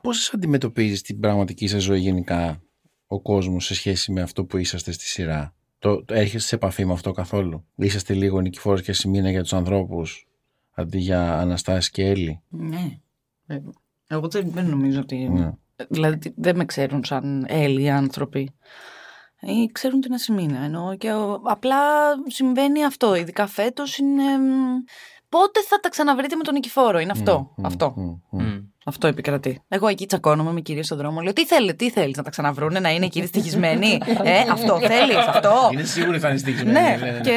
[0.00, 2.60] Πώς αντιμετωπίζεις την πραγματική σας ζωή γενικά
[3.06, 6.84] ο κόσμος σε σχέση με αυτό που είσαστε στη σειρά; Το, το έρχεσαι σε επαφή
[6.84, 10.26] με αυτό καθόλου; Είσαστε λίγο Νικηφόρος και Ασημίνα για τους ανθρώπους
[10.70, 12.98] αντί για Αναστάση και Έλλη; Ναι.
[13.46, 13.58] Ε,
[14.06, 15.16] Εγώ δεν, δεν νομίζω ότι...
[15.16, 15.50] Ναι.
[15.88, 18.50] Δηλαδή τι- δεν με ξέρουν σαν Έλλοι άνθρωποι.
[19.40, 20.58] Ή ξέρουν την ασημίνα.
[20.58, 21.78] Ενώ και ο- απλά
[22.26, 23.14] συμβαίνει αυτό.
[23.14, 24.38] Ειδικά φέτος είναι.
[24.38, 24.76] μ,
[25.28, 27.52] Πότε θα τα ξαναβρείτε με τον Νικηφόρο, είναι αυτό.
[27.56, 27.92] Μμ, αυτό.
[27.96, 28.42] μμ, μμ.
[28.44, 28.58] Μμ.
[28.88, 29.62] Αυτό επικρατεί.
[29.68, 31.20] Εγώ εκεί τσακώνομαι με κυρίες στον δρόμο.
[31.20, 34.00] Λέω τι θέλει, τι θέλεις, να τα ξαναβρούνε, να είναι οι κύριοι στοιχισμένοι.
[34.22, 35.68] ε, αυτό θέλεις, αυτό.
[35.72, 36.72] Είναι σίγουρη θα είναι στοιχισμένη.
[36.72, 37.30] Ναι, και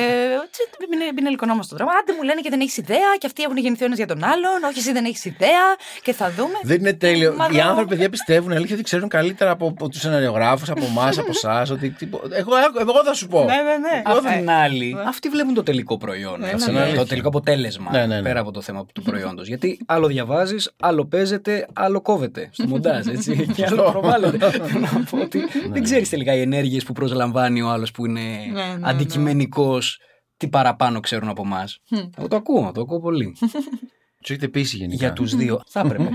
[0.46, 0.62] έτσι
[0.94, 1.92] είναι, είναι λικονόμος στον δρόμο.
[2.02, 4.24] Άντε μου λένε και δεν έχεις ιδέα, και αυτοί έχουν γεννηθεί ο ένας για τον
[4.24, 4.64] άλλον.
[4.70, 5.66] Όχι, εσύ δεν έχεις ιδέα,
[6.02, 6.54] και θα δούμε.
[6.64, 7.34] Δεν είναι τέλειο.
[7.38, 10.86] Μα Οι δεν- άνθρωποι παιδιά πιστεύουν αλήθεια ότι ξέρουν καλύτερα από, από τους σεναριογράφους, από
[10.86, 11.70] εμάς, από εσάς.
[11.70, 11.90] Ότι...
[11.90, 13.40] τύπο- Εγώ, εγώ θα σου πω.
[13.40, 14.02] Ναι, ναι, ναι.
[14.06, 16.44] Απ' την άλλη, αυτοί βλέπουν το τελικό προϊόν.
[16.44, 16.94] έτσι, ναι, ναι.
[16.94, 17.92] Το τελικό αποτέλεσμα.
[17.92, 18.22] Ναι, ναι, ναι.
[18.22, 19.48] Πέρα από το θέμα του προϊόντος.
[19.48, 21.06] Γιατί άλλο διαβάζεις, άλλο
[21.42, 23.08] παίζεται, άλλο κόβεται στο μοντάζ.
[23.08, 24.50] Έτσι, και άλλο προβάλλεται.
[24.52, 28.22] Θέλω να πω ότι δεν ξέρεις τελικά οι ενέργειες που προσλαμβάνει ο άλλος που είναι
[28.54, 28.90] ναι, ναι.
[28.90, 30.00] αντικειμενικός,
[30.38, 31.80] τι παραπάνω ξέρουν από εμάς.
[32.18, 33.36] Εγώ το ακούω, το ακούω πολύ.
[34.22, 34.96] Τους έχετε πείσει γενικά.
[35.06, 35.62] Για τους δύο.
[35.68, 36.10] Θα έπρεπε.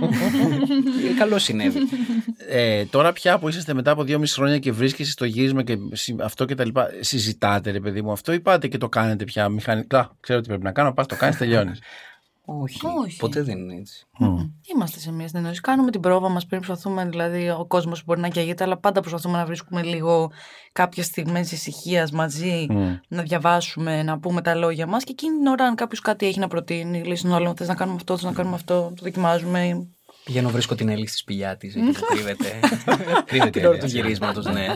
[1.18, 1.78] Καλό συνέβη.
[2.48, 6.20] Ε, τώρα πια που είσαστε μετά από δυόμιση χρόνια και βρίσκεσαι στο γύρισμα και συ-
[6.22, 9.48] αυτό και τα λοιπά, συζητάτε ρε παιδί μου αυτό ή πάτε και το κάνετε πια
[9.48, 10.16] μηχανικά.
[10.20, 11.78] Ξέρω τι πρέπει να κάνω, πας το κάνεις, τελειώνεις.
[12.47, 13.16] Όχι, Όχι.
[13.18, 14.07] ποτέ δεν είναι έτσι.
[14.74, 15.61] Είμαστε σε μια συνεννόηση.
[15.61, 19.38] Κάνουμε την πρόβα μας πριν προσπαθούμε, δηλαδή ο κόσμος μπορεί να καίγεται, αλλά πάντα προσπαθούμε
[19.38, 20.30] να βρίσκουμε λίγο
[20.72, 22.97] κάποιες στιγμές ησυχίας μαζί, Μμ.
[23.09, 25.05] να διαβάσουμε, να πούμε τα λόγια μας.
[25.05, 27.74] Και εκείνη την ώρα, αν κάποιος κάτι έχει να προτείνει, λέει στον άλλο: Θες να
[27.74, 29.86] κάνουμε αυτό, θες να κάνουμε αυτό, το δοκιμάζουμε.
[30.24, 32.46] Πηγαίνω, βρίσκω την Έλλη στη σπηλιά της, εκεί που κρύβεται.
[33.24, 34.66] Κρύβεται την η ώρα Έλλη, του γυρίσματος, ναι.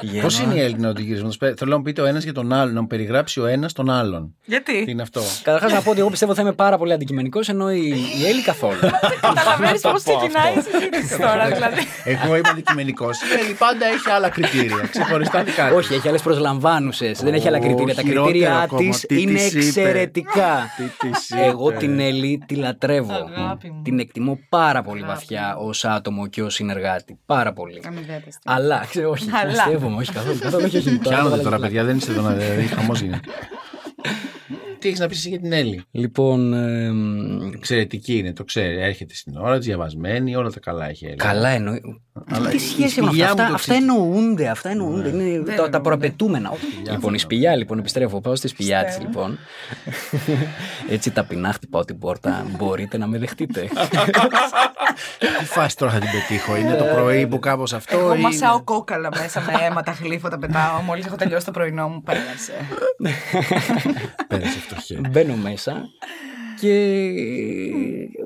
[0.00, 0.22] Πηγαίνω.
[0.22, 2.52] Πώς είναι η Έλληνα του γυρίσματος; Πε- Θέλω να μου πείτε ο ένας για τον
[2.52, 4.34] άλλον, να μου περιγράψει ο ένας τον άλλον.
[4.44, 7.48] Τι Γιατί; είναι αυτό; Καταρχάς να πω ότι εγώ πιστεύω θα είμαι πάρα πολύ αντικειμενικός,
[7.48, 7.86] ενώ η,
[8.20, 8.78] η Έλλη καθόλου.
[9.20, 11.80] Καταλαβαίνεις πώς ξεκινάει η συζήτηση τώρα, δηλαδή.
[12.24, 13.18] Εγώ είμαι αντικειμενικός.
[13.20, 14.88] Η Έλλη πάντα έχει άλλα κριτήρια.
[14.90, 15.76] Ξεχωριστά δικά της.
[15.76, 17.20] Όχι, έχει άλλες προσλαμβάνουσες.
[17.22, 17.94] Δεν έχει άλλα κριτήρια.
[17.94, 18.80] Τα χειρότερο κριτήρια ακόμα.
[18.90, 20.66] της Τι είναι της είπε; εξαιρετικά.
[20.76, 23.12] Τι της είπε; Εγώ την Έλλη τη λατρεύω.
[23.36, 23.82] Αγάπη μου.
[23.82, 27.18] Την εκτιμώ πάρα πολύ βαθιά ως άτομο και ως συνεργάτη.
[27.26, 27.80] Πάρα πολύ.
[28.44, 29.52] Αλλά, ξέρω, όχι, Αλλά.
[29.64, 30.38] πιστεύω, όχι καθόλου.
[30.38, 33.28] καθόλου όχι, όχι, Πιάνονται έβαλα τώρα, και παιδιά, δεν είστε εδώ να δηλαδή, χαμός γίνεται.
[34.78, 38.80] Τι έχεις να πεις εσύ για την Έλλη; Λοιπόν, εμ, Εξαιρετική είναι, το ξέρει.
[38.82, 41.16] Έρχεται στην ώρα της, διαβασμένη, όλα τα καλά έχει η Έλλη.
[41.16, 42.02] καλά εννοεί.
[42.30, 43.36] Αλλά Τι η σχέση με σπηλιά αυτά.
[43.36, 43.78] μου Αυτά, το αυτά ξέρει.
[43.78, 44.48] εννοούνται.
[44.48, 45.08] Αυτά εννοούνται.
[45.08, 46.52] Είναι τα, τα προαπαιτούμενα.
[46.90, 48.20] λοιπόν, η σπηλιά, λοιπόν, επιστρέφω.
[48.20, 49.38] Πάω στη σπηλιά της, λοιπόν.
[50.90, 52.46] Έτσι ταπεινά χτυπάω την πόρτα.
[52.56, 53.68] Μπορείτε να με δεχτείτε.
[55.38, 58.18] Τι φάση τώρα θα την πετύχω, είναι το πρωί που κάπως αυτό Εγώ ή...
[58.18, 60.80] μασάω κόκαλα μέσα με αίμα, τα γλύφω, πετάω.
[60.80, 62.52] Μόλις έχω τελειώσει το πρωινό μου, πέρασε.
[64.28, 65.00] Πέρασε φτωχέ.
[65.10, 65.82] Μπαίνω μέσα
[66.60, 67.04] και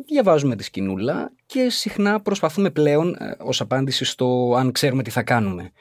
[0.07, 5.23] διαβάζουμε τη σκηνούλα και συχνά προσπαθούμε πλέον ε, ως απάντηση στο αν ξέρουμε τι θα
[5.23, 5.73] κάνουμε.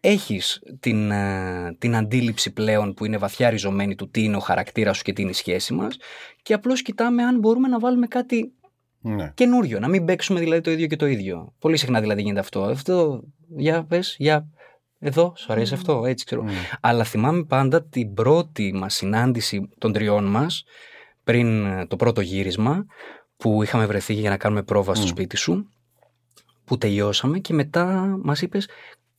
[0.00, 4.96] Έχεις την, ε, την αντίληψη πλέον που είναι βαθιά ριζωμένη του τι είναι ο χαρακτήρας
[4.96, 5.96] σου και τι είναι η σχέση μας
[6.42, 8.52] και απλώς κοιτάμε αν μπορούμε να βάλουμε κάτι
[9.00, 9.32] Ναι.
[9.34, 11.52] καινούριο, να μην παίξουμε δηλαδή το ίδιο και το ίδιο.
[11.58, 12.62] Πολύ συχνά δηλαδή γίνεται αυτό.
[12.62, 13.22] Αυτό,
[13.56, 14.48] για πες, για
[14.98, 16.44] εδώ, σου αρέσει αυτό, έτσι ξέρω.
[16.80, 20.64] Αλλά θυμάμαι πάντα την πρώτη μας συνάντηση των τριών μας
[21.24, 22.86] πριν ε, το πρώτο γύρισμα
[23.36, 25.68] που είχαμε βρεθεί για να κάνουμε πρόβα στο σπίτι σου
[26.64, 28.68] που τελειώσαμε και μετά μας είπες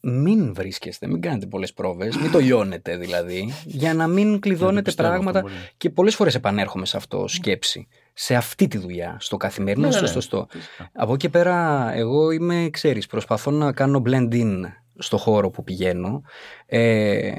[0.01, 5.09] μην βρίσκεστε, μην κάνετε πολλές πρόβες, μην το λιώνετε δηλαδή, για να μην κλειδώνετε πιστεύω
[5.09, 5.41] αυτό πράγματα.
[5.41, 5.53] πολύ.
[5.77, 7.87] Και πολλές φορές επανέρχομαι σε αυτό σκέψη.
[8.13, 10.47] Σε αυτή τη δουλειά, στο καθημερινό, Ναι, στο ναι, σωστό.
[10.49, 10.89] φυσικά.
[10.93, 14.61] Από εκεί πέρα, εγώ είμαι, ξέρεις, προσπαθώ να κάνω blend in
[14.97, 16.21] στο χώρο που πηγαίνω.
[16.65, 17.31] Ε,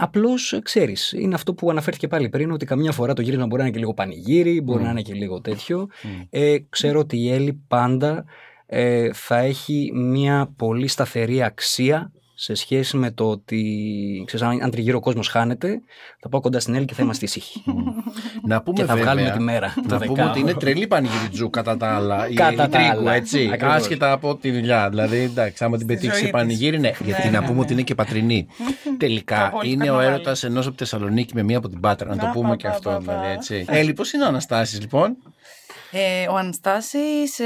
[0.00, 3.62] Απλώς, ξέρεις, είναι αυτό που αναφέρθηκε πάλι πριν, ότι καμιά φορά το γύρισμα μπορεί να
[3.62, 4.84] είναι και λίγο πανηγύρι, μπορεί Μμ.
[4.84, 5.88] να είναι και λίγο τέτοιο.
[6.02, 6.08] Μμ.
[6.30, 8.24] Ε, ξέρω ότι η Έλλη πάντα
[8.70, 13.62] ε, θα έχει μια πολύ σταθερή αξία σε σχέση με το ότι,
[14.26, 15.80] ξέρεις, αν, αν τριγύρω ο κόσμος χάνεται,
[16.20, 17.62] θα πάω κοντά στην Έλλη και θα είμαστε ήσυχοι.
[18.46, 19.72] Να πούμε και θα βέβαια, βγάλουμε τη μέρα.
[19.74, 20.30] το Να πούμε δεκάωρο.
[20.30, 22.28] ότι είναι τρελή πανηγυριτζού κατά τα άλλα.
[22.28, 23.12] Η Κατά Έλλη τα Τρίκου, άλλα.
[23.14, 23.50] έτσι.
[23.52, 23.74] Ακριβώς.
[23.76, 24.88] Άσχετα από τη δουλειά.
[24.88, 26.32] Δηλαδή, εντάξει, άμα την Στη πετύχει ζωή σε της.
[26.32, 26.90] πανηγύρι, ναι.
[27.04, 27.60] Γιατί να ναι, πούμε ναι.
[27.60, 28.46] ότι είναι και πατρινή.
[28.98, 30.14] Τελικά Πολύ είναι ο καρναβάλι.
[30.14, 32.08] έρωτας ενός από τη Θεσσαλονίκη με μία από την Πάτρα.
[32.08, 33.28] Να το Να, πούμε πα, και πα, αυτό πα, δηλαδή, πα.
[33.30, 33.64] έτσι.
[33.68, 35.16] Έλλη, πώς είναι ο Αναστάσης, λοιπόν;
[35.90, 37.38] Ε, ο Αναστάσης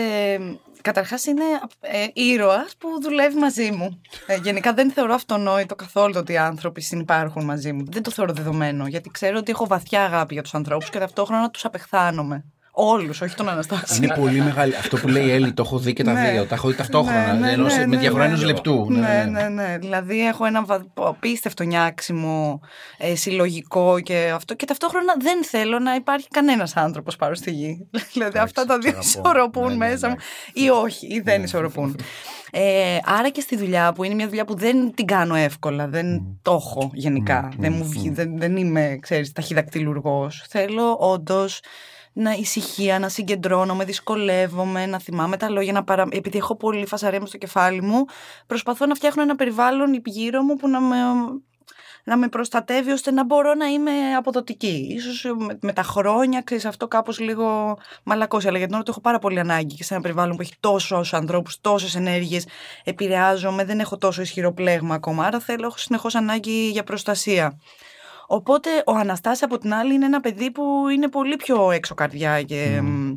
[0.82, 1.44] ε, καταρχάς είναι
[1.80, 4.00] ε, ήρωας που δουλεύει μαζί μου.
[4.26, 7.84] Ε, γενικά δεν θεωρώ αυτονόητο καθόλου το ότι οι άνθρωποι συνυπάρχουν μαζί μου.
[7.90, 11.50] Δεν το θεωρώ δεδομένο, γιατί ξέρω ότι έχω βαθιά αγάπη για τους ανθρώπους και ταυτόχρονα
[11.50, 12.44] τους απεχθάνομαι.
[12.74, 13.96] Όλους, όχι τον Αναστάση.
[14.04, 14.74] Είναι πολύ μεγάλη.
[14.76, 16.30] Αυτό που λέει η Έλλη, το έχω δει και τα Ναι.
[16.30, 16.44] δύο.
[16.44, 17.32] Τα έχω δει ταυτόχρονα.
[17.32, 18.32] Ναι, ναι, ενώ σε- ναι, με ναι, διαφορά ναι.
[18.34, 18.86] ενό λεπτού.
[18.90, 19.76] Ναι, ναι, ναι.
[19.80, 22.60] Δηλαδή έχω ένα βα- απίστευτο νιάξιμο
[22.98, 24.54] ε, συλλογικό και αυτό.
[24.54, 27.88] Και ταυτόχρονα δεν θέλω να υπάρχει κανένας άνθρωπος πάνω στη γη.
[28.12, 29.06] δηλαδή αυτά τα δύο αγαπώ.
[29.08, 30.14] ισορροπούν Ναι, ναι, μέσα μου.
[30.54, 30.62] ναι.
[30.64, 31.96] Ή όχι, ή δεν ισορροπούν.
[32.50, 36.22] Ε, άρα και στη δουλειά που είναι μια δουλειά που δεν την κάνω εύκολα, δεν
[36.42, 37.48] το έχω γενικά.
[37.58, 40.44] δεν, μου βγει, δεν, δεν είμαι, ξέρεις, ταχυδακτηλουργός.
[40.48, 41.60] Θέλω όντως
[42.12, 46.06] να ησυχία, να συγκεντρώνομαι, δυσκολεύομαι, να θυμάμαι τα λόγια, να παρα...
[46.10, 48.04] επειδή έχω πολύ φασαρία μες στο κεφάλι μου,
[48.46, 50.96] προσπαθώ να φτιάχνω ένα περιβάλλον γύρω μου που να με,
[52.04, 54.86] να με προστατεύει ώστε να μπορώ να είμαι αποδοτική.
[54.90, 58.90] Ίσως με, με τα χρόνια, ξέρεις, αυτό κάπως λίγο μαλακώσει, αλλά για την ώρα το
[58.90, 62.46] έχω πάρα πολύ ανάγκη και σε ένα περιβάλλον που έχει τόσους ανθρώπους, τόσες ενέργειες,
[62.84, 67.58] επηρεάζομαι, δεν έχω τόσο ισχυρό πλέγμα ακόμα, άρα θέλω, έχω συνεχώς ανάγκη για προστασία.
[68.34, 72.42] Οπότε ο Αναστάσης από την άλλη είναι ένα παιδί που είναι πολύ πιο έξω καρδιά
[72.42, 73.14] και μ,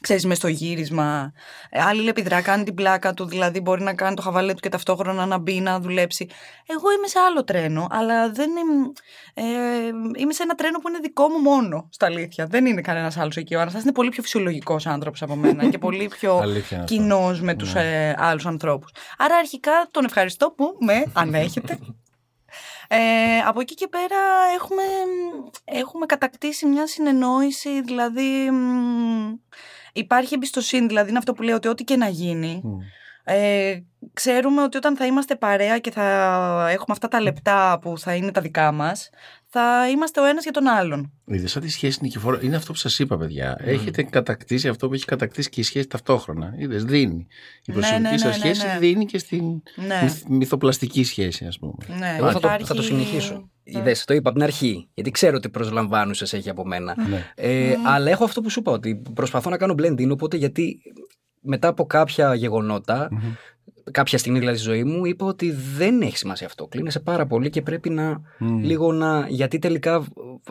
[0.00, 1.32] ξέρεις μες στο γύρισμα.
[1.70, 4.68] Ε, Άλλη επιδρά, κάνει την πλάκα του, δηλαδή μπορεί να κάνει το χαβαλέ του και
[4.68, 6.28] ταυτόχρονα να μπει να δουλέψει.
[6.66, 8.92] Εγώ είμαι σε άλλο τρένο, αλλά δεν είμαι,
[9.34, 9.42] ε,
[10.16, 12.46] είμαι σε ένα τρένο που είναι δικό μου μόνο, στα αλήθεια.
[12.46, 13.54] Δεν είναι κανένας άλλος εκεί.
[13.54, 16.94] Ο Αναστάσης είναι πολύ πιο φυσιολογικός άνθρωπος από μένα και πολύ πιο Αλήθεια είναι αυτό.
[16.94, 18.90] κοινός με τους ε, άλλους ανθρώπους.
[19.18, 21.78] Άρα αρχικά τον ευχαριστώ που με ανέχετε.
[22.90, 24.16] Ε, από εκεί και πέρα
[24.54, 24.82] έχουμε,
[25.64, 29.34] έχουμε κατακτήσει μια συνεννόηση, δηλαδή μ,
[29.92, 32.62] υπάρχει εμπιστοσύνη, δηλαδή είναι αυτό που λέω ότι ό,τι και να γίνει,
[33.24, 33.78] ε,
[34.12, 36.02] ξέρουμε ότι όταν θα είμαστε παρέα και θα
[36.70, 39.10] έχουμε αυτά τα λεπτά που θα είναι τα δικά μας,
[39.50, 41.12] θα είμαστε ο ένας για τον άλλον.
[41.26, 42.38] Είδες σαν τη σχέση νικηφόρο.
[42.42, 43.56] Είναι αυτό που σας είπα, παιδιά.
[43.60, 46.54] Έχετε κατακτήσει αυτό που έχει κατακτήσει και η σχέση ταυτόχρονα.
[46.58, 47.14] Είδες, δίνει.
[47.14, 47.26] Η
[47.66, 48.78] Ναι, προσωπική ναι, ναι, σας ναι, σχέση ναι.
[48.78, 50.00] δίνει και στην Ναι.
[50.02, 51.72] μυθ- μυθοπλαστική σχέση, ας πούμε.
[51.98, 53.34] Ναι, Εγώ θα το, υπάρχει- θα το συνεχίσω.
[53.34, 53.78] Ναι.
[53.80, 54.88] Είδες, το είπα από την αρχή.
[54.94, 56.94] Γιατί ξέρω ότι προσλαμβάνουσες έχει από μένα.
[57.08, 57.24] Ναι.
[57.34, 60.78] Ε, Αλλά έχω αυτό που σου είπα, ότι προσπαθώ να κάνω blend in, οπότε γιατί
[61.40, 63.08] μετά από κάποια γεγονότα,
[63.90, 66.66] κάποια στιγμή δηλαδή στη ζωή μου, είπα ότι δεν έχει σημασία αυτό.
[66.66, 68.62] Κλείνεσαι πάρα πολύ και πρέπει να Μμμ.
[68.62, 69.26] λίγο να.
[69.28, 70.04] Γιατί τελικά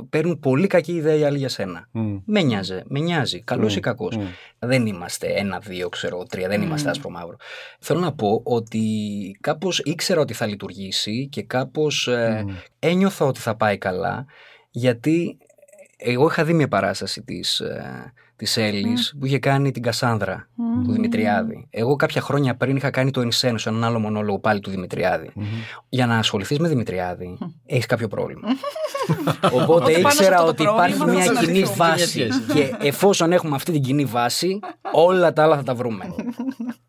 [0.09, 1.88] παίρνουν πολύ κακή ιδέα οι άλλοι για σένα.
[1.91, 2.17] Μμ.
[2.25, 3.77] Με νοιάζει, με νοιάζει, καλός Μμ.
[3.77, 4.15] ή κακός.
[4.15, 4.23] Μμ.
[4.59, 7.35] Δεν είμαστε ένα, δύο, ξέρω, τρία, δεν είμαστε άσπρο μαύρο.
[7.79, 8.81] Θέλω να πω ότι
[9.41, 12.09] κάπως ήξερα ότι θα λειτουργήσει και κάπως
[12.43, 12.49] Μμ.
[12.79, 14.25] ένιωθα ότι θα πάει καλά,
[14.69, 15.38] γιατί
[15.97, 20.49] εγώ είχα δει μια παράσταση της, ε, της Έλλης που είχε κάνει την Κασάνδρα
[20.85, 21.67] του Δημητριάδη.
[21.69, 25.31] Εγώ κάποια χρόνια πριν είχα κάνει το Ενσένο, έναν άλλο μονόλογο πάλι του Δημητριάδη.
[25.89, 28.47] Για να ασχοληθείς με Δημητριάδη, έχεις κάποιο πρόβλημα.
[29.41, 31.53] Οπότε Οπότε πάνω σε ήξερα αυτό το ότι πρόβλημα υπάρχει θα μια συναντηθούμε.
[31.53, 32.07] κοινή Κοινή βάση.
[32.07, 32.39] σχέση.
[32.53, 34.59] και εφόσον έχουμε αυτή την κοινή βάση,
[34.91, 36.05] όλα τα άλλα θα τα βρούμε.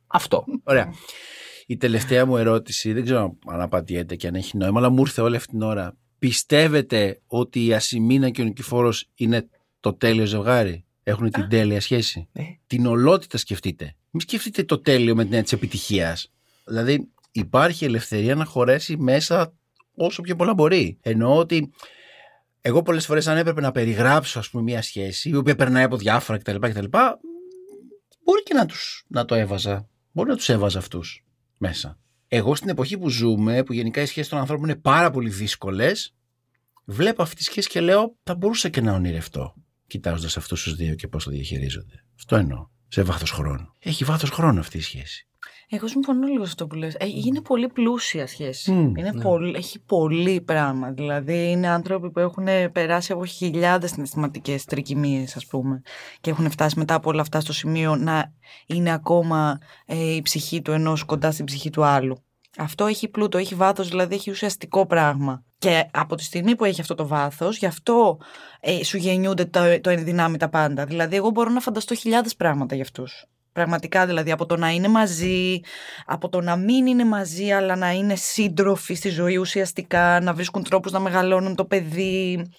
[0.07, 0.45] Αυτό.
[0.65, 0.93] Ωραία.
[1.67, 5.21] Η τελευταία μου ερώτηση, δεν ξέρω αν απαντιέται και αν έχει νόημα, αλλά μου ήρθε
[5.21, 5.97] όλη αυτή την ώρα.
[6.19, 9.49] Πιστεύετε ότι η Ασημίνα και ο Νικηφόρος είναι
[9.81, 12.29] το τέλειο ζευγάρι; Έχουν την τέλεια σχέση.
[12.33, 12.43] Ε.
[12.67, 13.95] Την ολότητα σκεφτείτε.
[14.11, 16.33] Μην σκεφτείτε το τέλειο με την έννοια της επιτυχίας.
[16.65, 19.55] Δηλαδή, υπάρχει ελευθερία να χωρέσει μέσα
[19.95, 20.99] όσο πιο πολλά μπορεί.
[21.01, 21.71] Εννοώ ότι
[22.61, 25.97] εγώ πολλές φορές, αν έπρεπε να περιγράψω ας πούμε, μια σχέση, η οποία περνάει από
[25.97, 26.57] διάφορα κτλ.
[26.59, 26.85] κτλ
[28.25, 29.89] μπορεί και να, τους, να το έβαζα.
[30.13, 31.25] Μπορεί να τους έβαζα αυτούς
[31.59, 31.99] μέσα.
[32.29, 36.15] Εγώ στην εποχή που ζούμε, που γενικά οι σχέσεις των ανθρώπων είναι πάρα πολύ δύσκολες,
[36.85, 39.55] βλέπω αυτή τη σχέση και λέω, θα μπορούσα και να ονειρευτώ,
[39.89, 42.05] κοιτάζοντας αυτούς τους δύο και πώς το διαχειρίζονται.
[42.17, 42.67] Αυτό εννοώ.
[42.89, 43.75] Σε βάθος χρόνου.
[43.79, 45.29] Έχει βάθος χρόνου αυτή η σχέση.
[45.71, 46.95] Εγώ συμφωνώ λίγο σε αυτό που λες.
[46.95, 48.73] Ε, είναι πολύ πλούσια σχέση.
[48.73, 49.23] Μμ, είναι ναι.
[49.23, 50.91] πολύ, έχει πολύ πράγμα.
[50.91, 55.83] Δηλαδή είναι άνθρωποι που έχουν περάσει από χιλιάδες συναισθηματικές τρικυμίες ας πούμε
[56.21, 58.33] και έχουν φτάσει μετά από όλα αυτά στο σημείο να
[58.67, 62.23] είναι ακόμα ε, η ψυχή του ενός κοντά στην ψυχή του άλλου.
[62.59, 65.43] Αυτό έχει πλούτο, έχει βάθος, δηλαδή έχει ουσιαστικό πράγμα.
[65.59, 68.19] Και από τη στιγμή που έχει αυτό το βάθος, γι' αυτό
[68.61, 70.85] ε, σου γεννιούνται το, το ενδυνάμει τα πάντα.
[70.85, 73.25] Δηλαδή, εγώ μπορώ να φανταστώ χιλιάδες πράγματα για αυτούς.
[73.53, 75.61] Πραγματικά δηλαδή από το να είναι μαζί,
[76.07, 80.63] από το να μην είναι μαζί αλλά να είναι σύντροφοι στη ζωή ουσιαστικά, να βρίσκουν
[80.63, 82.51] τρόπους να μεγαλώνουν το παιδί,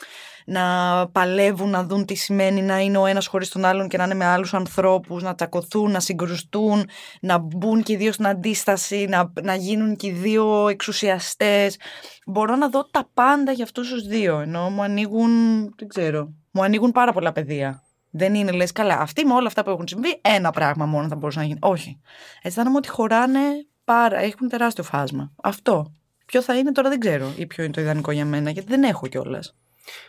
[0.46, 0.64] να
[1.12, 4.14] παλεύουν, να δουν τι σημαίνει να είναι ο ένας χωρίς τον άλλον και να είναι
[4.14, 6.90] με άλλους ανθρώπους, να τσακωθούν, να συγκρουστούν,
[7.22, 11.78] να μπουν και οι δύο στην αντίσταση, να, να γίνουν και οι δύο εξουσιαστές.
[12.26, 15.30] Μπορώ να δω τα πάντα για αυτούς τους δύο, ενώ μου ανοίγουν,
[15.78, 17.84] δεν ξέρω, μου ανοίγουν πάρα πολλά πεδία.
[18.12, 19.00] Δεν είναι λες καλά.
[19.00, 21.60] Αυτοί με όλα αυτά που έχουν συμβεί, ένα πράγμα μόνο θα μπορούσε να γίνει.
[21.62, 22.00] Όχι.
[22.42, 23.40] Αισθάνομαι ότι χωράνε
[23.84, 25.32] πάρα, έχουν τεράστιο φάσμα.
[25.44, 25.94] Αυτό.
[26.26, 28.84] Ποιο θα είναι τώρα δεν ξέρω ή ποιο είναι το ιδανικό για μένα, γιατί δεν
[28.84, 29.56] έχω κιόλας.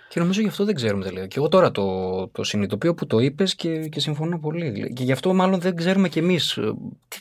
[0.09, 1.27] Και νομίζω γι' αυτό δεν ξέρουμε τελείω.
[1.27, 4.93] Και εγώ τώρα το, το συνειδητοποιώ που το είπες και, και συμφωνώ πολύ.
[4.95, 6.59] Και γι' αυτό μάλλον δεν ξέρουμε κι εμείς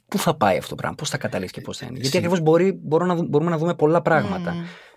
[0.07, 1.99] πού θα πάει αυτό το πράγμα, πώς θα καταλήξει και πώς θα είναι.
[1.99, 4.55] Γιατί ακριβώς μπορεί, μπορούμε, να, μπορούμε να δούμε πολλά πράγματα.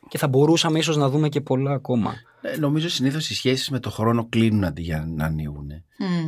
[0.08, 2.14] Και θα μπορούσαμε ίσως να δούμε και πολλά ακόμα.
[2.40, 5.70] Ε, νομίζω συνήθως οι σχέσεις με το χρόνο κλείνουν αντί για να ανοίγουν.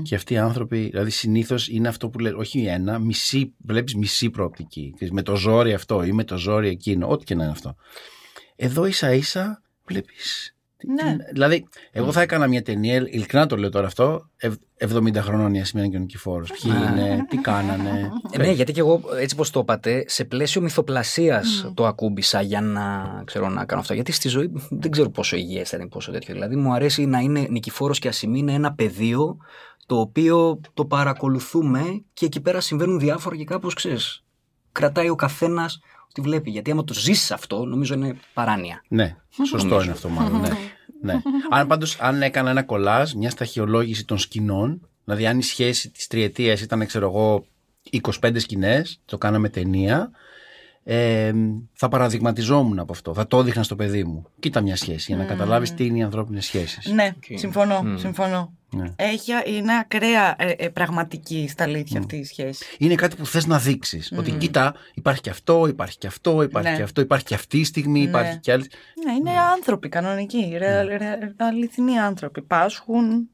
[0.02, 4.30] Και αυτοί οι άνθρωποι, δηλαδή συνήθως είναι αυτό που λέει, όχι ένα, μισή, βλέπεις μισή
[4.30, 4.94] προοπτική.
[5.10, 7.76] Με το ζόρι αυτό ή με το ζόρι εκείνο, ό,τι και να είναι αυτό.
[8.56, 10.53] Εδώ ίσα ίσα βλέπεις.
[10.86, 11.16] Ναι.
[11.32, 15.60] Δηλαδή, εγώ θα έκανα μια ταινία, ειλικρινά το λέω τώρα αυτό, ευ- 70 χρονών η
[15.60, 16.50] Ασημένα και ο Νικηφόρος.
[16.50, 18.10] Ποιοι είναι, τι κάνανε.
[18.30, 22.60] Ε, ναι, γιατί και εγώ έτσι πως το είπατε, σε πλαίσιο μυθοπλασίας το ακούμπησα για
[22.60, 23.94] να, ξέρω, να κάνω αυτό.
[23.94, 26.34] Γιατί στη ζωή δεν ξέρω πόσο υγιές θα είναι, πόσο τέτοιο.
[26.34, 29.36] Δηλαδή μου αρέσει να είναι νικηφόρος και ασημή, είναι ένα πεδίο
[29.86, 31.80] το οποίο το παρακολουθούμε
[32.12, 34.24] και εκεί πέρα συμβαίνουν διάφορα και κάπως ξέρεις.
[34.72, 36.50] Κρατάει ο καθένας ό,τι βλέπει.
[36.50, 38.82] Γιατί άμα το ζήσεις αυτό, νομίζω είναι παράνοια.
[38.88, 39.16] Ναι,
[39.46, 40.40] σωστό είναι αυτό μάλλον.
[40.40, 40.48] Ναι.
[41.00, 41.12] Ναι.
[41.50, 46.06] Αν πάντως, αν έκανα ένα κολάζ, μια σταχυολόγηση των σκηνών, δηλαδή αν η σχέση της
[46.06, 47.46] τριετίας ήταν, ξέρω εγώ,
[48.20, 50.10] 25 σκηνές, το κάναμε ταινία,
[50.84, 51.32] ε,
[51.72, 53.14] θα παραδειγματιζόμουν από αυτό.
[53.14, 54.24] Θα το έδειχνα στο παιδί μου.
[54.38, 56.92] Κοίτα μια σχέση, για να καταλάβεις τι είναι οι ανθρώπινες σχέσεις.
[56.92, 57.84] Ναι, συμφωνώ.
[57.96, 58.52] συμφωνώ.
[58.70, 58.92] Ναι.
[58.96, 62.64] Έχει, είναι ακραία ε, ε, πραγματική στα αλήθεια αυτή η σχέση.
[62.78, 64.12] είναι κάτι που θες να δείξεις.
[64.16, 66.76] Ότι κοίτα, υπάρχει και αυτό, υπάρχει και αυτό, υπάρχει Ναι.
[66.76, 68.08] και αυτό, υπάρχει και αυτή η στιγμή, Ναι.
[68.08, 68.70] υπάρχει και άλλη.
[69.04, 72.42] Ναι, είναι άνθρωποι κανονικοί, ρε, ρε, ρε, αληθινοί άνθρωποι.
[72.42, 73.28] Πάσχουν.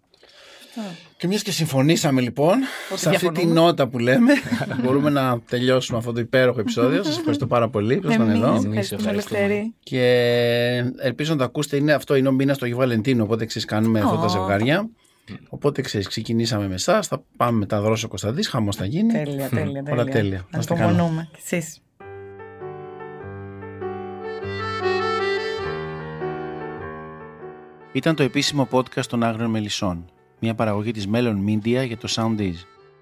[1.21, 2.59] Και μιας και συμφωνήσαμε λοιπόν,
[2.95, 3.61] σε αυτή τη διαφωνούμε.
[3.61, 4.33] νότα που λέμε,
[4.83, 7.03] μπορούμε να τελειώσουμε αυτό το υπέροχο επεισόδιο.
[7.03, 8.47] Σας ευχαριστώ πάρα πολύ που ήσασταν εδώ.
[8.47, 9.39] Εμείς Εμείς ευχαριστούμε, ευχαριστούμε.
[9.41, 9.75] Ελευθερή.
[9.83, 10.05] Και
[10.99, 11.77] ελπίζω να το ακούσετε.
[11.77, 13.23] Είναι αυτό, είναι ο μήνας του Αγίου Βαλεντίνου.
[13.25, 14.29] Οπότε ξέρεις, κάνουμε αυτά τα Ω.
[14.29, 14.89] ζευγάρια.
[15.49, 17.07] Οπότε ξέρεις, ξεκινήσαμε με εσάς.
[17.07, 18.49] Θα πάμε μετά δρόσο Κωνσταντής.
[18.49, 19.13] Χαμός θα γίνει.
[19.13, 19.83] Τέλεια, τέλεια.
[19.91, 20.47] Όλα τέλεια.
[20.51, 20.87] Να είστε καλά.
[20.87, 21.29] Ανυπομονούμε.
[21.33, 21.81] Κι εσείς.
[27.93, 30.05] Ήταν το επίσημο podcast των Άγριων Μελισσών.
[30.43, 32.55] Μια παραγωγή της Melon Media για το Soundees.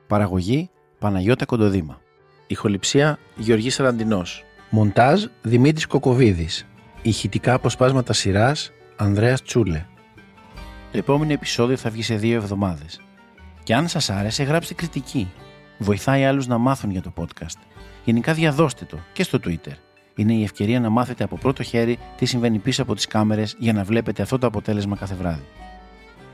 [0.06, 2.00] Παραγωγή Παναγιώτα Κοντοδήμα.
[2.46, 4.44] Ηχοληψία Γεωργής Σαραντινός.
[4.70, 6.66] Μοντάζ Δημήτρης Κοκοβίδης.
[7.02, 9.86] Ηχητικά αποσπάσματα σειράς Ανδρέας Τσούλε.
[10.92, 13.00] Το επόμενο επεισόδιο θα βγει σε δύο εβδομάδες.
[13.62, 15.30] Και αν σας άρεσε γράψτε κριτική.
[15.78, 17.58] Βοηθάει άλλους να μάθουν για το podcast.
[18.04, 19.74] Γενικά διαδώστε το και στο Twitter.
[20.14, 23.72] Είναι η ευκαιρία να μάθετε από πρώτο χέρι τι συμβαίνει πίσω από τις κάμερες για
[23.72, 25.44] να βλέπετε αυτό το αποτέλεσμα κάθε βράδυ.